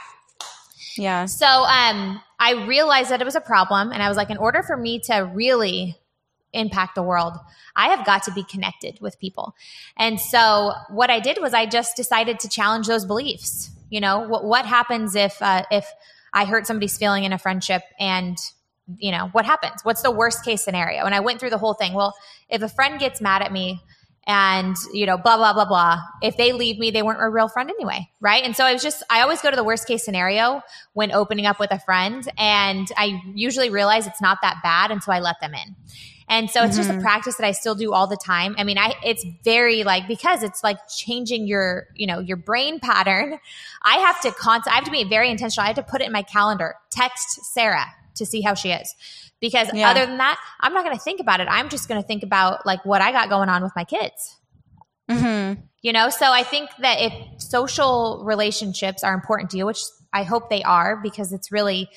Yeah. 0.96 1.26
So 1.26 1.46
um 1.46 2.22
I 2.40 2.66
realized 2.68 3.10
that 3.12 3.22
it 3.22 3.26
was 3.26 3.36
a 3.36 3.42
problem 3.42 3.92
and 3.92 4.02
I 4.02 4.08
was 4.08 4.18
like, 4.18 4.30
in 4.30 4.38
order 4.38 4.64
for 4.64 4.78
me 4.78 5.00
to 5.02 5.30
really 5.34 5.98
impact 6.54 6.96
the 6.96 7.04
world, 7.04 7.34
I 7.76 7.90
have 7.90 8.06
got 8.06 8.24
to 8.24 8.32
be 8.32 8.44
connected 8.44 9.00
with 9.02 9.20
people. 9.20 9.56
And 9.98 10.20
so 10.20 10.74
what 10.90 11.10
I 11.10 11.20
did 11.20 11.40
was 11.42 11.54
I 11.54 11.66
just 11.66 11.96
decided 11.96 12.40
to 12.42 12.50
challenge 12.50 12.88
those 12.88 13.06
beliefs. 13.06 13.72
You 13.90 14.02
know, 14.02 14.28
what 14.28 14.44
what 14.46 14.66
happens 14.66 15.16
if 15.16 15.42
uh, 15.42 15.64
if 15.72 15.88
I 16.34 16.46
hurt 16.46 16.68
somebody's 16.68 16.98
feeling 16.98 17.24
in 17.24 17.34
a 17.34 17.40
friendship 17.40 17.82
and 18.00 18.38
you 18.98 19.12
know, 19.12 19.28
what 19.32 19.46
happens? 19.46 19.82
What's 19.84 20.02
the 20.02 20.12
worst 20.12 20.44
case 20.44 20.64
scenario? 20.64 21.06
And 21.06 21.14
I 21.14 21.20
went 21.20 21.40
through 21.40 21.52
the 21.52 21.58
whole 21.58 21.74
thing. 21.74 21.94
Well, 21.94 22.16
if 22.50 22.62
a 22.62 22.70
friend 22.70 23.00
gets 23.00 23.22
mad 23.22 23.42
at 23.42 23.52
me 23.52 23.82
and, 24.26 24.76
you 24.94 25.06
know, 25.06 25.18
blah, 25.18 25.38
blah, 25.38 25.54
blah, 25.54 25.66
blah, 25.66 26.02
if 26.22 26.38
they 26.38 26.52
leave 26.52 26.78
me, 26.78 26.92
they 26.92 27.02
weren't 27.02 27.22
a 27.22 27.30
real 27.30 27.48
friend 27.48 27.70
anyway. 27.70 28.10
Right. 28.20 28.44
And 28.44 28.56
so 28.56 28.64
I 28.64 28.74
was 28.74 28.82
just, 28.82 29.04
I 29.10 29.22
always 29.22 29.42
go 29.42 29.50
to 29.50 29.56
the 29.56 29.64
worst 29.64 29.88
case 29.88 30.04
scenario 30.04 30.62
when 30.94 31.12
opening 31.12 31.46
up 31.46 31.60
with 31.60 31.72
a 31.72 31.80
friend. 31.80 32.28
And 32.38 32.88
I 32.98 33.22
usually 33.34 33.70
realize 33.70 34.08
it's 34.08 34.22
not 34.22 34.40
that 34.42 34.60
bad. 34.64 34.92
And 34.92 35.04
so 35.04 35.12
I 35.12 35.20
let 35.20 35.40
them 35.42 35.54
in. 35.54 35.76
And 36.30 36.50
so 36.50 36.64
it's 36.64 36.74
mm-hmm. 36.74 36.78
just 36.78 36.90
a 36.90 36.94
mm-hmm. 36.94 37.02
practice 37.02 37.36
that 37.38 37.46
I 37.46 37.52
still 37.52 37.74
do 37.74 37.92
all 37.92 38.06
the 38.06 38.16
time. 38.16 38.54
I 38.60 38.64
mean, 38.64 38.78
I 38.78 38.94
it's 39.04 39.26
very 39.44 39.84
like 39.84 40.08
because 40.08 40.44
it's 40.44 40.64
like 40.64 40.78
changing 40.88 41.48
your, 41.48 41.88
you 41.96 42.06
know, 42.06 42.20
your 42.20 42.38
brain 42.38 42.80
pattern. 42.80 43.40
I 43.82 43.96
have 43.96 44.22
to 44.22 44.32
constantly 44.32 44.74
I 44.74 44.76
have 44.76 44.86
to 44.86 44.92
be 44.92 45.04
very 45.06 45.32
intentional. 45.32 45.64
I 45.64 45.68
have 45.70 45.78
to 45.78 45.84
put 45.84 46.02
it 46.02 46.06
in 46.06 46.14
my 46.14 46.22
calendar. 46.22 46.76
Text 46.92 47.46
Sarah 47.52 47.88
to 48.16 48.26
see 48.26 48.42
how 48.42 48.54
she 48.54 48.72
is. 48.72 48.96
Because 49.40 49.70
yeah. 49.74 49.90
other 49.90 50.06
than 50.06 50.18
that, 50.18 50.38
I'm 50.60 50.74
not 50.74 50.84
going 50.84 50.96
to 50.96 51.02
think 51.02 51.20
about 51.20 51.40
it. 51.40 51.48
I'm 51.50 51.70
just 51.70 51.88
going 51.88 52.02
to 52.02 52.06
think 52.06 52.24
about 52.24 52.66
like 52.66 52.84
what 52.86 53.02
I 53.02 53.12
got 53.12 53.30
going 53.30 53.50
on 53.50 53.64
with 53.64 53.72
my 53.76 53.86
kids. 53.86 54.36
Mm-hmm. 55.10 55.62
You 55.82 55.94
know, 55.94 56.10
so 56.10 56.32
I 56.32 56.44
think 56.44 56.70
that 56.80 57.00
if 57.00 57.42
social 57.42 58.22
relationships 58.26 59.04
are 59.04 59.14
important 59.14 59.52
to 59.52 59.58
you, 59.58 59.66
which 59.66 59.82
I 60.12 60.24
hope 60.24 60.50
they 60.50 60.62
are 60.64 61.00
because 61.02 61.32
it's 61.32 61.52
really 61.52 61.90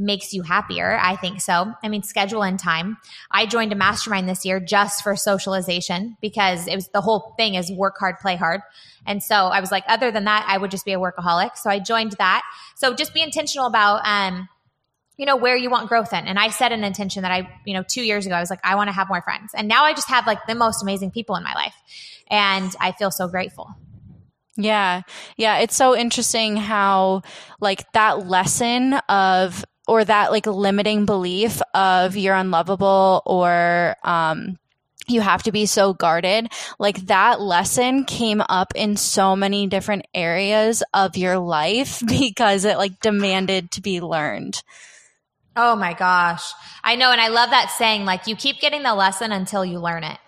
makes 0.00 0.32
you 0.32 0.42
happier. 0.42 0.98
I 1.00 1.16
think 1.16 1.40
so. 1.40 1.72
I 1.82 1.88
mean, 1.88 2.02
schedule 2.02 2.42
and 2.42 2.58
time. 2.58 2.96
I 3.30 3.46
joined 3.46 3.72
a 3.72 3.76
mastermind 3.76 4.28
this 4.28 4.44
year 4.44 4.58
just 4.58 5.02
for 5.02 5.14
socialization 5.14 6.16
because 6.22 6.66
it 6.66 6.74
was 6.74 6.88
the 6.88 7.02
whole 7.02 7.34
thing 7.36 7.54
is 7.54 7.70
work 7.70 7.96
hard, 7.98 8.18
play 8.18 8.36
hard. 8.36 8.62
And 9.06 9.22
so 9.22 9.34
I 9.34 9.60
was 9.60 9.70
like, 9.70 9.84
other 9.88 10.10
than 10.10 10.24
that, 10.24 10.46
I 10.48 10.56
would 10.56 10.70
just 10.70 10.86
be 10.86 10.94
a 10.94 10.98
workaholic. 10.98 11.56
So 11.56 11.68
I 11.70 11.78
joined 11.78 12.12
that. 12.12 12.42
So 12.76 12.94
just 12.94 13.12
be 13.12 13.22
intentional 13.22 13.66
about, 13.66 14.00
um, 14.04 14.48
you 15.20 15.26
know, 15.26 15.36
where 15.36 15.54
you 15.54 15.68
want 15.68 15.86
growth 15.86 16.14
in. 16.14 16.26
And 16.26 16.38
I 16.38 16.48
set 16.48 16.72
an 16.72 16.82
intention 16.82 17.24
that 17.24 17.30
I, 17.30 17.46
you 17.66 17.74
know, 17.74 17.84
two 17.86 18.00
years 18.00 18.24
ago, 18.24 18.34
I 18.34 18.40
was 18.40 18.48
like, 18.48 18.64
I 18.64 18.74
want 18.74 18.88
to 18.88 18.92
have 18.92 19.10
more 19.10 19.20
friends. 19.20 19.52
And 19.54 19.68
now 19.68 19.84
I 19.84 19.92
just 19.92 20.08
have 20.08 20.26
like 20.26 20.46
the 20.46 20.54
most 20.54 20.82
amazing 20.82 21.10
people 21.10 21.36
in 21.36 21.42
my 21.44 21.52
life. 21.52 21.74
And 22.30 22.74
I 22.80 22.92
feel 22.92 23.10
so 23.10 23.28
grateful. 23.28 23.68
Yeah. 24.56 25.02
Yeah. 25.36 25.58
It's 25.58 25.76
so 25.76 25.94
interesting 25.94 26.56
how, 26.56 27.20
like, 27.60 27.92
that 27.92 28.28
lesson 28.28 28.94
of, 29.10 29.62
or 29.86 30.02
that 30.06 30.30
like 30.30 30.46
limiting 30.46 31.04
belief 31.04 31.60
of 31.74 32.16
you're 32.16 32.34
unlovable 32.34 33.22
or, 33.26 33.96
um, 34.02 34.58
you 35.06 35.20
have 35.20 35.42
to 35.42 35.52
be 35.52 35.66
so 35.66 35.92
guarded. 35.92 36.50
Like 36.78 36.96
that 37.08 37.42
lesson 37.42 38.06
came 38.06 38.40
up 38.40 38.72
in 38.74 38.96
so 38.96 39.36
many 39.36 39.66
different 39.66 40.06
areas 40.14 40.82
of 40.94 41.18
your 41.18 41.38
life 41.38 42.02
because 42.08 42.64
it 42.64 42.78
like 42.78 43.00
demanded 43.00 43.72
to 43.72 43.82
be 43.82 44.00
learned. 44.00 44.62
Oh 45.62 45.76
my 45.76 45.92
gosh. 45.92 46.42
I 46.82 46.96
know. 46.96 47.12
And 47.12 47.20
I 47.20 47.28
love 47.28 47.50
that 47.50 47.70
saying, 47.70 48.06
like, 48.06 48.26
you 48.26 48.34
keep 48.34 48.60
getting 48.60 48.82
the 48.82 48.94
lesson 48.94 49.30
until 49.30 49.62
you 49.62 49.78
learn 49.78 50.04
it. 50.04 50.18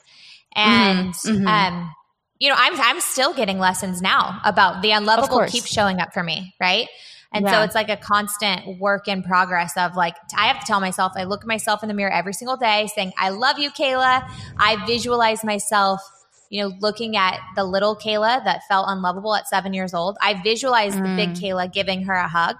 And, 0.55 1.14
mm-hmm. 1.14 1.47
mm-hmm. 1.47 1.47
um, 1.47 1.95
you 2.38 2.51
know, 2.51 2.55
I'm, 2.59 2.79
I'm 2.79 3.01
still 3.01 3.33
getting 3.33 3.59
lessons 3.59 4.03
now 4.03 4.40
about 4.45 4.83
the 4.83 4.90
unlovable 4.90 5.47
keep 5.47 5.64
showing 5.64 6.01
up 6.01 6.12
for 6.12 6.23
me. 6.23 6.55
Right. 6.61 6.88
And 7.33 7.47
yeah. 7.47 7.53
so 7.53 7.62
it's 7.62 7.75
like 7.75 7.88
a 7.88 7.97
constant 7.97 8.79
work 8.79 9.09
in 9.09 9.23
progress 9.23 9.75
of 9.79 9.97
like, 9.97 10.16
I 10.37 10.49
have 10.49 10.61
to 10.61 10.66
tell 10.66 10.81
myself, 10.81 11.12
I 11.16 11.25
look 11.25 11.40
at 11.40 11.47
myself 11.47 11.83
in 11.83 11.88
the 11.88 11.95
mirror 11.95 12.12
every 12.12 12.35
single 12.35 12.59
day 12.59 12.88
saying, 12.95 13.12
I 13.16 13.31
love 13.31 13.59
you, 13.59 13.71
Cayla. 13.71 14.29
I 14.59 14.85
visualize 14.85 15.42
myself, 15.42 16.03
you 16.51 16.62
know, 16.62 16.75
looking 16.81 17.16
at 17.16 17.40
the 17.57 17.64
little 17.64 17.97
Cayla 17.97 18.45
that 18.45 18.61
felt 18.68 18.85
unlovable 18.87 19.35
at 19.35 19.49
seven 19.49 19.73
years 19.73 19.95
old. 19.95 20.18
I 20.21 20.42
visualize 20.42 20.95
mm. 20.95 20.99
the 20.99 21.16
big 21.16 21.31
mm. 21.31 21.40
Cayla 21.40 21.73
giving 21.73 22.03
her 22.03 22.12
a 22.12 22.29
hug 22.29 22.57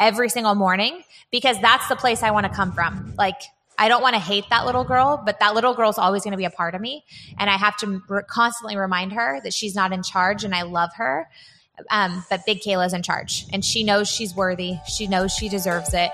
every 0.00 0.28
single 0.28 0.54
morning 0.54 1.02
because 1.30 1.60
that's 1.60 1.86
the 1.88 1.94
place 1.94 2.22
I 2.22 2.32
want 2.32 2.46
to 2.46 2.52
come 2.52 2.72
from. 2.72 3.14
Like, 3.16 3.40
I 3.78 3.88
don't 3.88 4.02
want 4.02 4.14
to 4.14 4.20
hate 4.20 4.44
that 4.50 4.66
little 4.66 4.84
girl, 4.84 5.22
but 5.24 5.40
that 5.40 5.54
little 5.54 5.74
girl 5.74 5.88
is 5.90 5.98
always 5.98 6.22
going 6.22 6.32
to 6.32 6.38
be 6.38 6.44
a 6.44 6.50
part 6.50 6.74
of 6.74 6.80
me. 6.80 7.04
And 7.38 7.48
I 7.48 7.56
have 7.56 7.76
to 7.78 8.02
re- 8.08 8.22
constantly 8.26 8.76
remind 8.76 9.12
her 9.12 9.40
that 9.42 9.54
she's 9.54 9.74
not 9.74 9.92
in 9.92 10.02
charge 10.02 10.44
and 10.44 10.54
I 10.54 10.62
love 10.62 10.90
her. 10.96 11.28
Um, 11.90 12.24
but 12.28 12.44
Big 12.44 12.60
Cayla's 12.60 12.92
in 12.92 13.02
charge 13.02 13.46
and 13.54 13.64
she 13.64 13.84
knows 13.84 14.06
she's 14.06 14.34
worthy. 14.34 14.74
She 14.86 15.06
knows 15.06 15.32
she 15.32 15.48
deserves 15.48 15.94
it. 15.94 16.10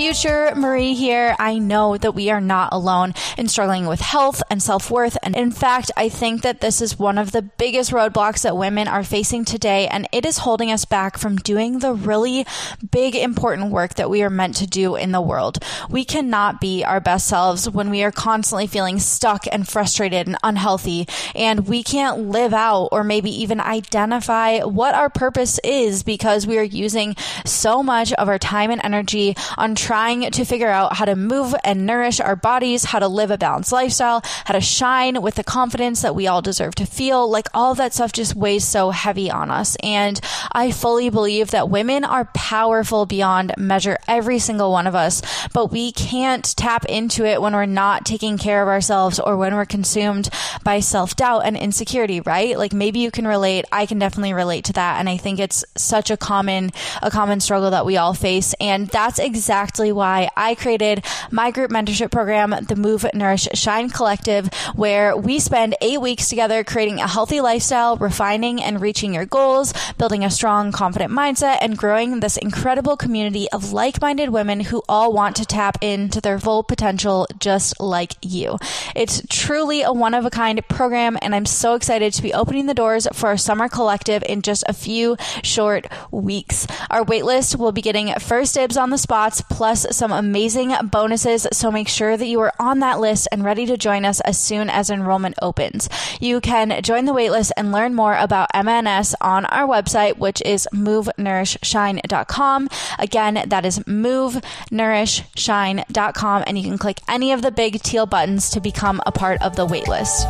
Future 0.00 0.50
Marie 0.56 0.94
here. 0.94 1.36
I 1.38 1.58
know 1.58 1.98
that 1.98 2.14
we 2.14 2.30
are 2.30 2.40
not 2.40 2.72
alone 2.72 3.12
in 3.36 3.48
struggling 3.48 3.86
with 3.86 4.00
health 4.00 4.42
and 4.48 4.62
self 4.62 4.90
worth. 4.90 5.18
And 5.22 5.36
in 5.36 5.50
fact, 5.50 5.90
I 5.94 6.08
think 6.08 6.40
that 6.40 6.62
this 6.62 6.80
is 6.80 6.98
one 6.98 7.18
of 7.18 7.32
the 7.32 7.42
biggest 7.42 7.90
roadblocks 7.90 8.44
that 8.44 8.56
women 8.56 8.88
are 8.88 9.04
facing 9.04 9.44
today. 9.44 9.86
And 9.88 10.08
it 10.10 10.24
is 10.24 10.38
holding 10.38 10.72
us 10.72 10.86
back 10.86 11.18
from 11.18 11.36
doing 11.36 11.80
the 11.80 11.92
really 11.92 12.46
big, 12.90 13.14
important 13.14 13.72
work 13.72 13.96
that 13.96 14.08
we 14.08 14.22
are 14.22 14.30
meant 14.30 14.56
to 14.56 14.66
do 14.66 14.96
in 14.96 15.12
the 15.12 15.20
world. 15.20 15.62
We 15.90 16.06
cannot 16.06 16.62
be 16.62 16.82
our 16.82 17.00
best 17.00 17.26
selves 17.26 17.68
when 17.68 17.90
we 17.90 18.02
are 18.02 18.10
constantly 18.10 18.68
feeling 18.68 19.00
stuck 19.00 19.44
and 19.52 19.68
frustrated 19.68 20.26
and 20.26 20.38
unhealthy. 20.42 21.08
And 21.34 21.68
we 21.68 21.82
can't 21.82 22.30
live 22.30 22.54
out 22.54 22.88
or 22.90 23.04
maybe 23.04 23.42
even 23.42 23.60
identify 23.60 24.60
what 24.60 24.94
our 24.94 25.10
purpose 25.10 25.60
is 25.62 26.02
because 26.02 26.46
we 26.46 26.56
are 26.56 26.62
using 26.62 27.16
so 27.44 27.82
much 27.82 28.14
of 28.14 28.30
our 28.30 28.38
time 28.38 28.70
and 28.70 28.80
energy 28.82 29.36
on 29.58 29.74
trying 29.90 30.30
to 30.30 30.44
figure 30.44 30.68
out 30.68 30.94
how 30.94 31.04
to 31.04 31.16
move 31.16 31.52
and 31.64 31.84
nourish 31.84 32.20
our 32.20 32.36
bodies, 32.36 32.84
how 32.84 33.00
to 33.00 33.08
live 33.08 33.32
a 33.32 33.36
balanced 33.36 33.72
lifestyle, 33.72 34.22
how 34.44 34.54
to 34.54 34.60
shine 34.60 35.20
with 35.20 35.34
the 35.34 35.42
confidence 35.42 36.02
that 36.02 36.14
we 36.14 36.28
all 36.28 36.40
deserve 36.40 36.72
to 36.76 36.86
feel. 36.86 37.28
Like 37.28 37.48
all 37.54 37.74
that 37.74 37.92
stuff 37.92 38.12
just 38.12 38.36
weighs 38.36 38.62
so 38.62 38.90
heavy 38.90 39.32
on 39.32 39.50
us. 39.50 39.76
And 39.82 40.20
I 40.52 40.70
fully 40.70 41.10
believe 41.10 41.50
that 41.50 41.70
women 41.70 42.04
are 42.04 42.26
powerful 42.36 43.04
beyond 43.04 43.52
measure, 43.58 43.98
every 44.06 44.38
single 44.38 44.70
one 44.70 44.86
of 44.86 44.94
us, 44.94 45.22
but 45.52 45.72
we 45.72 45.90
can't 45.90 46.44
tap 46.56 46.84
into 46.84 47.24
it 47.24 47.42
when 47.42 47.52
we're 47.52 47.66
not 47.66 48.06
taking 48.06 48.38
care 48.38 48.62
of 48.62 48.68
ourselves 48.68 49.18
or 49.18 49.36
when 49.36 49.56
we're 49.56 49.64
consumed 49.64 50.28
by 50.62 50.78
self 50.78 51.16
doubt 51.16 51.40
and 51.40 51.56
insecurity, 51.56 52.20
right? 52.20 52.56
Like 52.56 52.72
maybe 52.72 53.00
you 53.00 53.10
can 53.10 53.26
relate. 53.26 53.64
I 53.72 53.86
can 53.86 53.98
definitely 53.98 54.34
relate 54.34 54.66
to 54.66 54.72
that. 54.74 55.00
And 55.00 55.08
I 55.08 55.16
think 55.16 55.40
it's 55.40 55.64
such 55.76 56.12
a 56.12 56.16
common, 56.16 56.70
a 57.02 57.10
common 57.10 57.40
struggle 57.40 57.72
that 57.72 57.84
we 57.84 57.96
all 57.96 58.14
face. 58.14 58.54
And 58.60 58.86
that's 58.86 59.18
exactly 59.18 59.79
why 59.88 60.28
I 60.36 60.54
created 60.54 61.04
my 61.30 61.50
group 61.50 61.70
mentorship 61.70 62.10
program, 62.10 62.54
the 62.68 62.76
Move, 62.76 63.06
Nourish, 63.14 63.48
Shine 63.54 63.88
Collective, 63.88 64.48
where 64.74 65.16
we 65.16 65.38
spend 65.38 65.74
eight 65.80 66.00
weeks 66.00 66.28
together 66.28 66.62
creating 66.62 67.00
a 67.00 67.08
healthy 67.08 67.40
lifestyle, 67.40 67.96
refining 67.96 68.62
and 68.62 68.80
reaching 68.80 69.14
your 69.14 69.26
goals, 69.26 69.72
building 69.96 70.24
a 70.24 70.30
strong, 70.30 70.72
confident 70.72 71.12
mindset, 71.12 71.58
and 71.62 71.78
growing 71.78 72.20
this 72.20 72.36
incredible 72.36 72.96
community 72.96 73.48
of 73.52 73.72
like 73.72 74.00
minded 74.00 74.28
women 74.28 74.60
who 74.60 74.82
all 74.88 75.12
want 75.12 75.36
to 75.36 75.44
tap 75.46 75.78
into 75.80 76.20
their 76.20 76.38
full 76.38 76.62
potential 76.62 77.26
just 77.38 77.80
like 77.80 78.14
you. 78.22 78.58
It's 78.94 79.22
truly 79.28 79.82
a 79.82 79.92
one 79.92 80.14
of 80.14 80.26
a 80.26 80.30
kind 80.30 80.60
program, 80.68 81.16
and 81.22 81.34
I'm 81.34 81.46
so 81.46 81.74
excited 81.74 82.12
to 82.12 82.22
be 82.22 82.34
opening 82.34 82.66
the 82.66 82.74
doors 82.74 83.06
for 83.12 83.28
our 83.28 83.36
summer 83.36 83.68
collective 83.68 84.22
in 84.28 84.42
just 84.42 84.64
a 84.68 84.72
few 84.72 85.16
short 85.42 85.86
weeks. 86.10 86.66
Our 86.90 87.04
waitlist 87.04 87.56
will 87.56 87.72
be 87.72 87.82
getting 87.82 88.12
first 88.18 88.54
dibs 88.54 88.76
on 88.76 88.90
the 88.90 88.98
spots 88.98 89.42
plus 89.42 89.69
some 89.78 90.12
amazing 90.12 90.74
bonuses, 90.84 91.46
so 91.52 91.70
make 91.70 91.88
sure 91.88 92.16
that 92.16 92.26
you 92.26 92.40
are 92.40 92.52
on 92.58 92.78
that 92.80 92.98
list 93.00 93.28
and 93.30 93.44
ready 93.44 93.66
to 93.66 93.76
join 93.76 94.04
us 94.04 94.18
as 94.20 94.36
soon 94.38 94.68
as 94.68 94.90
enrollment 94.90 95.36
opens. 95.40 95.88
You 96.20 96.40
can 96.40 96.82
join 96.82 97.04
the 97.04 97.12
waitlist 97.12 97.52
and 97.56 97.70
learn 97.72 97.94
more 97.94 98.16
about 98.16 98.50
MNS 98.54 99.14
on 99.20 99.44
our 99.46 99.68
website, 99.68 100.18
which 100.18 100.42
is 100.42 100.66
movenourishshine.com. 100.74 102.68
Again, 102.98 103.44
that 103.46 103.64
is 103.64 103.78
movenourishshine.com, 103.80 106.44
and 106.46 106.58
you 106.58 106.64
can 106.64 106.78
click 106.78 107.00
any 107.08 107.32
of 107.32 107.42
the 107.42 107.50
big 107.50 107.82
teal 107.82 108.06
buttons 108.06 108.50
to 108.50 108.60
become 108.60 109.02
a 109.06 109.12
part 109.12 109.42
of 109.42 109.56
the 109.56 109.66
waitlist. 109.66 110.26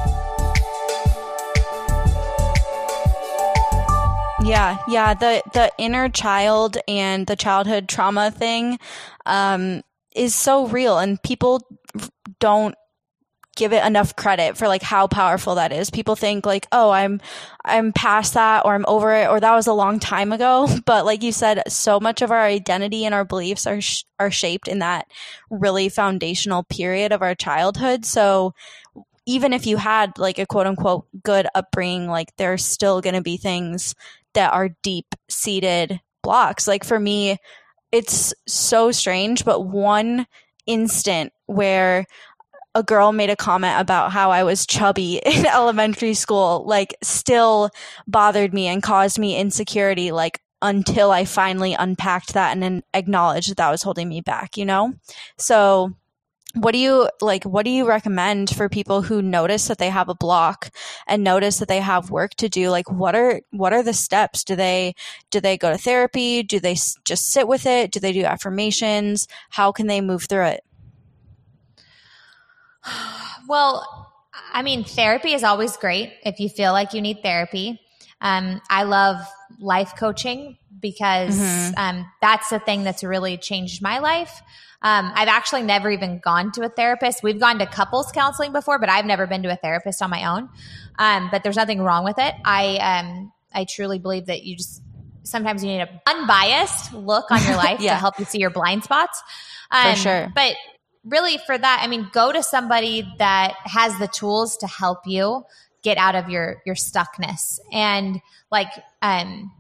Yeah, 4.43 4.79
yeah. 4.89 5.15
The 5.15 5.43
the 5.53 5.71
inner 5.77 6.09
child 6.09 6.79
and 6.89 7.27
the 7.27 7.37
childhood 7.37 7.89
trauma 7.89 8.31
thing 8.31 8.79
um, 9.31 9.83
is 10.15 10.35
so 10.35 10.67
real, 10.67 10.99
and 10.99 11.23
people 11.23 11.63
don't 12.41 12.75
give 13.57 13.73
it 13.73 13.85
enough 13.85 14.17
credit 14.17 14.57
for 14.57 14.69
like 14.69 14.83
how 14.83 15.07
powerful 15.07 15.57
that 15.57 15.73
is. 15.73 15.91
People 15.91 16.17
think 16.17 16.47
like, 16.47 16.67
"Oh, 16.73 16.91
I'm 16.91 17.21
I'm 17.65 17.93
past 17.93 18.35
that 18.35 18.65
or 18.65 18.75
I'm 18.75 18.85
over 18.89 19.15
it 19.15 19.29
or 19.29 19.41
that 19.41 19.55
was 19.55 19.67
a 19.67 19.73
long 19.73 20.01
time 20.01 20.33
ago." 20.33 20.69
But 20.85 21.05
like 21.05 21.23
you 21.23 21.33
said, 21.33 21.63
so 21.69 22.01
much 22.01 22.23
of 22.23 22.31
our 22.31 22.43
identity 22.43 23.05
and 23.05 23.15
our 23.15 23.25
beliefs 23.25 23.67
are 23.67 23.81
sh- 23.81 24.05
are 24.19 24.31
shaped 24.31 24.69
in 24.69 24.81
that 24.81 25.07
really 25.51 25.89
foundational 25.89 26.65
period 26.65 27.13
of 27.13 27.23
our 27.23 27.35
childhood. 27.35 28.05
So 28.05 28.55
even 29.27 29.53
if 29.53 29.67
you 29.67 29.77
had 29.77 30.19
like 30.19 30.39
a 30.39 30.47
quote 30.47 30.67
unquote 30.67 31.07
good 31.23 31.47
upbringing, 31.55 32.09
like 32.09 32.35
there's 32.37 32.65
still 32.65 33.01
going 33.01 33.15
to 33.15 33.23
be 33.23 33.37
things 33.37 33.95
that 34.35 34.53
are 34.53 34.71
deep 34.83 35.15
seated 35.29 36.01
blocks. 36.23 36.67
Like 36.67 36.85
for 36.85 36.99
me, 36.99 37.39
it's 37.93 38.33
so 38.47 38.93
strange, 38.93 39.45
but 39.45 39.61
one 39.61 40.27
instant 40.67 41.33
where 41.47 42.07
a 42.75 42.83
girl 42.83 43.13
made 43.13 43.31
a 43.31 43.37
comment 43.37 43.81
about 43.81 44.13
how 44.13 44.31
I 44.31 44.45
was 44.45 44.67
chubby 44.67 45.17
in 45.27 45.47
elementary 45.47 46.15
school, 46.15 46.65
like 46.67 46.95
still 47.03 47.71
bothered 48.07 48.55
me 48.55 48.67
and 48.67 48.83
caused 48.83 49.19
me 49.19 49.37
insecurity, 49.37 50.13
like 50.13 50.41
until 50.63 51.11
I 51.11 51.25
finally 51.25 51.75
unpacked 51.75 52.35
that 52.35 52.53
and 52.53 52.63
then 52.63 52.83
acknowledged 52.95 53.51
that 53.51 53.57
that 53.57 53.71
was 53.71 53.83
holding 53.83 54.09
me 54.09 54.21
back, 54.21 54.57
you 54.57 54.65
know? 54.65 54.93
So 55.39 55.95
what 56.55 56.73
do 56.73 56.79
you 56.79 57.09
like 57.21 57.45
what 57.45 57.65
do 57.65 57.71
you 57.71 57.87
recommend 57.87 58.51
for 58.51 58.69
people 58.69 59.03
who 59.03 59.23
notice 59.23 59.69
that 59.69 59.79
they 59.79 59.89
have 59.89 60.09
a 60.09 60.15
block 60.15 60.71
and 61.07 61.23
notice 61.23 61.59
that 61.59 61.69
they 61.69 61.81
have 61.81 62.11
work 62.11 62.35
to 62.37 62.49
do? 62.49 62.71
Like 62.71 62.91
what 62.91 63.15
are 63.15 63.41
what 63.51 63.73
are 63.73 63.83
the 63.83 63.93
steps? 63.93 64.43
Do 64.45 64.57
they 64.57 64.95
do 65.31 65.41
they 65.41 65.57
go 65.57 65.71
to 65.71 65.79
therapy? 65.79 66.43
Do 66.43 66.59
they 66.59 66.75
just 67.05 67.31
sit 67.31 67.47
with 67.47 67.67
it? 67.67 67.93
Do 67.93 68.01
they 68.01 68.13
do 68.13 68.25
affirmations? 68.25 69.29
How 69.51 69.71
can 69.73 69.87
they 69.87 70.01
move 70.01 70.25
through 70.25 70.47
it? 70.47 70.65
Well 73.49 74.07
i 74.53 74.63
mean 74.63 74.85
therapy 74.85 75.33
is 75.33 75.43
always 75.43 75.77
great 75.77 76.13
if 76.25 76.39
you 76.39 76.49
feel 76.49 76.73
like 76.73 76.95
you 76.95 77.01
need 77.03 77.21
therapy. 77.21 77.81
Um, 78.21 78.61
i 78.71 78.85
love 78.85 79.17
life 79.59 79.95
coaching 79.97 80.57
because 80.79 81.37
mm-hmm. 81.37 81.73
um, 81.77 82.07
that's 82.21 82.49
the 82.49 82.61
thing 82.61 82.85
that's 82.85 83.03
really 83.03 83.37
changed 83.37 83.83
my 83.83 83.99
life 83.99 84.41
um, 84.83 85.13
I've 85.15 85.29
actually 85.29 85.63
never 85.63 85.91
even 85.91 86.21
gone 86.21 86.53
to 86.53 86.63
a 86.63 86.69
therapist. 86.69 87.23
We've 87.23 87.39
gone 87.39 87.59
to 87.59 87.67
couples 87.67 88.11
counseling 88.13 88.53
before, 88.53 88.79
but 88.79 88.89
I've 88.89 89.05
never 89.05 89.27
been 89.27 89.43
to 89.43 89.51
a 89.51 89.57
therapist 89.57 90.01
on 90.01 90.09
my 90.09 90.25
own. 90.25 90.49
Um, 90.99 91.29
but 91.31 91.43
there's 91.43 91.57
nothing 91.57 91.83
wrong 91.83 92.05
with 92.05 92.19
it. 92.19 92.35
I 92.45 92.77
um, 92.77 93.33
I 93.53 93.65
truly 93.65 93.99
believe 93.99 94.27
that 94.27 94.43
you 94.45 94.57
just 94.57 94.83
sometimes 95.23 95.63
you 95.63 95.71
need 95.71 95.81
an 95.81 96.01
unbiased 96.07 96.95
look 96.95 97.31
on 97.31 97.45
your 97.45 97.57
life 97.57 97.81
yeah. 97.81 97.95
to 97.95 97.99
help 97.99 98.19
you 98.19 98.25
see 98.25 98.39
your 98.39 98.51
blind 98.51 98.85
spots. 98.85 99.23
Um, 99.71 99.95
for 99.95 100.01
sure. 100.01 100.33
But 100.35 100.57
really, 101.05 101.39
for 101.45 101.57
that, 101.57 101.81
I 101.83 101.87
mean, 101.87 102.09
go 102.13 102.33
to 102.33 102.43
somebody 102.43 103.07
that 103.19 103.55
has 103.65 103.99
the 103.99 104.09
tools 104.09 104.57
to 104.59 104.67
help 104.67 105.01
you 105.07 105.45
get 105.83 105.99
out 105.99 106.15
of 106.15 106.29
your 106.29 106.63
your 106.67 106.75
stuckness 106.75 107.59
and 107.73 108.21
like 108.51 108.69
um 109.03 109.51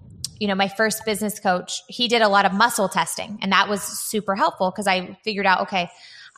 you 0.40 0.48
know, 0.48 0.54
my 0.56 0.68
first 0.68 1.04
business 1.04 1.38
coach, 1.38 1.82
he 1.86 2.08
did 2.08 2.22
a 2.22 2.28
lot 2.28 2.46
of 2.46 2.52
muscle 2.52 2.88
testing 2.88 3.38
and 3.42 3.52
that 3.52 3.68
was 3.68 3.82
super 3.82 4.34
helpful 4.34 4.70
because 4.70 4.88
I 4.88 5.16
figured 5.22 5.46
out, 5.46 5.60
okay, 5.62 5.90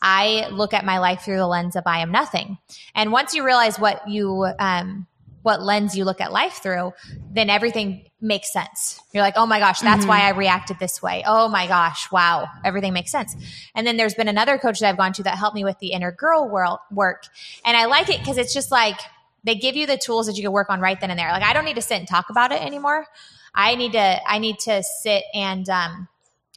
I 0.02 0.48
look 0.50 0.74
at 0.74 0.84
my 0.84 0.98
life 0.98 1.22
through 1.22 1.36
the 1.36 1.46
lens 1.46 1.76
of 1.76 1.84
I 1.86 2.00
am 2.00 2.10
nothing. 2.10 2.58
And 2.94 3.12
once 3.12 3.32
you 3.32 3.44
realize 3.44 3.78
what 3.78 4.08
you, 4.08 4.48
um, 4.58 5.06
what 5.42 5.62
lens 5.62 5.96
you 5.96 6.04
look 6.04 6.20
at 6.20 6.32
life 6.32 6.60
through, 6.62 6.92
then 7.30 7.48
everything 7.48 8.08
makes 8.20 8.52
sense. 8.52 9.00
You're 9.12 9.22
like, 9.22 9.34
oh 9.36 9.46
my 9.46 9.60
gosh, 9.60 9.80
that's 9.80 10.00
mm-hmm. 10.00 10.08
why 10.08 10.20
I 10.22 10.30
reacted 10.30 10.80
this 10.80 11.00
way. 11.00 11.22
Oh 11.24 11.48
my 11.48 11.68
gosh, 11.68 12.10
wow, 12.10 12.48
everything 12.64 12.92
makes 12.92 13.12
sense. 13.12 13.34
And 13.74 13.86
then 13.86 13.96
there's 13.96 14.14
been 14.14 14.28
another 14.28 14.58
coach 14.58 14.80
that 14.80 14.88
I've 14.88 14.96
gone 14.96 15.12
to 15.14 15.22
that 15.24 15.38
helped 15.38 15.54
me 15.54 15.64
with 15.64 15.78
the 15.78 15.92
inner 15.92 16.10
girl 16.10 16.48
world 16.48 16.80
work. 16.90 17.24
And 17.64 17.76
I 17.76 17.86
like 17.86 18.08
it 18.08 18.18
because 18.18 18.38
it's 18.38 18.54
just 18.54 18.72
like 18.72 18.98
they 19.44 19.54
give 19.54 19.76
you 19.76 19.86
the 19.86 19.96
tools 19.96 20.26
that 20.26 20.36
you 20.36 20.42
can 20.42 20.52
work 20.52 20.70
on 20.70 20.80
right 20.80 21.00
then 21.00 21.10
and 21.10 21.18
there. 21.18 21.30
Like 21.30 21.42
I 21.44 21.52
don't 21.52 21.64
need 21.64 21.76
to 21.76 21.82
sit 21.82 21.98
and 21.98 22.08
talk 22.08 22.30
about 22.30 22.50
it 22.50 22.60
anymore. 22.62 23.06
I 23.54 23.74
need 23.74 23.92
to 23.92 24.30
I 24.30 24.38
need 24.38 24.58
to 24.60 24.82
sit 24.82 25.24
and 25.34 25.68
um, 25.68 26.08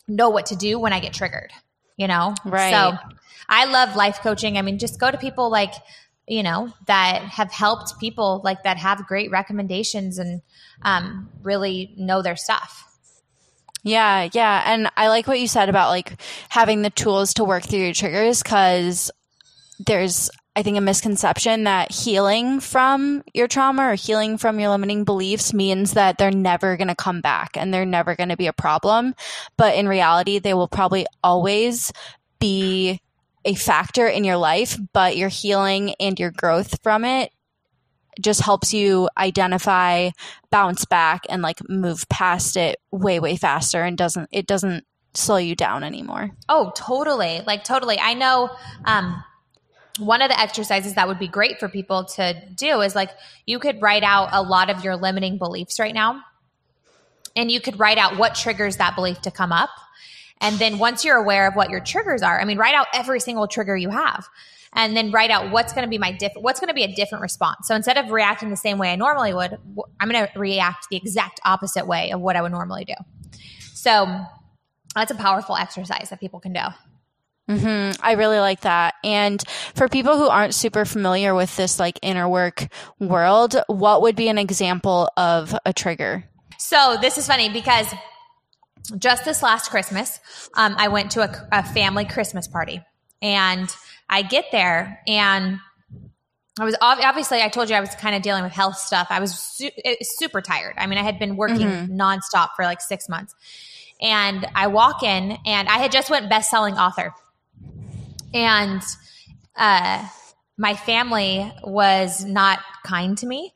know 0.08 0.30
what 0.30 0.48
to 0.48 0.56
do 0.56 0.80
when 0.80 0.94
I 0.94 1.00
get 1.00 1.14
triggered. 1.14 1.52
You 1.98 2.08
know, 2.08 2.36
right? 2.44 2.72
So 2.72 2.98
I 3.48 3.66
love 3.66 3.96
life 3.96 4.20
coaching. 4.22 4.58
I 4.58 4.62
mean, 4.62 4.80
just 4.80 5.00
go 5.00 5.10
to 5.10 5.18
people 5.18 5.50
like 5.50 5.74
you 6.28 6.44
know 6.44 6.74
that 6.88 7.22
have 7.22 7.52
helped 7.52 8.00
people 8.00 8.42
like 8.44 8.64
that 8.64 8.78
have 8.78 9.06
great 9.08 9.32
recommendations 9.32 10.18
and 10.18 10.42
um, 10.82 11.30
really 11.44 11.94
know 11.98 12.22
their 12.22 12.36
stuff. 12.36 12.84
Yeah, 13.84 14.30
yeah. 14.34 14.64
And 14.66 14.90
I 14.98 15.10
like 15.10 15.28
what 15.28 15.40
you 15.40 15.48
said 15.48 15.70
about 15.70 15.90
like 15.90 16.20
having 16.50 16.82
the 16.82 16.90
tools 16.90 17.36
to 17.36 17.44
work 17.44 17.64
through 17.64 17.80
your 17.80 17.94
triggers 17.94 18.42
because 18.42 19.12
there's 19.86 20.32
I 20.56 20.64
think 20.64 20.78
a 20.78 20.82
misconception 20.82 21.66
that 21.66 21.92
healing 21.92 22.62
from 22.62 23.24
your 23.34 23.48
trauma 23.48 23.90
or 23.90 23.96
healing 23.96 24.38
from 24.38 24.60
your 24.60 24.70
limiting 24.70 25.04
beliefs 25.04 25.54
means 25.54 25.94
that 25.94 26.18
they're 26.18 26.32
never 26.32 26.78
going 26.78 26.88
to 26.88 26.96
come 26.96 27.20
back 27.20 27.58
and 27.58 27.74
they're 27.74 27.86
never 27.86 28.16
going 28.16 28.30
to 28.30 28.38
be 28.38 28.48
a 28.48 28.54
problem. 28.54 29.16
But 29.58 29.76
in 29.76 29.88
reality, 29.88 30.40
they 30.40 30.54
will 30.54 30.70
probably 30.70 31.06
always 31.22 31.92
be 32.40 33.02
a 33.44 33.54
factor 33.54 34.08
in 34.08 34.24
your 34.24 34.38
life, 34.38 34.78
but 34.94 35.18
your 35.18 35.30
healing 35.30 35.94
and 36.00 36.18
your 36.18 36.32
growth 36.32 36.82
from 36.82 37.04
it 37.04 37.32
just 38.20 38.42
helps 38.42 38.74
you 38.74 39.10
identify, 39.18 40.10
bounce 40.52 40.86
back 40.86 41.26
and 41.30 41.42
like 41.42 41.60
move 41.70 42.08
past 42.08 42.56
it 42.56 42.80
way 42.92 43.20
way 43.20 43.36
faster 43.36 43.84
and 43.84 43.98
doesn't 43.98 44.30
it 44.32 44.48
doesn't 44.48 44.86
slow 45.14 45.38
you 45.38 45.54
down 45.54 45.84
anymore. 45.84 46.32
Oh, 46.48 46.72
totally. 46.76 47.42
Like 47.46 47.64
totally. 47.66 48.00
I 48.00 48.14
know 48.14 48.50
um 48.86 49.24
one 50.00 50.22
of 50.22 50.30
the 50.30 50.40
exercises 50.40 50.96
that 50.96 51.08
would 51.08 51.20
be 51.20 51.28
great 51.28 51.60
for 51.60 51.70
people 51.70 52.06
to 52.06 52.42
do 52.56 52.82
is 52.82 52.96
like 52.96 53.12
you 53.46 53.60
could 53.60 53.82
write 53.82 54.04
out 54.04 54.30
a 54.32 54.42
lot 54.42 54.70
of 54.70 54.84
your 54.84 54.96
limiting 54.96 55.38
beliefs 55.38 55.80
right 55.80 55.94
now. 55.94 56.22
And 57.38 57.52
you 57.52 57.60
could 57.60 57.80
write 57.80 57.98
out 57.98 58.18
what 58.18 58.34
triggers 58.34 58.78
that 58.78 58.96
belief 58.96 59.22
to 59.22 59.32
come 59.32 59.52
up. 59.52 59.70
And 60.40 60.58
then 60.58 60.80
once 60.80 61.04
you're 61.04 61.18
aware 61.18 61.48
of 61.48 61.56
what 61.56 61.70
your 61.70 61.82
triggers 61.82 62.22
are, 62.22 62.40
I 62.40 62.46
mean, 62.46 62.58
write 62.58 62.76
out 62.76 62.88
every 62.94 63.20
single 63.20 63.48
trigger 63.48 63.76
you 63.76 63.90
have 63.90 64.26
and 64.76 64.96
then 64.96 65.12
write 65.12 65.32
out 65.32 65.52
what's 65.52 65.74
going 65.74 65.86
to 65.86 65.90
be 65.90 65.98
my 65.98 66.12
different 66.12 66.44
what's 66.44 66.60
going 66.60 66.68
to 66.68 66.74
be 66.74 66.84
a 66.84 66.94
different 66.94 67.22
response. 67.22 67.68
So 67.68 67.76
instead 67.76 67.98
of 67.98 68.12
reacting 68.12 68.50
the 68.50 68.58
same 68.58 68.78
way 68.78 68.92
I 68.92 68.96
normally 68.96 69.34
would, 69.34 69.58
I'm 70.00 70.10
going 70.10 70.28
to 70.28 70.40
react 70.40 70.88
the 70.90 70.98
exact 70.98 71.40
opposite 71.46 71.88
way 71.88 72.12
of 72.12 72.20
what 72.20 72.36
I 72.36 72.42
would 72.42 72.52
normally 72.52 72.86
do. 72.86 72.94
So 73.74 74.08
that's 74.94 75.12
a 75.12 75.16
powerful 75.16 75.56
exercise 75.56 76.10
that 76.10 76.20
people 76.20 76.40
can 76.40 76.54
do. 76.54 76.62
Mm-hmm. 77.50 78.02
I 78.04 78.14
really 78.14 78.40
like 78.40 78.62
that. 78.62 78.96
And 79.04 79.44
for 79.76 79.88
people 79.88 80.18
who 80.18 80.28
aren't 80.28 80.56
super 80.56 80.84
familiar 80.84 81.36
with 81.36 81.56
this 81.56 81.80
like 81.80 82.00
inner 82.02 82.28
work 82.28 82.68
world, 83.00 83.56
what 83.68 84.02
would 84.02 84.16
be 84.16 84.30
an 84.30 84.40
example 84.40 85.10
of 85.16 85.56
a 85.66 85.72
trigger? 85.72 86.24
So 86.58 86.98
this 87.00 87.18
is 87.20 87.28
funny 87.28 87.50
because 87.50 87.88
just 88.98 89.26
this 89.26 89.44
last 89.44 89.70
Christmas, 89.70 90.20
um, 90.56 90.76
I 90.78 90.88
went 90.88 91.12
to 91.12 91.22
a, 91.22 91.48
a 91.52 91.64
family 91.64 92.06
Christmas 92.06 92.48
party 92.48 92.82
and 93.22 93.70
I 94.10 94.24
get 94.24 94.46
there 94.52 95.02
and 95.08 95.60
I 96.60 96.64
was 96.64 96.76
obviously, 96.82 97.42
I 97.42 97.50
told 97.50 97.70
you 97.70 97.76
I 97.76 97.82
was 97.82 97.94
kind 97.96 98.16
of 98.16 98.22
dealing 98.22 98.44
with 98.44 98.54
health 98.54 98.78
stuff. 98.78 99.08
I 99.10 99.20
was 99.20 99.38
su- 99.38 99.70
super 100.02 100.42
tired. 100.42 100.76
I 100.78 100.88
mean, 100.88 100.98
I 100.98 101.04
had 101.04 101.20
been 101.20 101.36
working 101.36 101.68
mm-hmm. 101.68 102.00
nonstop 102.00 102.52
for 102.56 102.64
like 102.64 102.82
six 102.82 103.10
months. 103.10 103.36
And 104.02 104.48
I 104.56 104.68
walk 104.68 105.04
in 105.04 105.38
and 105.46 105.68
I 105.68 105.78
had 105.78 105.92
just 105.92 106.10
went 106.10 106.30
best-selling 106.30 106.76
author. 106.76 107.14
And 108.36 108.82
uh, 109.56 110.08
my 110.58 110.76
family 110.76 111.52
was 111.64 112.26
not 112.26 112.60
kind 112.84 113.18
to 113.18 113.26
me. 113.26 113.54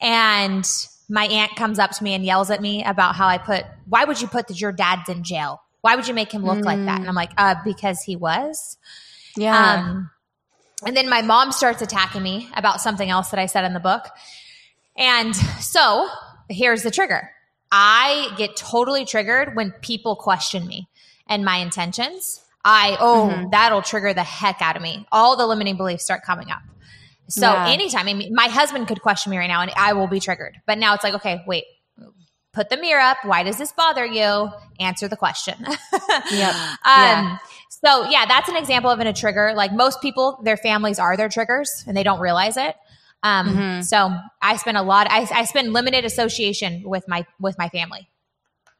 And 0.00 0.66
my 1.08 1.24
aunt 1.24 1.56
comes 1.56 1.78
up 1.78 1.90
to 1.90 2.04
me 2.04 2.14
and 2.14 2.24
yells 2.24 2.50
at 2.50 2.62
me 2.62 2.84
about 2.84 3.16
how 3.16 3.26
I 3.26 3.38
put, 3.38 3.64
why 3.86 4.04
would 4.04 4.20
you 4.20 4.28
put 4.28 4.46
that 4.48 4.60
your 4.60 4.72
dad's 4.72 5.08
in 5.08 5.24
jail? 5.24 5.60
Why 5.80 5.96
would 5.96 6.06
you 6.06 6.14
make 6.14 6.32
him 6.32 6.44
look 6.44 6.58
mm. 6.58 6.64
like 6.64 6.84
that? 6.84 7.00
And 7.00 7.08
I'm 7.08 7.14
like, 7.14 7.32
uh, 7.36 7.56
because 7.64 8.02
he 8.02 8.14
was. 8.14 8.78
Yeah. 9.36 9.74
Um, 9.74 10.10
and 10.86 10.96
then 10.96 11.08
my 11.08 11.22
mom 11.22 11.52
starts 11.52 11.82
attacking 11.82 12.22
me 12.22 12.48
about 12.54 12.80
something 12.80 13.10
else 13.10 13.30
that 13.30 13.40
I 13.40 13.46
said 13.46 13.64
in 13.64 13.74
the 13.74 13.80
book. 13.80 14.08
And 14.96 15.34
so 15.34 16.08
here's 16.48 16.82
the 16.82 16.90
trigger 16.90 17.30
I 17.72 18.32
get 18.36 18.56
totally 18.56 19.04
triggered 19.04 19.56
when 19.56 19.72
people 19.72 20.16
question 20.16 20.66
me 20.66 20.88
and 21.26 21.44
my 21.44 21.56
intentions. 21.56 22.39
I, 22.64 22.96
oh, 23.00 23.30
mm-hmm. 23.32 23.50
that'll 23.50 23.82
trigger 23.82 24.12
the 24.12 24.22
heck 24.22 24.60
out 24.60 24.76
of 24.76 24.82
me. 24.82 25.06
All 25.10 25.36
the 25.36 25.46
limiting 25.46 25.76
beliefs 25.76 26.04
start 26.04 26.22
coming 26.22 26.50
up. 26.50 26.60
So 27.28 27.42
yeah. 27.42 27.68
anytime, 27.68 28.08
I 28.08 28.14
mean, 28.14 28.34
my 28.34 28.48
husband 28.48 28.88
could 28.88 29.00
question 29.00 29.30
me 29.30 29.38
right 29.38 29.46
now 29.46 29.62
and 29.62 29.70
I 29.76 29.92
will 29.92 30.08
be 30.08 30.20
triggered. 30.20 30.58
But 30.66 30.78
now 30.78 30.94
it's 30.94 31.04
like, 31.04 31.14
okay, 31.14 31.42
wait, 31.46 31.64
put 32.52 32.68
the 32.68 32.76
mirror 32.76 33.00
up. 33.00 33.18
Why 33.22 33.44
does 33.44 33.56
this 33.56 33.72
bother 33.72 34.04
you? 34.04 34.50
Answer 34.80 35.08
the 35.08 35.16
question. 35.16 35.54
yep. 35.62 36.54
Um, 36.54 36.78
yeah. 36.84 37.38
So 37.68 38.08
yeah, 38.08 38.26
that's 38.26 38.48
an 38.48 38.56
example 38.56 38.90
of 38.90 38.98
an, 38.98 39.06
a 39.06 39.12
trigger. 39.12 39.52
Like 39.54 39.72
most 39.72 40.02
people, 40.02 40.40
their 40.44 40.56
families 40.56 40.98
are 40.98 41.16
their 41.16 41.28
triggers 41.28 41.84
and 41.86 41.96
they 41.96 42.02
don't 42.02 42.20
realize 42.20 42.56
it. 42.56 42.74
Um, 43.22 43.48
mm-hmm. 43.48 43.82
so 43.82 44.10
I 44.42 44.56
spend 44.56 44.76
a 44.76 44.82
lot, 44.82 45.06
I, 45.10 45.28
I 45.32 45.44
spend 45.44 45.72
limited 45.72 46.04
association 46.04 46.82
with 46.84 47.06
my, 47.06 47.26
with 47.38 47.56
my 47.58 47.68
family. 47.68 48.08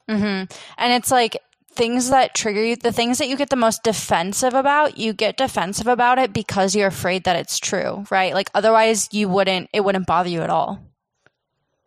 Mm-hmm. 0.09 0.53
And 0.79 0.93
it's 0.93 1.11
like, 1.11 1.37
things 1.73 2.11
that 2.11 2.35
trigger 2.35 2.63
you, 2.65 2.77
the 2.77 2.93
things 2.93 3.19
that 3.19 3.29
you 3.29 3.37
get 3.37 3.51
the 3.51 3.57
most 3.57 3.83
defensive 3.83 4.55
about, 4.55 4.99
you 4.99 5.13
get 5.13 5.37
defensive 5.37 5.87
about 5.87 6.19
it 6.19 6.33
because 6.33 6.75
you're 6.75 6.89
afraid 6.89 7.25
that 7.25 7.37
it's 7.37 7.59
true, 7.59 8.05
right? 8.11 8.35
Like 8.35 8.51
otherwise 8.55 9.09
you 9.13 9.29
wouldn't, 9.29 9.71
it 9.73 9.83
wouldn't 9.83 10.07
bother 10.07 10.29
you 10.29 10.43
at 10.43 10.51
all. 10.51 10.81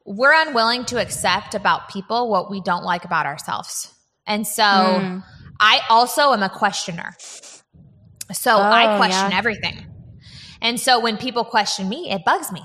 We're 0.05 0.33
unwilling 0.33 0.85
to 0.85 1.01
accept 1.01 1.55
about 1.55 1.89
people 1.89 2.29
what 2.29 2.49
we 2.49 2.61
don't 2.61 2.83
like 2.83 3.05
about 3.05 3.25
ourselves. 3.25 3.93
And 4.25 4.47
so 4.47 4.63
mm. 4.63 5.23
I 5.59 5.81
also 5.89 6.33
am 6.33 6.43
a 6.43 6.49
questioner. 6.49 7.15
So 8.31 8.55
oh, 8.55 8.61
I 8.61 8.97
question 8.97 9.31
yeah. 9.31 9.37
everything. 9.37 9.85
And 10.61 10.79
so 10.79 10.99
when 10.99 11.17
people 11.17 11.43
question 11.43 11.89
me, 11.89 12.09
it 12.09 12.23
bugs 12.25 12.51
me. 12.51 12.61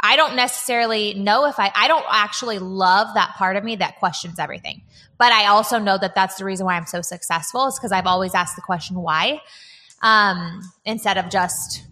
I 0.00 0.16
don't 0.16 0.36
necessarily 0.36 1.14
know 1.14 1.46
if 1.46 1.58
I, 1.58 1.72
I 1.74 1.88
don't 1.88 2.04
actually 2.10 2.58
love 2.58 3.14
that 3.14 3.34
part 3.36 3.56
of 3.56 3.64
me 3.64 3.76
that 3.76 3.98
questions 3.98 4.38
everything. 4.38 4.82
But 5.18 5.32
I 5.32 5.46
also 5.46 5.78
know 5.78 5.96
that 5.98 6.14
that's 6.14 6.36
the 6.36 6.44
reason 6.44 6.66
why 6.66 6.74
I'm 6.74 6.86
so 6.86 7.00
successful 7.00 7.66
is 7.66 7.78
because 7.78 7.92
I've 7.92 8.06
always 8.06 8.34
asked 8.34 8.56
the 8.56 8.62
question 8.62 9.00
why 9.00 9.40
um, 10.02 10.60
instead 10.84 11.16
of 11.16 11.30
just 11.30 11.84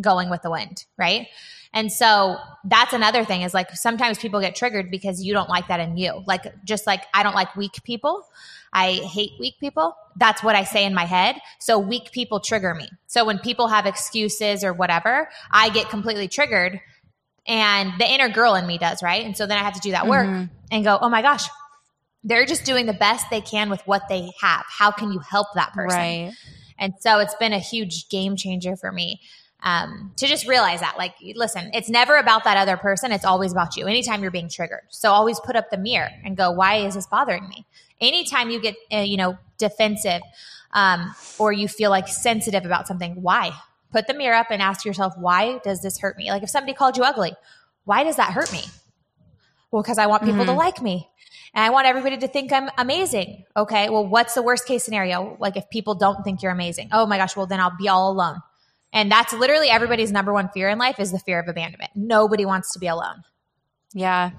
going 0.00 0.30
with 0.30 0.42
the 0.42 0.50
wind, 0.50 0.84
right? 0.98 1.28
And 1.72 1.90
so 1.90 2.36
that's 2.64 2.92
another 2.92 3.24
thing 3.24 3.42
is 3.42 3.52
like 3.52 3.70
sometimes 3.72 4.18
people 4.18 4.40
get 4.40 4.54
triggered 4.54 4.90
because 4.90 5.22
you 5.22 5.32
don't 5.32 5.48
like 5.48 5.68
that 5.68 5.80
in 5.80 5.96
you. 5.96 6.22
Like 6.26 6.42
just 6.64 6.86
like 6.86 7.02
I 7.12 7.22
don't 7.24 7.34
like 7.34 7.54
weak 7.56 7.82
people. 7.82 8.24
I 8.72 8.92
hate 8.92 9.32
weak 9.40 9.54
people. 9.60 9.96
That's 10.16 10.42
what 10.42 10.54
I 10.54 10.64
say 10.64 10.84
in 10.84 10.94
my 10.94 11.04
head. 11.04 11.36
So 11.60 11.78
weak 11.78 12.12
people 12.12 12.40
trigger 12.40 12.74
me. 12.74 12.88
So 13.06 13.24
when 13.24 13.38
people 13.38 13.68
have 13.68 13.86
excuses 13.86 14.62
or 14.62 14.72
whatever, 14.72 15.28
I 15.50 15.68
get 15.70 15.88
completely 15.88 16.28
triggered 16.28 16.80
and 17.46 17.92
the 17.98 18.10
inner 18.10 18.28
girl 18.28 18.54
in 18.54 18.66
me 18.66 18.78
does, 18.78 19.02
right? 19.02 19.24
And 19.24 19.36
so 19.36 19.46
then 19.46 19.58
I 19.58 19.62
have 19.62 19.74
to 19.74 19.80
do 19.80 19.90
that 19.90 20.06
work 20.06 20.26
mm-hmm. 20.26 20.54
and 20.70 20.84
go, 20.84 20.98
"Oh 21.00 21.08
my 21.08 21.22
gosh, 21.22 21.44
they're 22.22 22.46
just 22.46 22.64
doing 22.64 22.86
the 22.86 22.94
best 22.94 23.26
they 23.30 23.40
can 23.40 23.70
with 23.70 23.82
what 23.86 24.02
they 24.08 24.30
have. 24.40 24.64
How 24.68 24.90
can 24.90 25.12
you 25.12 25.18
help 25.18 25.48
that 25.54 25.72
person?" 25.72 25.98
Right. 25.98 26.32
And 26.78 26.94
so 27.00 27.18
it's 27.18 27.34
been 27.36 27.52
a 27.52 27.58
huge 27.58 28.08
game 28.08 28.36
changer 28.36 28.76
for 28.76 28.90
me 28.90 29.20
um, 29.62 30.12
to 30.16 30.26
just 30.26 30.46
realize 30.46 30.80
that, 30.80 30.98
like, 30.98 31.14
listen, 31.34 31.70
it's 31.72 31.88
never 31.88 32.16
about 32.16 32.44
that 32.44 32.56
other 32.56 32.76
person. 32.76 33.12
It's 33.12 33.24
always 33.24 33.52
about 33.52 33.76
you. 33.76 33.86
Anytime 33.86 34.22
you're 34.22 34.30
being 34.30 34.48
triggered, 34.48 34.82
so 34.90 35.10
always 35.10 35.38
put 35.40 35.56
up 35.56 35.70
the 35.70 35.78
mirror 35.78 36.10
and 36.24 36.36
go, 36.36 36.50
"Why 36.50 36.76
is 36.76 36.94
this 36.94 37.06
bothering 37.06 37.48
me?" 37.48 37.66
Anytime 38.00 38.50
you 38.50 38.60
get, 38.60 38.76
uh, 38.92 38.98
you 38.98 39.16
know, 39.16 39.38
defensive 39.58 40.20
um, 40.72 41.14
or 41.38 41.52
you 41.52 41.68
feel 41.68 41.90
like 41.90 42.08
sensitive 42.08 42.66
about 42.66 42.86
something, 42.86 43.22
why? 43.22 43.52
Put 43.94 44.08
the 44.08 44.14
mirror 44.14 44.34
up 44.34 44.48
and 44.50 44.60
ask 44.60 44.84
yourself, 44.84 45.14
"Why 45.16 45.58
does 45.62 45.80
this 45.80 46.00
hurt 46.00 46.18
me?" 46.18 46.30
Like, 46.30 46.42
if 46.42 46.50
somebody 46.50 46.74
called 46.74 46.96
you 46.96 47.04
ugly, 47.04 47.32
why 47.84 48.02
does 48.02 48.16
that 48.16 48.32
hurt 48.32 48.52
me? 48.52 48.62
Well, 49.70 49.82
because 49.82 49.98
I 49.98 50.06
want 50.06 50.24
people 50.24 50.40
mm-hmm. 50.40 50.50
to 50.50 50.58
like 50.58 50.82
me 50.82 51.08
and 51.54 51.64
I 51.64 51.70
want 51.70 51.86
everybody 51.86 52.16
to 52.18 52.28
think 52.28 52.52
I'm 52.52 52.68
amazing. 52.76 53.44
Okay. 53.56 53.88
Well, 53.88 54.06
what's 54.06 54.34
the 54.34 54.42
worst 54.42 54.66
case 54.66 54.82
scenario? 54.82 55.36
Like 55.38 55.56
if 55.56 55.70
people 55.70 55.94
don't 55.94 56.24
think 56.24 56.42
you're 56.42 56.52
amazing, 56.52 56.88
oh 56.92 57.06
my 57.06 57.16
gosh, 57.16 57.36
well, 57.36 57.46
then 57.46 57.60
I'll 57.60 57.76
be 57.76 57.88
all 57.88 58.10
alone. 58.10 58.40
And 58.92 59.10
that's 59.10 59.32
literally 59.32 59.68
everybody's 59.68 60.12
number 60.12 60.32
one 60.32 60.48
fear 60.48 60.68
in 60.68 60.78
life 60.78 60.98
is 60.98 61.12
the 61.12 61.18
fear 61.18 61.38
of 61.38 61.48
abandonment. 61.48 61.92
Nobody 61.94 62.44
wants 62.44 62.72
to 62.72 62.78
be 62.78 62.88
alone. 62.88 63.22
Yeah. 63.92 64.32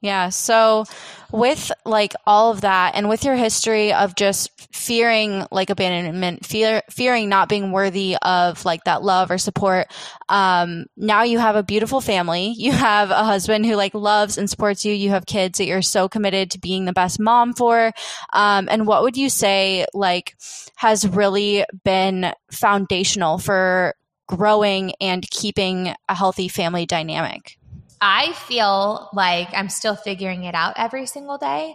Yeah. 0.00 0.28
So, 0.28 0.84
with 1.32 1.72
like 1.84 2.14
all 2.24 2.52
of 2.52 2.60
that, 2.60 2.94
and 2.94 3.08
with 3.08 3.24
your 3.24 3.34
history 3.34 3.92
of 3.92 4.14
just 4.14 4.50
fearing 4.72 5.44
like 5.50 5.70
abandonment, 5.70 6.46
fear, 6.46 6.82
fearing 6.88 7.28
not 7.28 7.48
being 7.48 7.72
worthy 7.72 8.16
of 8.22 8.64
like 8.64 8.84
that 8.84 9.02
love 9.02 9.30
or 9.32 9.38
support, 9.38 9.88
um, 10.28 10.86
now 10.96 11.24
you 11.24 11.40
have 11.40 11.56
a 11.56 11.64
beautiful 11.64 12.00
family. 12.00 12.54
You 12.56 12.70
have 12.70 13.10
a 13.10 13.24
husband 13.24 13.66
who 13.66 13.74
like 13.74 13.92
loves 13.92 14.38
and 14.38 14.48
supports 14.48 14.84
you. 14.84 14.92
You 14.92 15.10
have 15.10 15.26
kids 15.26 15.58
that 15.58 15.66
you're 15.66 15.82
so 15.82 16.08
committed 16.08 16.52
to 16.52 16.60
being 16.60 16.84
the 16.84 16.92
best 16.92 17.18
mom 17.18 17.52
for. 17.52 17.92
Um, 18.32 18.68
and 18.70 18.86
what 18.86 19.02
would 19.02 19.16
you 19.16 19.28
say 19.28 19.84
like 19.94 20.36
has 20.76 21.08
really 21.08 21.64
been 21.84 22.32
foundational 22.52 23.38
for 23.38 23.94
growing 24.28 24.92
and 25.00 25.28
keeping 25.28 25.92
a 26.08 26.14
healthy 26.14 26.46
family 26.46 26.86
dynamic? 26.86 27.57
I 28.00 28.32
feel 28.32 29.08
like 29.12 29.48
I'm 29.52 29.68
still 29.68 29.96
figuring 29.96 30.44
it 30.44 30.54
out 30.54 30.74
every 30.76 31.06
single 31.06 31.38
day. 31.38 31.74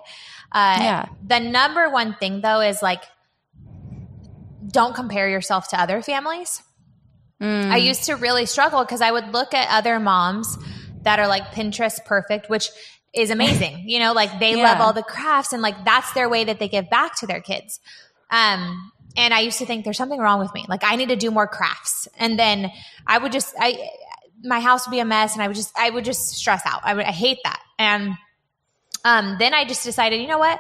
Uh, 0.52 0.78
yeah. 0.80 1.06
The 1.26 1.40
number 1.40 1.90
one 1.90 2.16
thing, 2.16 2.42
though, 2.42 2.62
is 2.62 2.82
like, 2.82 3.04
don't 4.68 4.96
compare 4.96 5.30
yourself 5.30 5.70
to 5.70 5.80
other 5.80 6.02
families. 6.02 6.62
Mm. 7.42 7.70
I 7.72 7.78
used 7.78 8.06
to 8.06 8.16
really 8.16 8.46
struggle 8.46 8.82
because 8.82 9.02
I 9.02 9.12
would 9.12 9.34
look 9.34 9.54
at 9.54 9.68
other 9.70 10.00
moms 10.00 10.58
that 11.02 11.20
are 11.20 11.28
like 11.28 11.44
Pinterest 11.48 12.04
perfect, 12.06 12.50
which 12.50 12.70
is 13.14 13.30
amazing. 13.38 13.84
you 13.90 14.00
know, 14.00 14.14
like 14.14 14.40
they 14.40 14.56
yeah. 14.56 14.64
love 14.64 14.80
all 14.80 14.94
the 14.94 15.04
crafts 15.04 15.54
and 15.54 15.62
like 15.62 15.84
that's 15.84 16.12
their 16.14 16.30
way 16.30 16.46
that 16.46 16.60
they 16.60 16.70
give 16.70 16.90
back 16.90 17.18
to 17.20 17.28
their 17.28 17.42
kids. 17.42 17.80
Um, 18.30 18.92
and 19.16 19.34
I 19.34 19.42
used 19.42 19.60
to 19.60 19.66
think 19.66 19.84
there's 19.84 19.98
something 19.98 20.20
wrong 20.20 20.40
with 20.40 20.54
me. 20.54 20.66
Like 20.68 20.84
I 20.84 20.96
need 20.96 21.10
to 21.10 21.16
do 21.16 21.30
more 21.30 21.48
crafts. 21.48 22.08
And 22.18 22.40
then 22.40 22.72
I 23.06 23.18
would 23.18 23.32
just, 23.32 23.54
I, 23.60 23.90
my 24.44 24.60
house 24.60 24.86
would 24.86 24.92
be 24.92 25.00
a 25.00 25.06
mess 25.06 25.34
and 25.34 25.42
I 25.42 25.48
would 25.48 25.56
just 25.56 25.72
I 25.78 25.90
would 25.90 26.06
just 26.06 26.30
stress 26.30 26.62
out. 26.66 26.82
I 26.84 26.94
would 26.94 27.06
I 27.06 27.12
hate 27.12 27.40
that. 27.44 27.62
And 27.80 28.14
um, 29.06 29.38
then 29.40 29.54
I 29.54 29.66
just 29.66 29.84
decided, 29.84 30.22
you 30.22 30.28
know 30.28 30.38
what? 30.38 30.60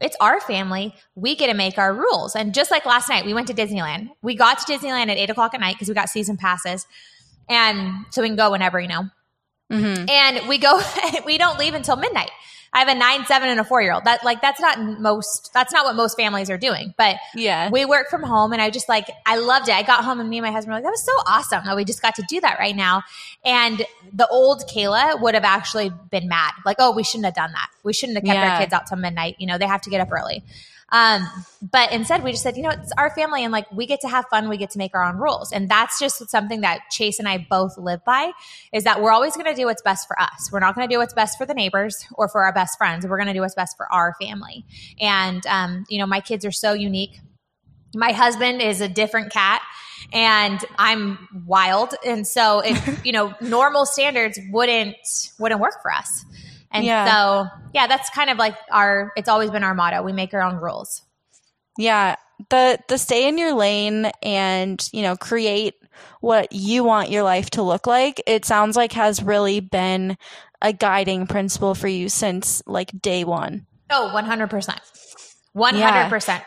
It's 0.00 0.16
our 0.20 0.40
family. 0.40 0.94
We 1.14 1.36
get 1.36 1.46
to 1.46 1.54
make 1.54 1.78
our 1.78 1.94
rules. 1.94 2.34
And 2.34 2.52
just 2.52 2.70
like 2.70 2.84
last 2.84 3.08
night, 3.08 3.24
we 3.24 3.32
went 3.32 3.48
to 3.48 3.54
Disneyland. 3.54 4.10
We 4.22 4.34
got 4.34 4.58
to 4.58 4.72
Disneyland 4.72 5.08
at 5.08 5.16
eight 5.16 5.30
o'clock 5.30 5.54
at 5.54 5.60
night 5.60 5.74
because 5.74 5.88
we 5.88 5.94
got 5.94 6.10
season 6.10 6.36
passes. 6.36 6.86
And 7.48 8.04
so 8.10 8.22
we 8.22 8.28
can 8.28 8.36
go 8.36 8.50
whenever, 8.50 8.80
you 8.80 8.88
know. 8.88 9.04
Mm-hmm. 9.72 10.08
And 10.08 10.48
we 10.48 10.58
go, 10.58 10.80
we 11.26 11.38
don't 11.38 11.58
leave 11.58 11.74
until 11.74 11.96
midnight. 11.96 12.30
I 12.76 12.80
have 12.80 12.88
a 12.88 12.94
nine, 12.94 13.24
seven, 13.24 13.48
and 13.48 13.58
a 13.58 13.64
four 13.64 13.80
year 13.80 13.94
old. 13.94 14.04
That 14.04 14.22
like 14.22 14.42
that's 14.42 14.60
not 14.60 14.78
most. 14.78 15.50
That's 15.54 15.72
not 15.72 15.86
what 15.86 15.96
most 15.96 16.14
families 16.14 16.50
are 16.50 16.58
doing. 16.58 16.92
But 16.98 17.16
yeah, 17.34 17.70
we 17.70 17.86
work 17.86 18.10
from 18.10 18.22
home, 18.22 18.52
and 18.52 18.60
I 18.60 18.68
just 18.68 18.86
like 18.86 19.06
I 19.24 19.38
loved 19.38 19.70
it. 19.70 19.74
I 19.74 19.82
got 19.82 20.04
home, 20.04 20.20
and 20.20 20.28
me 20.28 20.36
and 20.36 20.44
my 20.44 20.52
husband 20.52 20.72
were 20.72 20.76
like, 20.76 20.84
"That 20.84 20.90
was 20.90 21.02
so 21.02 21.12
awesome 21.26 21.64
that 21.64 21.74
we 21.74 21.86
just 21.86 22.02
got 22.02 22.14
to 22.16 22.24
do 22.28 22.38
that 22.42 22.58
right 22.58 22.76
now." 22.76 23.02
And 23.46 23.86
the 24.12 24.28
old 24.28 24.64
Cayla 24.68 25.22
would 25.22 25.32
have 25.32 25.44
actually 25.44 25.90
been 26.10 26.28
mad, 26.28 26.52
like, 26.66 26.76
"Oh, 26.78 26.92
we 26.92 27.02
shouldn't 27.02 27.24
have 27.24 27.34
done 27.34 27.52
that. 27.52 27.68
We 27.82 27.94
shouldn't 27.94 28.18
have 28.18 28.24
kept 28.24 28.36
yeah. 28.36 28.52
our 28.52 28.60
kids 28.60 28.74
out 28.74 28.86
till 28.86 28.98
midnight. 28.98 29.36
You 29.38 29.46
know, 29.46 29.56
they 29.56 29.66
have 29.66 29.80
to 29.80 29.90
get 29.90 30.02
up 30.02 30.12
early." 30.12 30.44
Um, 30.92 31.28
but 31.60 31.92
instead, 31.92 32.22
we 32.22 32.30
just 32.30 32.42
said, 32.42 32.56
you 32.56 32.62
know, 32.62 32.70
it's 32.70 32.92
our 32.96 33.10
family 33.10 33.42
and 33.42 33.52
like 33.52 33.70
we 33.72 33.86
get 33.86 34.00
to 34.02 34.08
have 34.08 34.26
fun, 34.30 34.48
we 34.48 34.56
get 34.56 34.70
to 34.70 34.78
make 34.78 34.94
our 34.94 35.02
own 35.02 35.16
rules. 35.16 35.50
And 35.50 35.68
that's 35.68 35.98
just 35.98 36.28
something 36.30 36.60
that 36.60 36.82
Chase 36.90 37.18
and 37.18 37.28
I 37.28 37.44
both 37.50 37.76
live 37.76 38.04
by 38.04 38.32
is 38.72 38.84
that 38.84 39.02
we're 39.02 39.10
always 39.10 39.34
going 39.34 39.46
to 39.46 39.54
do 39.54 39.66
what's 39.66 39.82
best 39.82 40.06
for 40.06 40.20
us. 40.20 40.50
We're 40.52 40.60
not 40.60 40.74
going 40.76 40.88
to 40.88 40.94
do 40.94 40.98
what's 40.98 41.14
best 41.14 41.38
for 41.38 41.46
the 41.46 41.54
neighbors 41.54 42.06
or 42.14 42.28
for 42.28 42.44
our 42.44 42.52
best 42.52 42.78
friends. 42.78 43.04
We're 43.06 43.16
going 43.16 43.28
to 43.28 43.34
do 43.34 43.40
what's 43.40 43.54
best 43.54 43.76
for 43.76 43.92
our 43.92 44.14
family. 44.20 44.64
And, 45.00 45.44
um, 45.46 45.84
you 45.88 45.98
know, 45.98 46.06
my 46.06 46.20
kids 46.20 46.44
are 46.44 46.52
so 46.52 46.72
unique. 46.72 47.18
My 47.94 48.12
husband 48.12 48.62
is 48.62 48.80
a 48.80 48.88
different 48.88 49.32
cat 49.32 49.62
and 50.12 50.64
I'm 50.78 51.28
wild. 51.46 51.94
And 52.04 52.26
so 52.26 52.60
if, 52.60 53.00
you 53.04 53.12
know, 53.12 53.34
normal 53.40 53.86
standards 53.86 54.38
wouldn't, 54.50 54.96
wouldn't 55.38 55.60
work 55.60 55.82
for 55.82 55.92
us. 55.92 56.24
And 56.76 56.84
yeah. 56.84 57.06
so, 57.06 57.48
yeah, 57.74 57.86
that's 57.86 58.10
kind 58.10 58.30
of 58.30 58.38
like 58.38 58.54
our, 58.70 59.12
it's 59.16 59.28
always 59.28 59.50
been 59.50 59.64
our 59.64 59.74
motto. 59.74 60.02
We 60.02 60.12
make 60.12 60.34
our 60.34 60.42
own 60.42 60.56
rules. 60.56 61.02
Yeah. 61.78 62.16
The, 62.50 62.78
the 62.88 62.98
stay 62.98 63.28
in 63.28 63.38
your 63.38 63.54
lane 63.54 64.10
and, 64.22 64.86
you 64.92 65.02
know, 65.02 65.16
create 65.16 65.74
what 66.20 66.52
you 66.52 66.84
want 66.84 67.10
your 67.10 67.22
life 67.22 67.50
to 67.50 67.62
look 67.62 67.86
like, 67.86 68.22
it 68.26 68.44
sounds 68.44 68.76
like 68.76 68.92
has 68.92 69.22
really 69.22 69.60
been 69.60 70.18
a 70.60 70.72
guiding 70.72 71.26
principle 71.26 71.74
for 71.74 71.88
you 71.88 72.08
since 72.08 72.62
like 72.66 72.90
day 73.00 73.24
one. 73.24 73.66
Oh, 73.90 74.12
100%. 74.14 74.78
100%. 75.56 75.78
Yeah. 75.78 76.40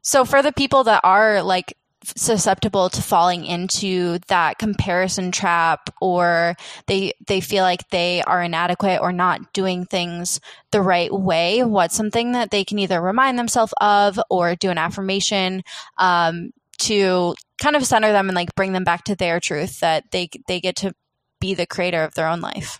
So 0.00 0.24
for 0.24 0.40
the 0.40 0.52
people 0.52 0.84
that 0.84 1.00
are 1.04 1.42
like 1.42 1.76
susceptible 2.16 2.88
to 2.90 3.02
falling 3.02 3.44
into 3.44 4.18
that 4.28 4.58
comparison 4.58 5.32
trap 5.32 5.90
or 6.00 6.54
they 6.86 7.12
they 7.26 7.40
feel 7.40 7.62
like 7.62 7.88
they 7.90 8.22
are 8.22 8.42
inadequate 8.42 9.00
or 9.00 9.12
not 9.12 9.52
doing 9.52 9.84
things 9.84 10.40
the 10.70 10.80
right 10.80 11.12
way 11.12 11.64
what's 11.64 11.94
something 11.94 12.32
that 12.32 12.50
they 12.50 12.64
can 12.64 12.78
either 12.78 13.00
remind 13.00 13.38
themselves 13.38 13.74
of 13.80 14.20
or 14.30 14.54
do 14.54 14.70
an 14.70 14.78
affirmation 14.78 15.62
um, 15.98 16.52
to 16.78 17.34
kind 17.58 17.76
of 17.76 17.86
center 17.86 18.12
them 18.12 18.28
and 18.28 18.36
like 18.36 18.54
bring 18.54 18.72
them 18.72 18.84
back 18.84 19.04
to 19.04 19.16
their 19.16 19.40
truth 19.40 19.80
that 19.80 20.04
they 20.10 20.28
they 20.46 20.60
get 20.60 20.76
to 20.76 20.94
be 21.40 21.54
the 21.54 21.66
creator 21.66 22.02
of 22.02 22.14
their 22.14 22.28
own 22.28 22.40
life 22.40 22.78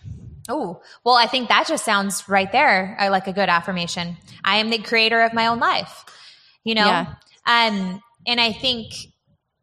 Oh, 0.49 0.81
well, 1.03 1.15
I 1.15 1.27
think 1.27 1.49
that 1.49 1.67
just 1.67 1.83
sounds 1.83 2.29
right 2.29 2.49
there. 2.49 2.95
I 2.99 3.09
like 3.09 3.27
a 3.27 3.33
good 3.33 3.49
affirmation. 3.49 4.15
I 4.45 4.57
am 4.57 4.69
the 4.69 4.77
creator 4.77 5.21
of 5.23 5.33
my 5.33 5.47
own 5.47 5.59
life, 5.59 6.05
you 6.63 6.73
know? 6.73 6.85
Yeah. 6.85 7.15
Um, 7.45 8.01
and 8.25 8.41
I 8.41 8.51
think 8.51 8.93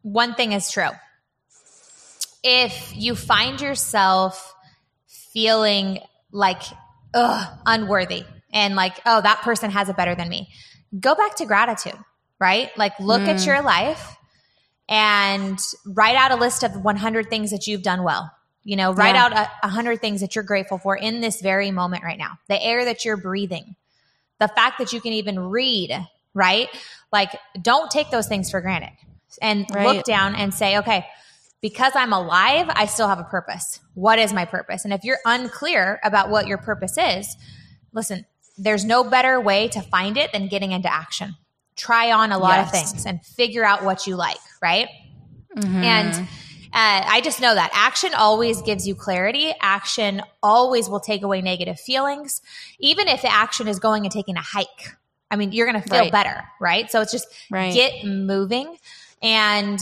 one 0.05 0.35
thing 0.35 0.53
is 0.53 0.69
true. 0.69 0.89
If 2.43 2.93
you 2.95 3.15
find 3.15 3.59
yourself 3.59 4.53
feeling 5.07 5.99
like, 6.31 6.61
ugh, 7.15 7.59
unworthy 7.65 8.23
and 8.53 8.75
like, 8.75 8.99
oh, 9.07 9.21
that 9.21 9.41
person 9.41 9.71
has 9.71 9.89
it 9.89 9.97
better 9.97 10.13
than 10.13 10.29
me, 10.29 10.49
go 10.99 11.15
back 11.15 11.35
to 11.37 11.47
gratitude, 11.47 11.97
right? 12.39 12.69
Like, 12.77 12.99
look 12.99 13.23
mm. 13.23 13.29
at 13.29 13.47
your 13.47 13.63
life 13.63 14.15
and 14.87 15.57
write 15.87 16.15
out 16.15 16.31
a 16.31 16.35
list 16.35 16.61
of 16.61 16.83
100 16.83 17.27
things 17.31 17.49
that 17.49 17.65
you've 17.65 17.81
done 17.81 18.03
well. 18.03 18.31
You 18.63 18.75
know, 18.75 18.93
write 18.93 19.15
yeah. 19.15 19.25
out 19.25 19.33
a, 19.33 19.49
100 19.61 20.01
things 20.01 20.21
that 20.21 20.35
you're 20.35 20.43
grateful 20.43 20.77
for 20.77 20.95
in 20.95 21.19
this 21.19 21.41
very 21.41 21.71
moment 21.71 22.03
right 22.03 22.17
now. 22.17 22.37
The 22.47 22.61
air 22.61 22.85
that 22.85 23.05
you're 23.05 23.17
breathing, 23.17 23.75
the 24.39 24.49
fact 24.49 24.77
that 24.77 24.93
you 24.93 25.01
can 25.01 25.13
even 25.13 25.39
read, 25.39 25.97
right? 26.35 26.67
Like, 27.11 27.35
don't 27.59 27.89
take 27.89 28.11
those 28.11 28.27
things 28.27 28.51
for 28.51 28.61
granted 28.61 28.91
and 29.41 29.65
right. 29.73 29.87
look 29.87 30.05
down 30.05 30.35
and 30.35 30.53
say, 30.53 30.77
okay, 30.79 31.05
because 31.61 31.93
I'm 31.95 32.13
alive, 32.13 32.67
I 32.69 32.85
still 32.85 33.07
have 33.07 33.19
a 33.19 33.23
purpose. 33.23 33.79
What 33.93 34.19
is 34.19 34.33
my 34.33 34.45
purpose? 34.45 34.85
And 34.85 34.93
if 34.93 35.03
you're 35.03 35.17
unclear 35.25 35.99
about 36.03 36.29
what 36.29 36.47
your 36.47 36.57
purpose 36.57 36.97
is, 36.97 37.35
listen, 37.93 38.25
there's 38.57 38.85
no 38.85 39.03
better 39.03 39.39
way 39.41 39.67
to 39.69 39.81
find 39.81 40.17
it 40.17 40.31
than 40.31 40.47
getting 40.47 40.71
into 40.71 40.93
action. 40.93 41.35
Try 41.75 42.11
on 42.11 42.31
a 42.31 42.37
lot 42.37 42.57
yes. 42.57 42.67
of 42.67 42.71
things 42.71 43.05
and 43.05 43.25
figure 43.25 43.65
out 43.65 43.83
what 43.83 44.07
you 44.07 44.15
like, 44.15 44.37
right? 44.61 44.87
Mm-hmm. 45.57 45.75
And 45.75 46.27
uh, 46.75 47.03
I 47.07 47.21
just 47.21 47.41
know 47.41 47.55
that 47.55 47.71
action 47.73 48.13
always 48.13 48.61
gives 48.61 48.87
you 48.87 48.95
clarity. 48.95 49.53
Action 49.61 50.21
always 50.43 50.89
will 50.89 50.99
take 50.99 51.23
away 51.23 51.41
negative 51.41 51.79
feelings, 51.79 52.41
even 52.79 53.07
if 53.07 53.21
the 53.21 53.31
action 53.31 53.67
is 53.67 53.79
going 53.79 54.03
and 54.03 54.11
taking 54.11 54.35
a 54.37 54.41
hike. 54.41 54.95
I 55.31 55.35
mean, 55.37 55.51
you're 55.51 55.69
going 55.69 55.81
to 55.81 55.89
feel 55.89 56.01
right. 56.01 56.11
better, 56.11 56.43
right? 56.61 56.91
So 56.91 57.01
it's 57.01 57.11
just 57.11 57.27
right. 57.49 57.73
get 57.73 58.05
moving 58.05 58.77
and 59.25 59.81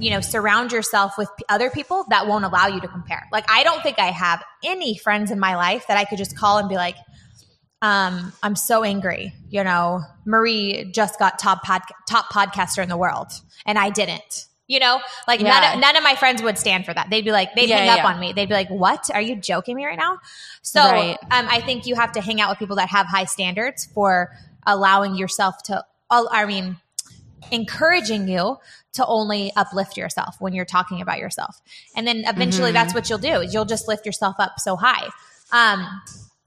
you 0.00 0.10
know 0.10 0.20
surround 0.20 0.72
yourself 0.72 1.12
with 1.18 1.28
other 1.48 1.70
people 1.70 2.04
that 2.08 2.26
won't 2.26 2.44
allow 2.44 2.66
you 2.66 2.80
to 2.80 2.88
compare 2.88 3.28
like 3.30 3.44
i 3.48 3.62
don't 3.62 3.82
think 3.82 3.98
i 3.98 4.06
have 4.06 4.42
any 4.64 4.96
friends 4.96 5.30
in 5.30 5.38
my 5.38 5.54
life 5.54 5.86
that 5.86 5.96
i 5.96 6.04
could 6.04 6.18
just 6.18 6.36
call 6.36 6.58
and 6.58 6.68
be 6.68 6.74
like 6.74 6.96
um, 7.80 8.32
i'm 8.42 8.56
so 8.56 8.82
angry 8.82 9.32
you 9.50 9.62
know 9.62 10.00
marie 10.24 10.90
just 10.92 11.18
got 11.18 11.38
top 11.38 11.62
pod- 11.62 11.82
top 12.08 12.32
podcaster 12.32 12.82
in 12.82 12.88
the 12.88 12.96
world 12.96 13.28
and 13.66 13.78
i 13.78 13.90
didn't 13.90 14.46
you 14.66 14.80
know 14.80 15.00
like 15.28 15.40
yeah. 15.40 15.48
none, 15.48 15.74
of, 15.74 15.80
none 15.80 15.96
of 15.96 16.02
my 16.02 16.16
friends 16.16 16.42
would 16.42 16.58
stand 16.58 16.84
for 16.84 16.92
that 16.92 17.08
they'd 17.10 17.24
be 17.24 17.30
like 17.30 17.54
they'd 17.54 17.68
yeah, 17.68 17.76
hang 17.76 17.86
yeah. 17.86 18.04
up 18.04 18.04
on 18.04 18.18
me 18.18 18.32
they'd 18.32 18.48
be 18.48 18.54
like 18.54 18.68
what 18.68 19.08
are 19.14 19.20
you 19.20 19.36
joking 19.36 19.76
me 19.76 19.84
right 19.84 19.98
now 19.98 20.18
so 20.62 20.80
right. 20.80 21.18
um, 21.30 21.46
i 21.50 21.60
think 21.60 21.86
you 21.86 21.94
have 21.94 22.10
to 22.10 22.20
hang 22.20 22.40
out 22.40 22.48
with 22.48 22.58
people 22.58 22.76
that 22.76 22.88
have 22.88 23.06
high 23.06 23.24
standards 23.24 23.86
for 23.94 24.32
allowing 24.66 25.14
yourself 25.14 25.62
to 25.62 25.84
i 26.10 26.44
mean 26.46 26.76
encouraging 27.50 28.28
you 28.28 28.56
to 28.94 29.06
only 29.06 29.52
uplift 29.56 29.96
yourself 29.96 30.36
when 30.40 30.52
you're 30.52 30.64
talking 30.64 31.00
about 31.00 31.18
yourself. 31.18 31.60
And 31.96 32.06
then 32.06 32.24
eventually 32.26 32.68
mm-hmm. 32.68 32.74
that's 32.74 32.94
what 32.94 33.08
you'll 33.08 33.18
do 33.18 33.46
you'll 33.48 33.64
just 33.64 33.88
lift 33.88 34.06
yourself 34.06 34.36
up 34.38 34.58
so 34.58 34.76
high. 34.76 35.08
Um, 35.52 35.86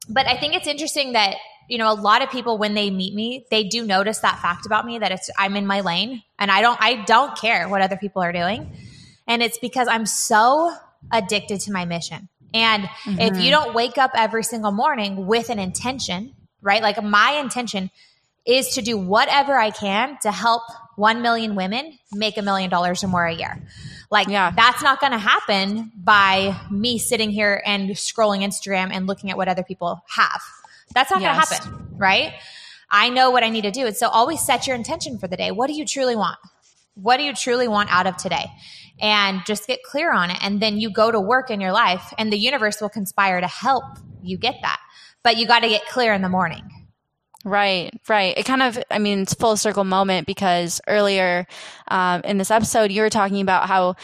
but 0.09 0.27
I 0.27 0.37
think 0.37 0.55
it's 0.55 0.67
interesting 0.67 1.13
that, 1.13 1.35
you 1.69 1.77
know, 1.77 1.91
a 1.91 1.95
lot 1.95 2.21
of 2.21 2.29
people 2.29 2.57
when 2.57 2.73
they 2.73 2.89
meet 2.89 3.13
me, 3.13 3.45
they 3.49 3.63
do 3.63 3.85
notice 3.85 4.19
that 4.19 4.39
fact 4.39 4.65
about 4.65 4.85
me 4.85 4.99
that 4.99 5.11
it's 5.11 5.29
I'm 5.37 5.55
in 5.55 5.65
my 5.65 5.81
lane 5.81 6.23
and 6.37 6.51
I 6.51 6.61
don't 6.61 6.77
I 6.81 7.03
don't 7.05 7.37
care 7.37 7.69
what 7.69 7.81
other 7.81 7.97
people 7.97 8.21
are 8.21 8.33
doing. 8.33 8.71
And 9.27 9.41
it's 9.41 9.57
because 9.57 9.87
I'm 9.87 10.05
so 10.05 10.75
addicted 11.11 11.61
to 11.61 11.71
my 11.71 11.85
mission. 11.85 12.27
And 12.53 12.83
mm-hmm. 12.83 13.19
if 13.19 13.37
you 13.37 13.43
mm-hmm. 13.43 13.51
don't 13.51 13.73
wake 13.73 13.97
up 13.97 14.11
every 14.15 14.43
single 14.43 14.71
morning 14.71 15.25
with 15.25 15.49
an 15.49 15.59
intention, 15.59 16.35
right? 16.61 16.81
Like 16.81 17.01
my 17.01 17.39
intention 17.41 17.91
is 18.45 18.69
to 18.69 18.81
do 18.81 18.97
whatever 18.97 19.57
I 19.57 19.69
can 19.69 20.17
to 20.23 20.31
help 20.31 20.63
1 20.95 21.21
million 21.21 21.55
women 21.55 21.97
make 22.11 22.37
a 22.37 22.41
million 22.41 22.69
dollars 22.69 23.03
or 23.03 23.07
more 23.07 23.25
a 23.25 23.33
year. 23.33 23.61
Like, 24.09 24.27
yeah. 24.27 24.51
that's 24.55 24.81
not 24.83 24.99
going 24.99 25.13
to 25.13 25.17
happen 25.17 25.91
by 25.95 26.59
me 26.69 26.97
sitting 26.97 27.29
here 27.29 27.61
and 27.65 27.89
scrolling 27.91 28.43
Instagram 28.43 28.89
and 28.91 29.07
looking 29.07 29.29
at 29.29 29.37
what 29.37 29.47
other 29.47 29.63
people 29.63 30.03
have. 30.09 30.41
That's 30.93 31.11
not 31.11 31.21
yes. 31.21 31.49
going 31.49 31.61
to 31.61 31.77
happen, 31.77 31.97
right? 31.97 32.33
I 32.89 33.09
know 33.09 33.31
what 33.31 33.43
I 33.43 33.49
need 33.49 33.61
to 33.61 33.71
do. 33.71 33.85
And 33.85 33.95
so 33.95 34.09
always 34.09 34.45
set 34.45 34.67
your 34.67 34.75
intention 34.75 35.17
for 35.17 35.27
the 35.27 35.37
day. 35.37 35.51
What 35.51 35.67
do 35.67 35.73
you 35.73 35.85
truly 35.85 36.15
want? 36.15 36.37
What 36.95 37.17
do 37.17 37.23
you 37.23 37.33
truly 37.33 37.67
want 37.67 37.91
out 37.91 38.05
of 38.05 38.17
today? 38.17 38.47
And 38.99 39.41
just 39.45 39.65
get 39.65 39.81
clear 39.83 40.13
on 40.13 40.29
it. 40.29 40.37
And 40.41 40.61
then 40.61 40.77
you 40.77 40.91
go 40.91 41.09
to 41.09 41.19
work 41.19 41.49
in 41.49 41.61
your 41.61 41.71
life, 41.71 42.13
and 42.17 42.31
the 42.31 42.37
universe 42.37 42.81
will 42.81 42.89
conspire 42.89 43.39
to 43.39 43.47
help 43.47 43.85
you 44.21 44.37
get 44.37 44.55
that. 44.61 44.79
But 45.23 45.37
you 45.37 45.47
got 45.47 45.61
to 45.61 45.69
get 45.69 45.87
clear 45.87 46.13
in 46.13 46.21
the 46.21 46.29
morning. 46.29 46.80
Right, 47.43 47.91
right. 48.07 48.37
It 48.37 48.45
kind 48.45 48.61
of, 48.61 48.77
I 48.91 48.99
mean, 48.99 49.21
it's 49.21 49.33
full 49.33 49.57
circle 49.57 49.83
moment 49.83 50.27
because 50.27 50.79
earlier 50.87 51.47
um, 51.87 52.21
in 52.23 52.37
this 52.37 52.51
episode, 52.51 52.91
you 52.91 53.01
were 53.01 53.09
talking 53.09 53.41
about 53.41 53.67
how 53.67 53.95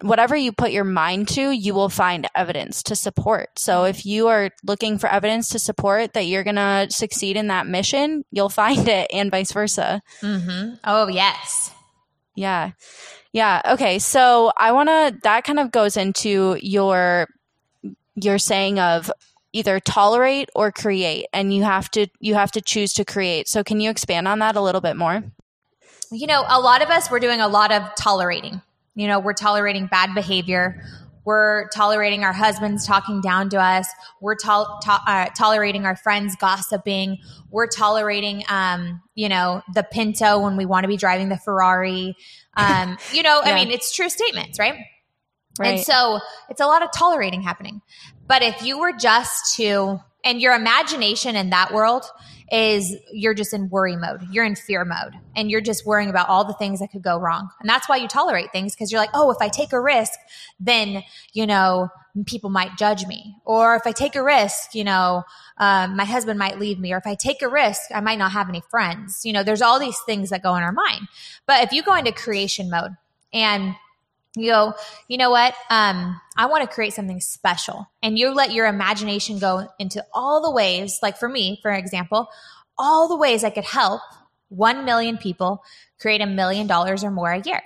whatever 0.00 0.36
you 0.36 0.52
put 0.52 0.70
your 0.70 0.84
mind 0.84 1.28
to, 1.28 1.50
you 1.50 1.74
will 1.74 1.88
find 1.88 2.28
evidence 2.34 2.82
to 2.84 2.96
support. 2.96 3.58
So 3.58 3.84
if 3.84 4.06
you 4.06 4.28
are 4.28 4.50
looking 4.64 4.98
for 4.98 5.08
evidence 5.08 5.48
to 5.50 5.58
support 5.58 6.14
that 6.14 6.26
you're 6.26 6.44
going 6.44 6.56
to 6.56 6.86
succeed 6.90 7.36
in 7.36 7.48
that 7.48 7.66
mission, 7.66 8.24
you'll 8.30 8.48
find 8.48 8.88
it 8.88 9.10
and 9.12 9.30
vice 9.30 9.52
versa. 9.52 10.02
Mm-hmm. 10.22 10.74
Oh, 10.84 11.08
yes. 11.08 11.72
Yeah. 12.34 12.72
Yeah. 13.32 13.60
Okay. 13.72 13.98
So 13.98 14.52
I 14.56 14.72
want 14.72 14.88
to, 14.88 15.18
that 15.24 15.44
kind 15.44 15.58
of 15.58 15.72
goes 15.72 15.96
into 15.96 16.56
your, 16.62 17.28
your 18.14 18.38
saying 18.38 18.78
of 18.78 19.10
either 19.52 19.80
tolerate 19.80 20.50
or 20.54 20.70
create 20.70 21.26
and 21.32 21.54
you 21.54 21.62
have 21.62 21.90
to 21.90 22.06
you 22.20 22.34
have 22.34 22.52
to 22.52 22.60
choose 22.60 22.92
to 22.94 23.04
create. 23.04 23.48
So 23.48 23.64
can 23.64 23.80
you 23.80 23.90
expand 23.90 24.28
on 24.28 24.38
that 24.40 24.56
a 24.56 24.60
little 24.60 24.80
bit 24.80 24.96
more? 24.96 25.22
You 26.10 26.26
know 26.26 26.44
a 26.48 26.60
lot 26.60 26.82
of 26.82 26.88
us 26.90 27.10
we're 27.10 27.20
doing 27.20 27.40
a 27.40 27.48
lot 27.48 27.72
of 27.72 27.82
tolerating. 27.96 28.60
You 28.94 29.06
know 29.06 29.18
we're 29.18 29.34
tolerating 29.34 29.86
bad 29.86 30.14
behavior. 30.14 30.82
We're 31.24 31.68
tolerating 31.68 32.24
our 32.24 32.32
husbands 32.32 32.86
talking 32.86 33.20
down 33.20 33.50
to 33.50 33.58
us. 33.58 33.86
We're 34.22 34.36
to- 34.36 34.78
to- 34.82 35.00
uh, 35.06 35.26
tolerating 35.36 35.84
our 35.84 35.94
friends 35.94 36.34
gossiping. 36.36 37.18
We're 37.50 37.66
tolerating 37.66 38.44
um, 38.48 39.02
you 39.14 39.28
know 39.28 39.62
the 39.74 39.82
pinto 39.82 40.38
when 40.40 40.56
we 40.56 40.66
want 40.66 40.84
to 40.84 40.88
be 40.88 40.96
driving 40.96 41.28
the 41.28 41.36
ferrari. 41.36 42.16
Um, 42.56 42.96
you 43.12 43.22
know 43.22 43.42
yeah. 43.46 43.52
i 43.52 43.54
mean 43.54 43.70
it's 43.70 43.94
true 43.94 44.08
statements 44.08 44.58
right? 44.58 44.78
Right. 45.58 45.78
And 45.78 45.80
so 45.80 46.20
it's 46.48 46.60
a 46.60 46.66
lot 46.66 46.82
of 46.82 46.90
tolerating 46.96 47.42
happening. 47.42 47.82
But 48.28 48.42
if 48.42 48.62
you 48.62 48.78
were 48.78 48.92
just 48.92 49.56
to, 49.56 50.00
and 50.22 50.40
your 50.40 50.54
imagination 50.54 51.34
in 51.34 51.50
that 51.50 51.72
world 51.72 52.04
is 52.50 52.94
you're 53.12 53.34
just 53.34 53.52
in 53.52 53.68
worry 53.68 53.96
mode, 53.96 54.22
you're 54.30 54.44
in 54.44 54.54
fear 54.54 54.84
mode, 54.84 55.14
and 55.34 55.50
you're 55.50 55.60
just 55.60 55.84
worrying 55.86 56.10
about 56.10 56.28
all 56.28 56.44
the 56.44 56.54
things 56.54 56.80
that 56.80 56.90
could 56.90 57.02
go 57.02 57.18
wrong. 57.18 57.48
And 57.60 57.68
that's 57.68 57.88
why 57.88 57.96
you 57.96 58.08
tolerate 58.08 58.52
things 58.52 58.74
because 58.74 58.92
you're 58.92 59.00
like, 59.00 59.10
oh, 59.14 59.30
if 59.30 59.38
I 59.40 59.48
take 59.48 59.72
a 59.72 59.80
risk, 59.80 60.18
then, 60.60 61.02
you 61.32 61.46
know, 61.46 61.88
people 62.26 62.50
might 62.50 62.76
judge 62.76 63.06
me. 63.06 63.34
Or 63.44 63.76
if 63.76 63.86
I 63.86 63.92
take 63.92 64.16
a 64.16 64.22
risk, 64.22 64.74
you 64.74 64.84
know, 64.84 65.24
um, 65.58 65.96
my 65.96 66.04
husband 66.04 66.38
might 66.38 66.58
leave 66.58 66.78
me. 66.78 66.92
Or 66.92 66.98
if 66.98 67.06
I 67.06 67.14
take 67.14 67.42
a 67.42 67.48
risk, 67.48 67.82
I 67.94 68.00
might 68.00 68.18
not 68.18 68.32
have 68.32 68.48
any 68.48 68.62
friends. 68.70 69.24
You 69.24 69.32
know, 69.32 69.42
there's 69.42 69.62
all 69.62 69.78
these 69.78 69.98
things 70.06 70.30
that 70.30 70.42
go 70.42 70.54
in 70.56 70.62
our 70.62 70.72
mind. 70.72 71.08
But 71.46 71.64
if 71.64 71.72
you 71.72 71.82
go 71.82 71.94
into 71.94 72.12
creation 72.12 72.70
mode 72.70 72.92
and 73.32 73.74
you 74.38 74.50
go, 74.50 74.74
you 75.08 75.18
know 75.18 75.30
what? 75.30 75.54
Um, 75.70 76.20
I 76.36 76.46
want 76.46 76.68
to 76.68 76.74
create 76.74 76.94
something 76.94 77.20
special. 77.20 77.90
And 78.02 78.18
you 78.18 78.32
let 78.34 78.52
your 78.52 78.66
imagination 78.66 79.38
go 79.38 79.68
into 79.78 80.04
all 80.12 80.42
the 80.42 80.50
ways, 80.50 80.98
like 81.02 81.18
for 81.18 81.28
me, 81.28 81.58
for 81.62 81.72
example, 81.72 82.28
all 82.76 83.08
the 83.08 83.16
ways 83.16 83.44
I 83.44 83.50
could 83.50 83.64
help 83.64 84.00
1 84.50 84.84
million 84.84 85.18
people 85.18 85.62
create 86.00 86.20
a 86.20 86.26
million 86.26 86.66
dollars 86.66 87.04
or 87.04 87.10
more 87.10 87.32
a 87.32 87.40
year. 87.40 87.60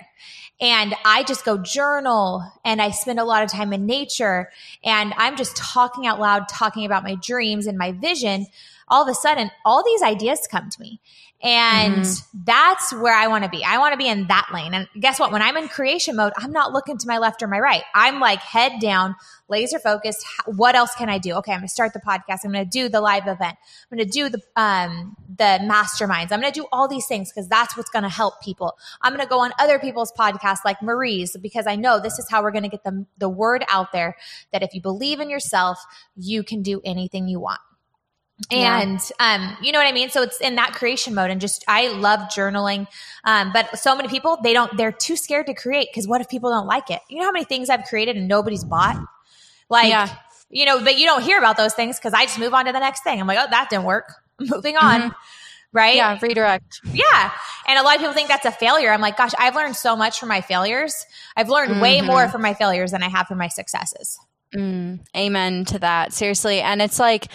And 0.61 0.95
I 1.03 1.23
just 1.23 1.45
go 1.45 1.57
journal 1.57 2.43
and 2.63 2.81
I 2.81 2.91
spend 2.91 3.19
a 3.19 3.23
lot 3.23 3.43
of 3.43 3.51
time 3.51 3.73
in 3.73 3.85
nature 3.85 4.49
and 4.83 5.13
I'm 5.17 5.35
just 5.35 5.57
talking 5.57 6.07
out 6.07 6.19
loud, 6.19 6.47
talking 6.47 6.85
about 6.85 7.03
my 7.03 7.15
dreams 7.15 7.67
and 7.67 7.77
my 7.77 7.91
vision. 7.91 8.47
All 8.87 9.03
of 9.03 9.09
a 9.09 9.15
sudden, 9.15 9.49
all 9.65 9.83
these 9.83 10.01
ideas 10.01 10.47
come 10.49 10.69
to 10.69 10.81
me. 10.81 10.99
And 11.43 11.95
mm-hmm. 11.95 12.39
that's 12.45 12.93
where 12.93 13.13
I 13.13 13.27
want 13.27 13.43
to 13.43 13.49
be. 13.49 13.65
I 13.65 13.77
want 13.77 13.91
to 13.91 13.97
be 13.97 14.07
in 14.07 14.27
that 14.27 14.47
lane. 14.53 14.73
And 14.73 14.87
guess 14.97 15.19
what? 15.19 15.33
When 15.33 15.41
I'm 15.41 15.57
in 15.57 15.67
creation 15.67 16.15
mode, 16.15 16.31
I'm 16.37 16.53
not 16.53 16.71
looking 16.71 16.97
to 16.97 17.07
my 17.07 17.17
left 17.17 17.43
or 17.43 17.47
my 17.47 17.59
right. 17.59 17.83
I'm 17.93 18.21
like 18.21 18.39
head 18.39 18.79
down, 18.79 19.15
laser 19.49 19.77
focused. 19.77 20.25
What 20.45 20.75
else 20.75 20.95
can 20.95 21.09
I 21.09 21.17
do? 21.17 21.33
Okay, 21.33 21.51
I'm 21.51 21.59
going 21.59 21.67
to 21.67 21.73
start 21.73 21.91
the 21.91 21.99
podcast. 21.99 22.39
I'm 22.45 22.53
going 22.53 22.63
to 22.63 22.69
do 22.69 22.87
the 22.87 23.01
live 23.01 23.27
event. 23.27 23.57
I'm 23.91 23.97
going 23.97 24.07
to 24.07 24.11
do 24.11 24.29
the 24.29 24.41
um 24.55 25.17
the 25.27 25.59
masterminds. 25.63 26.31
I'm 26.31 26.39
going 26.39 26.53
to 26.53 26.59
do 26.59 26.65
all 26.71 26.87
these 26.87 27.07
things 27.07 27.29
because 27.29 27.49
that's 27.49 27.75
what's 27.75 27.89
going 27.89 28.03
to 28.03 28.09
help 28.09 28.41
people. 28.41 28.77
I'm 29.01 29.13
going 29.13 29.25
to 29.25 29.29
go 29.29 29.41
on 29.41 29.51
other 29.59 29.79
people's 29.79 30.13
podcasts 30.13 30.63
like 30.63 30.81
Marie's 30.81 31.35
because 31.35 31.67
I 31.67 31.75
know 31.75 31.99
this 31.99 32.19
is 32.19 32.29
how 32.29 32.41
we're 32.41 32.51
going 32.51 32.63
to 32.63 32.69
get 32.69 32.85
the 32.85 33.05
the 33.17 33.27
word 33.27 33.65
out 33.67 33.91
there 33.91 34.15
that 34.53 34.63
if 34.63 34.73
you 34.73 34.79
believe 34.79 35.19
in 35.19 35.29
yourself, 35.29 35.77
you 36.15 36.41
can 36.41 36.61
do 36.61 36.79
anything 36.85 37.27
you 37.27 37.41
want. 37.41 37.59
And 38.51 38.99
yeah. 39.19 39.35
um, 39.35 39.57
you 39.61 39.71
know 39.71 39.79
what 39.79 39.87
I 39.87 39.91
mean? 39.91 40.09
So 40.09 40.23
it's 40.23 40.41
in 40.41 40.55
that 40.55 40.73
creation 40.73 41.13
mode 41.13 41.29
and 41.29 41.39
just 41.39 41.63
I 41.67 41.89
love 41.89 42.19
journaling. 42.35 42.87
Um, 43.23 43.51
but 43.53 43.77
so 43.77 43.95
many 43.95 44.09
people 44.09 44.37
they 44.43 44.53
don't 44.53 44.75
they're 44.75 44.91
too 44.91 45.15
scared 45.15 45.45
to 45.47 45.53
create 45.53 45.87
because 45.91 46.07
what 46.07 46.19
if 46.19 46.29
people 46.29 46.49
don't 46.49 46.67
like 46.67 46.89
it? 46.89 46.99
You 47.09 47.19
know 47.19 47.25
how 47.25 47.31
many 47.31 47.45
things 47.45 47.69
I've 47.69 47.83
created 47.83 48.17
and 48.17 48.27
nobody's 48.27 48.63
bought? 48.63 48.97
Like 49.69 49.89
yeah. 49.89 50.09
you 50.49 50.65
know, 50.65 50.83
but 50.83 50.97
you 50.97 51.05
don't 51.05 51.23
hear 51.23 51.37
about 51.37 51.57
those 51.57 51.73
things 51.73 51.97
because 51.97 52.13
I 52.13 52.25
just 52.25 52.39
move 52.39 52.53
on 52.53 52.65
to 52.65 52.71
the 52.71 52.79
next 52.79 53.03
thing. 53.03 53.19
I'm 53.19 53.27
like, 53.27 53.39
oh, 53.39 53.47
that 53.49 53.69
didn't 53.69 53.85
work. 53.85 54.11
Moving 54.39 54.77
on. 54.77 55.01
Mm-hmm. 55.01 55.09
Right? 55.71 55.95
Yeah, 55.95 56.19
redirect. 56.21 56.81
Yeah. 56.85 57.31
And 57.67 57.79
a 57.79 57.81
lot 57.81 57.95
of 57.95 58.01
people 58.01 58.13
think 58.13 58.27
that's 58.27 58.45
a 58.45 58.51
failure. 58.51 58.91
I'm 58.91 59.01
like, 59.01 59.17
gosh, 59.17 59.31
I've 59.39 59.55
learned 59.55 59.75
so 59.75 59.95
much 59.95 60.19
from 60.19 60.29
my 60.29 60.41
failures. 60.41 61.05
I've 61.35 61.49
learned 61.49 61.71
mm-hmm. 61.71 61.81
way 61.81 62.01
more 62.01 62.29
from 62.29 62.43
my 62.43 62.53
failures 62.53 62.91
than 62.91 63.01
I 63.01 63.09
have 63.09 63.25
from 63.25 63.39
my 63.39 63.47
successes. 63.47 64.19
Mm, 64.55 64.99
amen 65.17 65.65
to 65.65 65.79
that. 65.79 66.13
Seriously. 66.13 66.61
And 66.61 66.79
it's 66.79 66.99
like, 66.99 67.27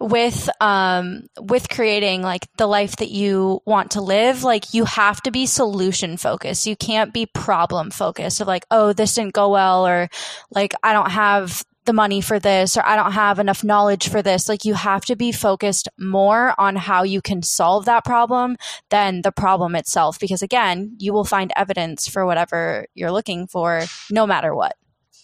with 0.00 0.48
um 0.60 1.26
with 1.40 1.68
creating 1.68 2.22
like 2.22 2.46
the 2.56 2.66
life 2.66 2.96
that 2.96 3.10
you 3.10 3.60
want 3.64 3.92
to 3.92 4.00
live 4.00 4.42
like 4.42 4.74
you 4.74 4.84
have 4.84 5.20
to 5.22 5.30
be 5.30 5.46
solution 5.46 6.16
focused 6.16 6.66
you 6.66 6.76
can't 6.76 7.12
be 7.12 7.26
problem 7.26 7.90
focused 7.90 8.40
of 8.40 8.46
like 8.46 8.64
oh 8.70 8.92
this 8.92 9.14
didn't 9.14 9.34
go 9.34 9.50
well 9.50 9.86
or 9.86 10.08
like 10.50 10.72
i 10.82 10.92
don't 10.92 11.10
have 11.10 11.64
the 11.84 11.92
money 11.92 12.20
for 12.20 12.38
this 12.38 12.76
or 12.76 12.84
I 12.84 12.96
don't 12.96 13.12
have 13.12 13.38
enough 13.38 13.64
knowledge 13.64 14.08
for 14.08 14.22
this. 14.22 14.48
Like 14.48 14.64
you 14.64 14.74
have 14.74 15.04
to 15.06 15.16
be 15.16 15.32
focused 15.32 15.88
more 15.98 16.54
on 16.58 16.76
how 16.76 17.02
you 17.02 17.20
can 17.20 17.42
solve 17.42 17.86
that 17.86 18.04
problem 18.04 18.56
than 18.90 19.22
the 19.22 19.32
problem 19.32 19.74
itself. 19.74 20.18
Because 20.20 20.42
again, 20.42 20.96
you 20.98 21.12
will 21.12 21.24
find 21.24 21.52
evidence 21.56 22.06
for 22.06 22.24
whatever 22.24 22.86
you're 22.94 23.10
looking 23.10 23.46
for 23.46 23.82
no 24.10 24.26
matter 24.26 24.54
what. 24.54 24.76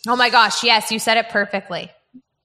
Oh 0.07 0.17
my 0.17 0.31
gosh. 0.31 0.65
Yes. 0.65 0.91
You 0.91 0.99
said 0.99 1.17
it 1.17 1.29
perfectly. 1.29 1.91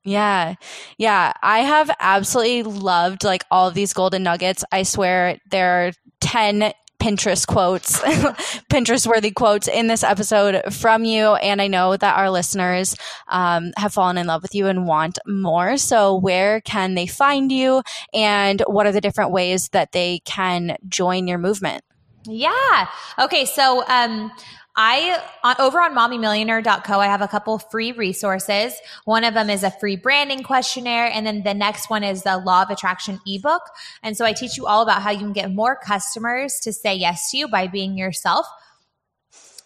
Yeah. 0.03 0.55
Yeah. 0.97 1.33
I 1.41 1.59
have 1.59 1.89
absolutely 1.99 2.63
loved 2.63 3.23
like 3.23 3.45
all 3.49 3.67
of 3.67 3.73
these 3.73 3.93
golden 3.93 4.23
nuggets. 4.23 4.63
I 4.71 4.83
swear 4.83 5.39
there 5.49 5.87
are 5.87 5.91
10 6.19 6.73
Pinterest 7.03 7.45
quotes, 7.45 7.99
Pinterest 8.71 9.05
worthy 9.05 9.31
quotes 9.31 9.67
in 9.67 9.87
this 9.87 10.05
episode 10.05 10.73
from 10.73 11.03
you. 11.03 11.35
And 11.35 11.61
I 11.61 11.67
know 11.67 11.97
that 11.97 12.17
our 12.17 12.29
listeners 12.29 12.95
um, 13.27 13.73
have 13.75 13.93
fallen 13.93 14.17
in 14.17 14.25
love 14.27 14.41
with 14.41 14.55
you 14.55 14.67
and 14.67 14.87
want 14.87 15.19
more. 15.27 15.75
So, 15.75 16.15
where 16.15 16.61
can 16.61 16.95
they 16.95 17.05
find 17.05 17.51
you? 17.51 17.81
And 18.13 18.63
what 18.67 18.85
are 18.85 18.93
the 18.93 19.01
different 19.01 19.31
ways 19.31 19.67
that 19.69 19.91
they 19.91 20.19
can 20.23 20.77
join 20.87 21.27
your 21.27 21.39
movement? 21.39 21.83
Yeah. 22.25 22.87
Okay. 23.19 23.43
So, 23.43 23.83
um, 23.89 24.31
I 24.75 25.21
over 25.59 25.79
on 25.79 25.93
mommymillionaire.co, 25.93 26.99
I 26.99 27.05
have 27.05 27.21
a 27.21 27.27
couple 27.27 27.59
free 27.59 27.91
resources. 27.91 28.73
One 29.05 29.23
of 29.23 29.33
them 29.33 29.49
is 29.49 29.63
a 29.63 29.69
free 29.69 29.95
branding 29.95 30.41
questionnaire, 30.41 31.11
and 31.13 31.27
then 31.27 31.43
the 31.43 31.53
next 31.53 31.89
one 31.89 32.03
is 32.03 32.23
the 32.23 32.37
Law 32.37 32.63
of 32.63 32.69
Attraction 32.71 33.19
ebook. 33.27 33.61
And 34.01 34.17
so 34.17 34.25
I 34.25 34.33
teach 34.33 34.57
you 34.57 34.65
all 34.65 34.81
about 34.81 35.03
how 35.03 35.11
you 35.11 35.19
can 35.19 35.33
get 35.33 35.53
more 35.53 35.75
customers 35.75 36.59
to 36.63 36.73
say 36.73 36.95
yes 36.95 37.29
to 37.31 37.37
you 37.37 37.47
by 37.47 37.67
being 37.67 37.97
yourself. 37.97 38.47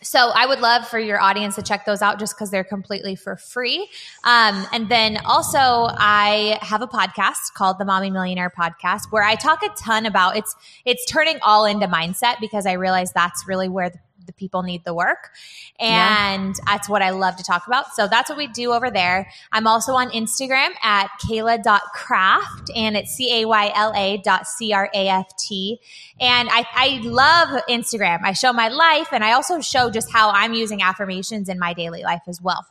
So 0.01 0.29
I 0.29 0.45
would 0.45 0.59
love 0.59 0.87
for 0.87 0.99
your 0.99 1.19
audience 1.19 1.55
to 1.55 1.63
check 1.63 1.85
those 1.85 2.03
out 2.03 2.19
just 2.19 2.35
because 2.35 2.51
they're 2.51 2.63
completely 2.63 3.15
for 3.15 3.35
free. 3.35 3.89
Um, 4.23 4.65
and 4.71 4.89
then 4.89 5.17
also 5.25 5.57
I 5.57 6.59
have 6.61 6.81
a 6.81 6.87
podcast 6.87 7.53
called 7.55 7.79
the 7.79 7.85
Mommy 7.85 8.11
Millionaire 8.11 8.51
Podcast 8.55 9.05
where 9.09 9.23
I 9.23 9.35
talk 9.35 9.63
a 9.63 9.69
ton 9.69 10.05
about 10.05 10.37
it's 10.37 10.55
it's 10.85 11.03
turning 11.05 11.39
all 11.41 11.65
into 11.65 11.87
mindset 11.87 12.35
because 12.39 12.67
I 12.67 12.73
realize 12.73 13.11
that's 13.11 13.47
really 13.47 13.69
where 13.69 13.89
the 13.89 13.97
the 14.27 14.33
people 14.33 14.61
need 14.61 14.85
the 14.85 14.93
work. 14.93 15.31
And 15.79 16.55
yeah. 16.55 16.63
that's 16.65 16.87
what 16.87 17.01
I 17.01 17.09
love 17.09 17.35
to 17.37 17.43
talk 17.43 17.65
about. 17.65 17.93
So 17.95 18.07
that's 18.07 18.29
what 18.29 18.37
we 18.37 18.47
do 18.47 18.73
over 18.73 18.91
there. 18.91 19.29
I'm 19.51 19.65
also 19.65 19.93
on 19.93 20.09
Instagram 20.11 20.69
at 20.83 21.09
Cayla.craft 21.23 22.71
and 22.75 22.95
it's 22.95 23.11
C 23.11 23.41
A 23.41 23.45
Y 23.45 23.71
L 23.73 23.93
A 23.95 24.17
dot 24.17 24.47
C 24.47 24.73
R 24.73 24.89
A 24.93 25.07
F 25.07 25.35
T. 25.37 25.79
And 26.19 26.49
I, 26.51 26.65
I 26.73 26.99
love 27.03 27.63
Instagram. 27.69 28.19
I 28.23 28.33
show 28.33 28.53
my 28.53 28.67
life 28.67 29.09
and 29.11 29.23
I 29.23 29.33
also 29.33 29.61
show 29.61 29.89
just 29.89 30.11
how 30.11 30.29
I'm 30.29 30.53
using 30.53 30.81
affirmations 30.81 31.49
in 31.49 31.57
my 31.57 31.73
daily 31.73 32.03
life 32.03 32.21
as 32.27 32.41
well. 32.41 32.65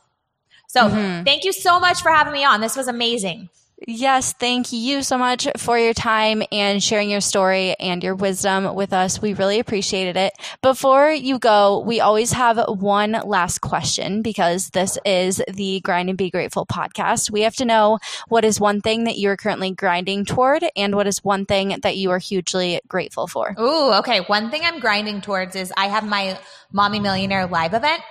So 0.67 0.81
mm-hmm. 0.81 1.23
thank 1.23 1.43
you 1.43 1.53
so 1.53 1.79
much 1.79 2.01
for 2.01 2.11
having 2.11 2.33
me 2.33 2.43
on. 2.43 2.61
This 2.61 2.75
was 2.75 2.87
amazing. 2.87 3.49
Yes, 3.85 4.33
thank 4.33 4.73
you 4.73 5.03
so 5.03 5.19
much 5.19 5.47
for 5.57 5.77
your 5.77 5.93
time 5.93 6.41
and 6.51 6.81
sharing 6.81 7.11
your 7.11 7.21
story 7.21 7.75
and 7.79 8.03
your 8.03 8.15
wisdom 8.15 8.73
with 8.73 8.91
us. 8.91 9.21
We 9.21 9.35
really 9.35 9.59
appreciated 9.59 10.17
it. 10.17 10.33
Before 10.63 11.11
you 11.11 11.37
go, 11.37 11.81
we 11.81 11.99
always 11.99 12.31
have 12.31 12.57
one 12.67 13.11
last 13.11 13.59
question 13.61 14.23
because 14.23 14.69
this 14.71 14.97
is 15.05 15.43
the 15.53 15.79
Grind 15.81 16.09
and 16.09 16.17
Be 16.17 16.31
Grateful 16.31 16.65
podcast. 16.65 17.29
We 17.29 17.41
have 17.41 17.55
to 17.57 17.65
know 17.65 17.99
what 18.29 18.43
is 18.43 18.59
one 18.59 18.81
thing 18.81 19.03
that 19.03 19.17
you 19.17 19.29
are 19.29 19.37
currently 19.37 19.71
grinding 19.71 20.25
toward 20.25 20.65
and 20.75 20.95
what 20.95 21.05
is 21.05 21.23
one 21.23 21.45
thing 21.45 21.77
that 21.83 21.97
you 21.97 22.09
are 22.09 22.19
hugely 22.19 22.81
grateful 22.87 23.27
for. 23.27 23.55
Ooh, 23.59 23.93
okay. 23.99 24.21
One 24.21 24.49
thing 24.49 24.63
I'm 24.63 24.79
grinding 24.79 25.21
towards 25.21 25.55
is 25.55 25.71
I 25.77 25.87
have 25.87 26.03
my 26.03 26.39
Mommy 26.71 26.99
Millionaire 26.99 27.45
live 27.45 27.75
event 27.75 28.01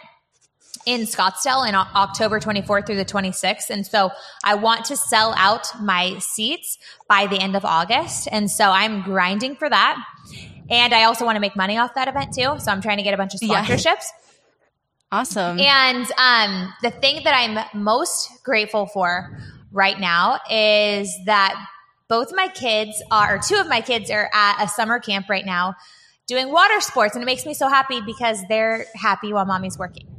in 0.85 1.03
Scottsdale 1.03 1.69
in 1.69 1.75
October 1.75 2.41
24th 2.41 2.87
through 2.87 2.97
the 2.97 3.05
26th. 3.05 3.71
And 3.71 3.87
so 3.87 4.11
I 4.45 4.55
want 4.55 4.85
to 4.87 4.97
sell 4.97 5.35
out 5.37 5.67
my 5.81 6.19
seats 6.19 6.79
by 7.09 7.27
the 7.27 7.39
end 7.39 7.57
of 7.57 7.65
August. 7.65 8.29
And 8.31 8.51
so 8.51 8.67
I'm 8.67 9.03
grinding 9.03 9.57
for 9.57 9.69
that. 9.69 9.97
And 10.69 10.93
I 10.93 11.05
also 11.05 11.25
want 11.25 11.37
to 11.37 11.41
make 11.41 11.57
money 11.57 11.79
off 11.79 11.95
that 11.95 12.09
event 12.09 12.35
too. 12.35 12.59
So 12.59 12.71
I'm 12.71 12.83
trying 12.83 12.99
to 12.99 13.03
get 13.03 13.15
a 13.15 13.17
bunch 13.17 13.35
of 13.35 13.41
sponsorships. 13.41 13.85
Yeah. 13.85 14.23
Awesome. 15.13 15.61
And 15.61 16.07
um, 16.19 16.73
the 16.83 16.91
thing 16.91 17.23
that 17.25 17.33
I'm 17.33 17.81
most 17.81 18.29
grateful 18.43 18.87
for 18.87 19.39
right 19.71 19.99
now 19.99 20.41
is 20.51 21.17
that 21.27 21.55
both 22.09 22.33
my 22.35 22.49
kids 22.49 23.03
are, 23.11 23.37
or 23.37 23.39
two 23.39 23.57
of 23.57 23.69
my 23.69 23.81
kids 23.81 24.11
are 24.11 24.29
at 24.33 24.65
a 24.65 24.69
summer 24.69 24.99
camp 24.99 25.29
right 25.29 25.47
now 25.47 25.75
doing 26.27 26.51
water 26.51 26.81
sports. 26.81 27.15
And 27.15 27.23
it 27.23 27.27
makes 27.27 27.47
me 27.47 27.55
so 27.55 27.69
happy 27.69 28.01
because 28.01 28.43
they're 28.49 28.87
happy 28.97 29.33
while 29.33 29.47
mommy's 29.47 29.79
working 29.79 30.16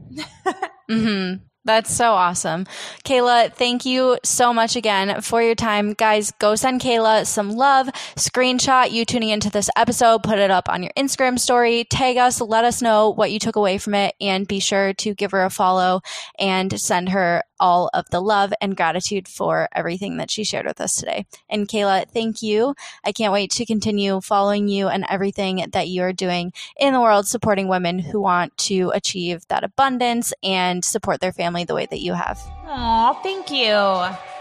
mm-hmm. 0.89 1.43
That's 1.67 1.93
so 1.93 2.13
awesome. 2.13 2.65
Cayla, 3.03 3.53
thank 3.53 3.85
you 3.85 4.17
so 4.23 4.53
much 4.53 4.77
again 4.77 5.19
for 5.19 5.41
your 5.41 5.53
time. 5.53 5.91
Guys, 5.91 6.31
go 6.39 6.55
send 6.55 6.79
Cayla 6.79 7.25
some 7.25 7.51
love. 7.51 7.87
Screenshot 8.15 8.91
you 8.91 9.03
tuning 9.03 9.29
into 9.29 9.49
this 9.49 9.69
episode, 9.75 10.23
put 10.23 10.39
it 10.39 10.49
up 10.49 10.69
on 10.69 10.81
your 10.81 10.93
Instagram 10.97 11.37
story, 11.37 11.83
tag 11.83 12.15
us, 12.15 12.39
let 12.39 12.63
us 12.63 12.81
know 12.81 13.09
what 13.09 13.33
you 13.33 13.39
took 13.39 13.57
away 13.57 13.77
from 13.79 13.95
it, 13.95 14.15
and 14.21 14.47
be 14.47 14.61
sure 14.61 14.93
to 14.93 15.13
give 15.13 15.31
her 15.31 15.43
a 15.43 15.49
follow 15.49 15.99
and 16.39 16.79
send 16.79 17.09
her 17.09 17.43
all 17.59 17.89
of 17.93 18.05
the 18.11 18.21
love 18.21 18.53
and 18.61 18.77
gratitude 18.77 19.27
for 19.27 19.67
everything 19.73 20.17
that 20.17 20.31
she 20.31 20.43
shared 20.43 20.65
with 20.65 20.79
us 20.79 20.95
today. 20.95 21.25
And 21.49 21.67
Cayla, 21.67 22.07
thank 22.09 22.41
you. 22.41 22.75
I 23.03 23.11
can't 23.11 23.33
wait 23.33 23.51
to 23.51 23.65
continue 23.65 24.21
following 24.21 24.67
you 24.67 24.87
and 24.87 25.05
everything 25.09 25.65
that 25.71 25.87
you 25.87 26.03
are 26.03 26.13
doing 26.13 26.53
in 26.79 26.93
the 26.93 27.01
world, 27.01 27.27
supporting 27.27 27.67
women 27.67 27.99
who 27.99 28.21
want 28.21 28.55
to 28.57 28.91
achieve 28.93 29.47
that 29.47 29.63
abundance 29.63 30.33
and 30.43 30.83
support 30.85 31.19
their 31.19 31.33
family 31.57 31.65
the 31.65 31.75
way 31.75 31.85
that 31.85 32.01
you 32.01 32.13
have. 32.13 32.39
Oh, 32.67 33.19
thank 33.23 33.51
you. 33.51 34.36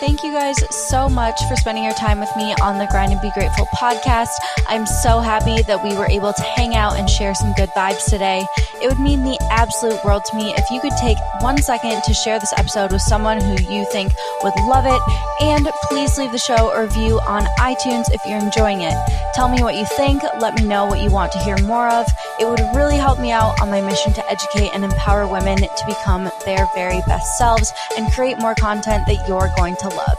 Thank 0.00 0.24
you 0.24 0.32
guys 0.32 0.56
so 0.88 1.10
much 1.10 1.38
for 1.46 1.56
spending 1.56 1.84
your 1.84 1.92
time 1.92 2.20
with 2.20 2.34
me 2.34 2.54
on 2.62 2.78
the 2.78 2.86
Grind 2.90 3.12
and 3.12 3.20
Be 3.20 3.30
Grateful 3.32 3.66
podcast. 3.66 4.30
I'm 4.66 4.86
so 4.86 5.20
happy 5.20 5.60
that 5.64 5.84
we 5.84 5.94
were 5.94 6.06
able 6.06 6.32
to 6.32 6.42
hang 6.42 6.74
out 6.74 6.96
and 6.96 7.08
share 7.08 7.34
some 7.34 7.52
good 7.52 7.68
vibes 7.76 8.08
today. 8.08 8.46
It 8.82 8.88
would 8.88 8.98
mean 8.98 9.24
the 9.24 9.38
absolute 9.50 10.02
world 10.02 10.24
to 10.24 10.36
me 10.36 10.54
if 10.56 10.70
you 10.70 10.80
could 10.80 10.96
take 10.98 11.18
one 11.40 11.58
second 11.58 12.02
to 12.02 12.14
share 12.14 12.40
this 12.40 12.54
episode 12.56 12.92
with 12.92 13.02
someone 13.02 13.42
who 13.42 13.52
you 13.70 13.84
think 13.92 14.14
would 14.42 14.54
love 14.64 14.86
it. 14.86 15.02
And 15.42 15.66
please 15.84 16.16
leave 16.16 16.32
the 16.32 16.38
show 16.38 16.70
a 16.70 16.82
review 16.82 17.20
on 17.20 17.42
iTunes 17.58 18.06
if 18.10 18.24
you're 18.24 18.40
enjoying 18.40 18.80
it. 18.80 18.94
Tell 19.34 19.50
me 19.50 19.62
what 19.62 19.74
you 19.74 19.84
think. 19.84 20.22
Let 20.40 20.54
me 20.54 20.64
know 20.64 20.86
what 20.86 21.02
you 21.02 21.10
want 21.10 21.32
to 21.32 21.38
hear 21.40 21.58
more 21.58 21.88
of. 21.88 22.06
It 22.38 22.48
would 22.48 22.60
really 22.74 22.96
help 22.96 23.20
me 23.20 23.32
out 23.32 23.60
on 23.60 23.68
my 23.68 23.82
mission 23.82 24.14
to 24.14 24.30
educate 24.30 24.70
and 24.72 24.82
empower 24.82 25.26
women 25.30 25.58
to 25.58 25.84
become 25.86 26.30
their 26.46 26.66
very 26.74 27.00
best 27.06 27.36
selves 27.36 27.70
and 27.98 28.10
create 28.12 28.38
more 28.38 28.54
content 28.54 29.04
that 29.06 29.28
you're 29.28 29.52
going 29.56 29.76
love. 29.90 30.18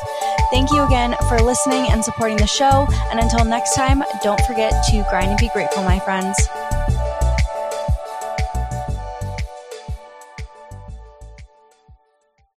Thank 0.51 0.72
you 0.72 0.84
again 0.84 1.15
for 1.30 1.39
listening 1.39 1.91
and 1.91 2.03
supporting 2.03 2.38
the 2.38 2.47
show. 2.47 2.88
And 3.09 3.19
until 3.19 3.45
next 3.45 3.76
time, 3.76 4.03
don't 4.24 4.41
forget 4.45 4.74
to 4.89 5.03
grind 5.09 5.30
and 5.30 5.39
be 5.39 5.49
grateful, 5.53 5.84
my 5.84 5.99
friends. 5.99 6.38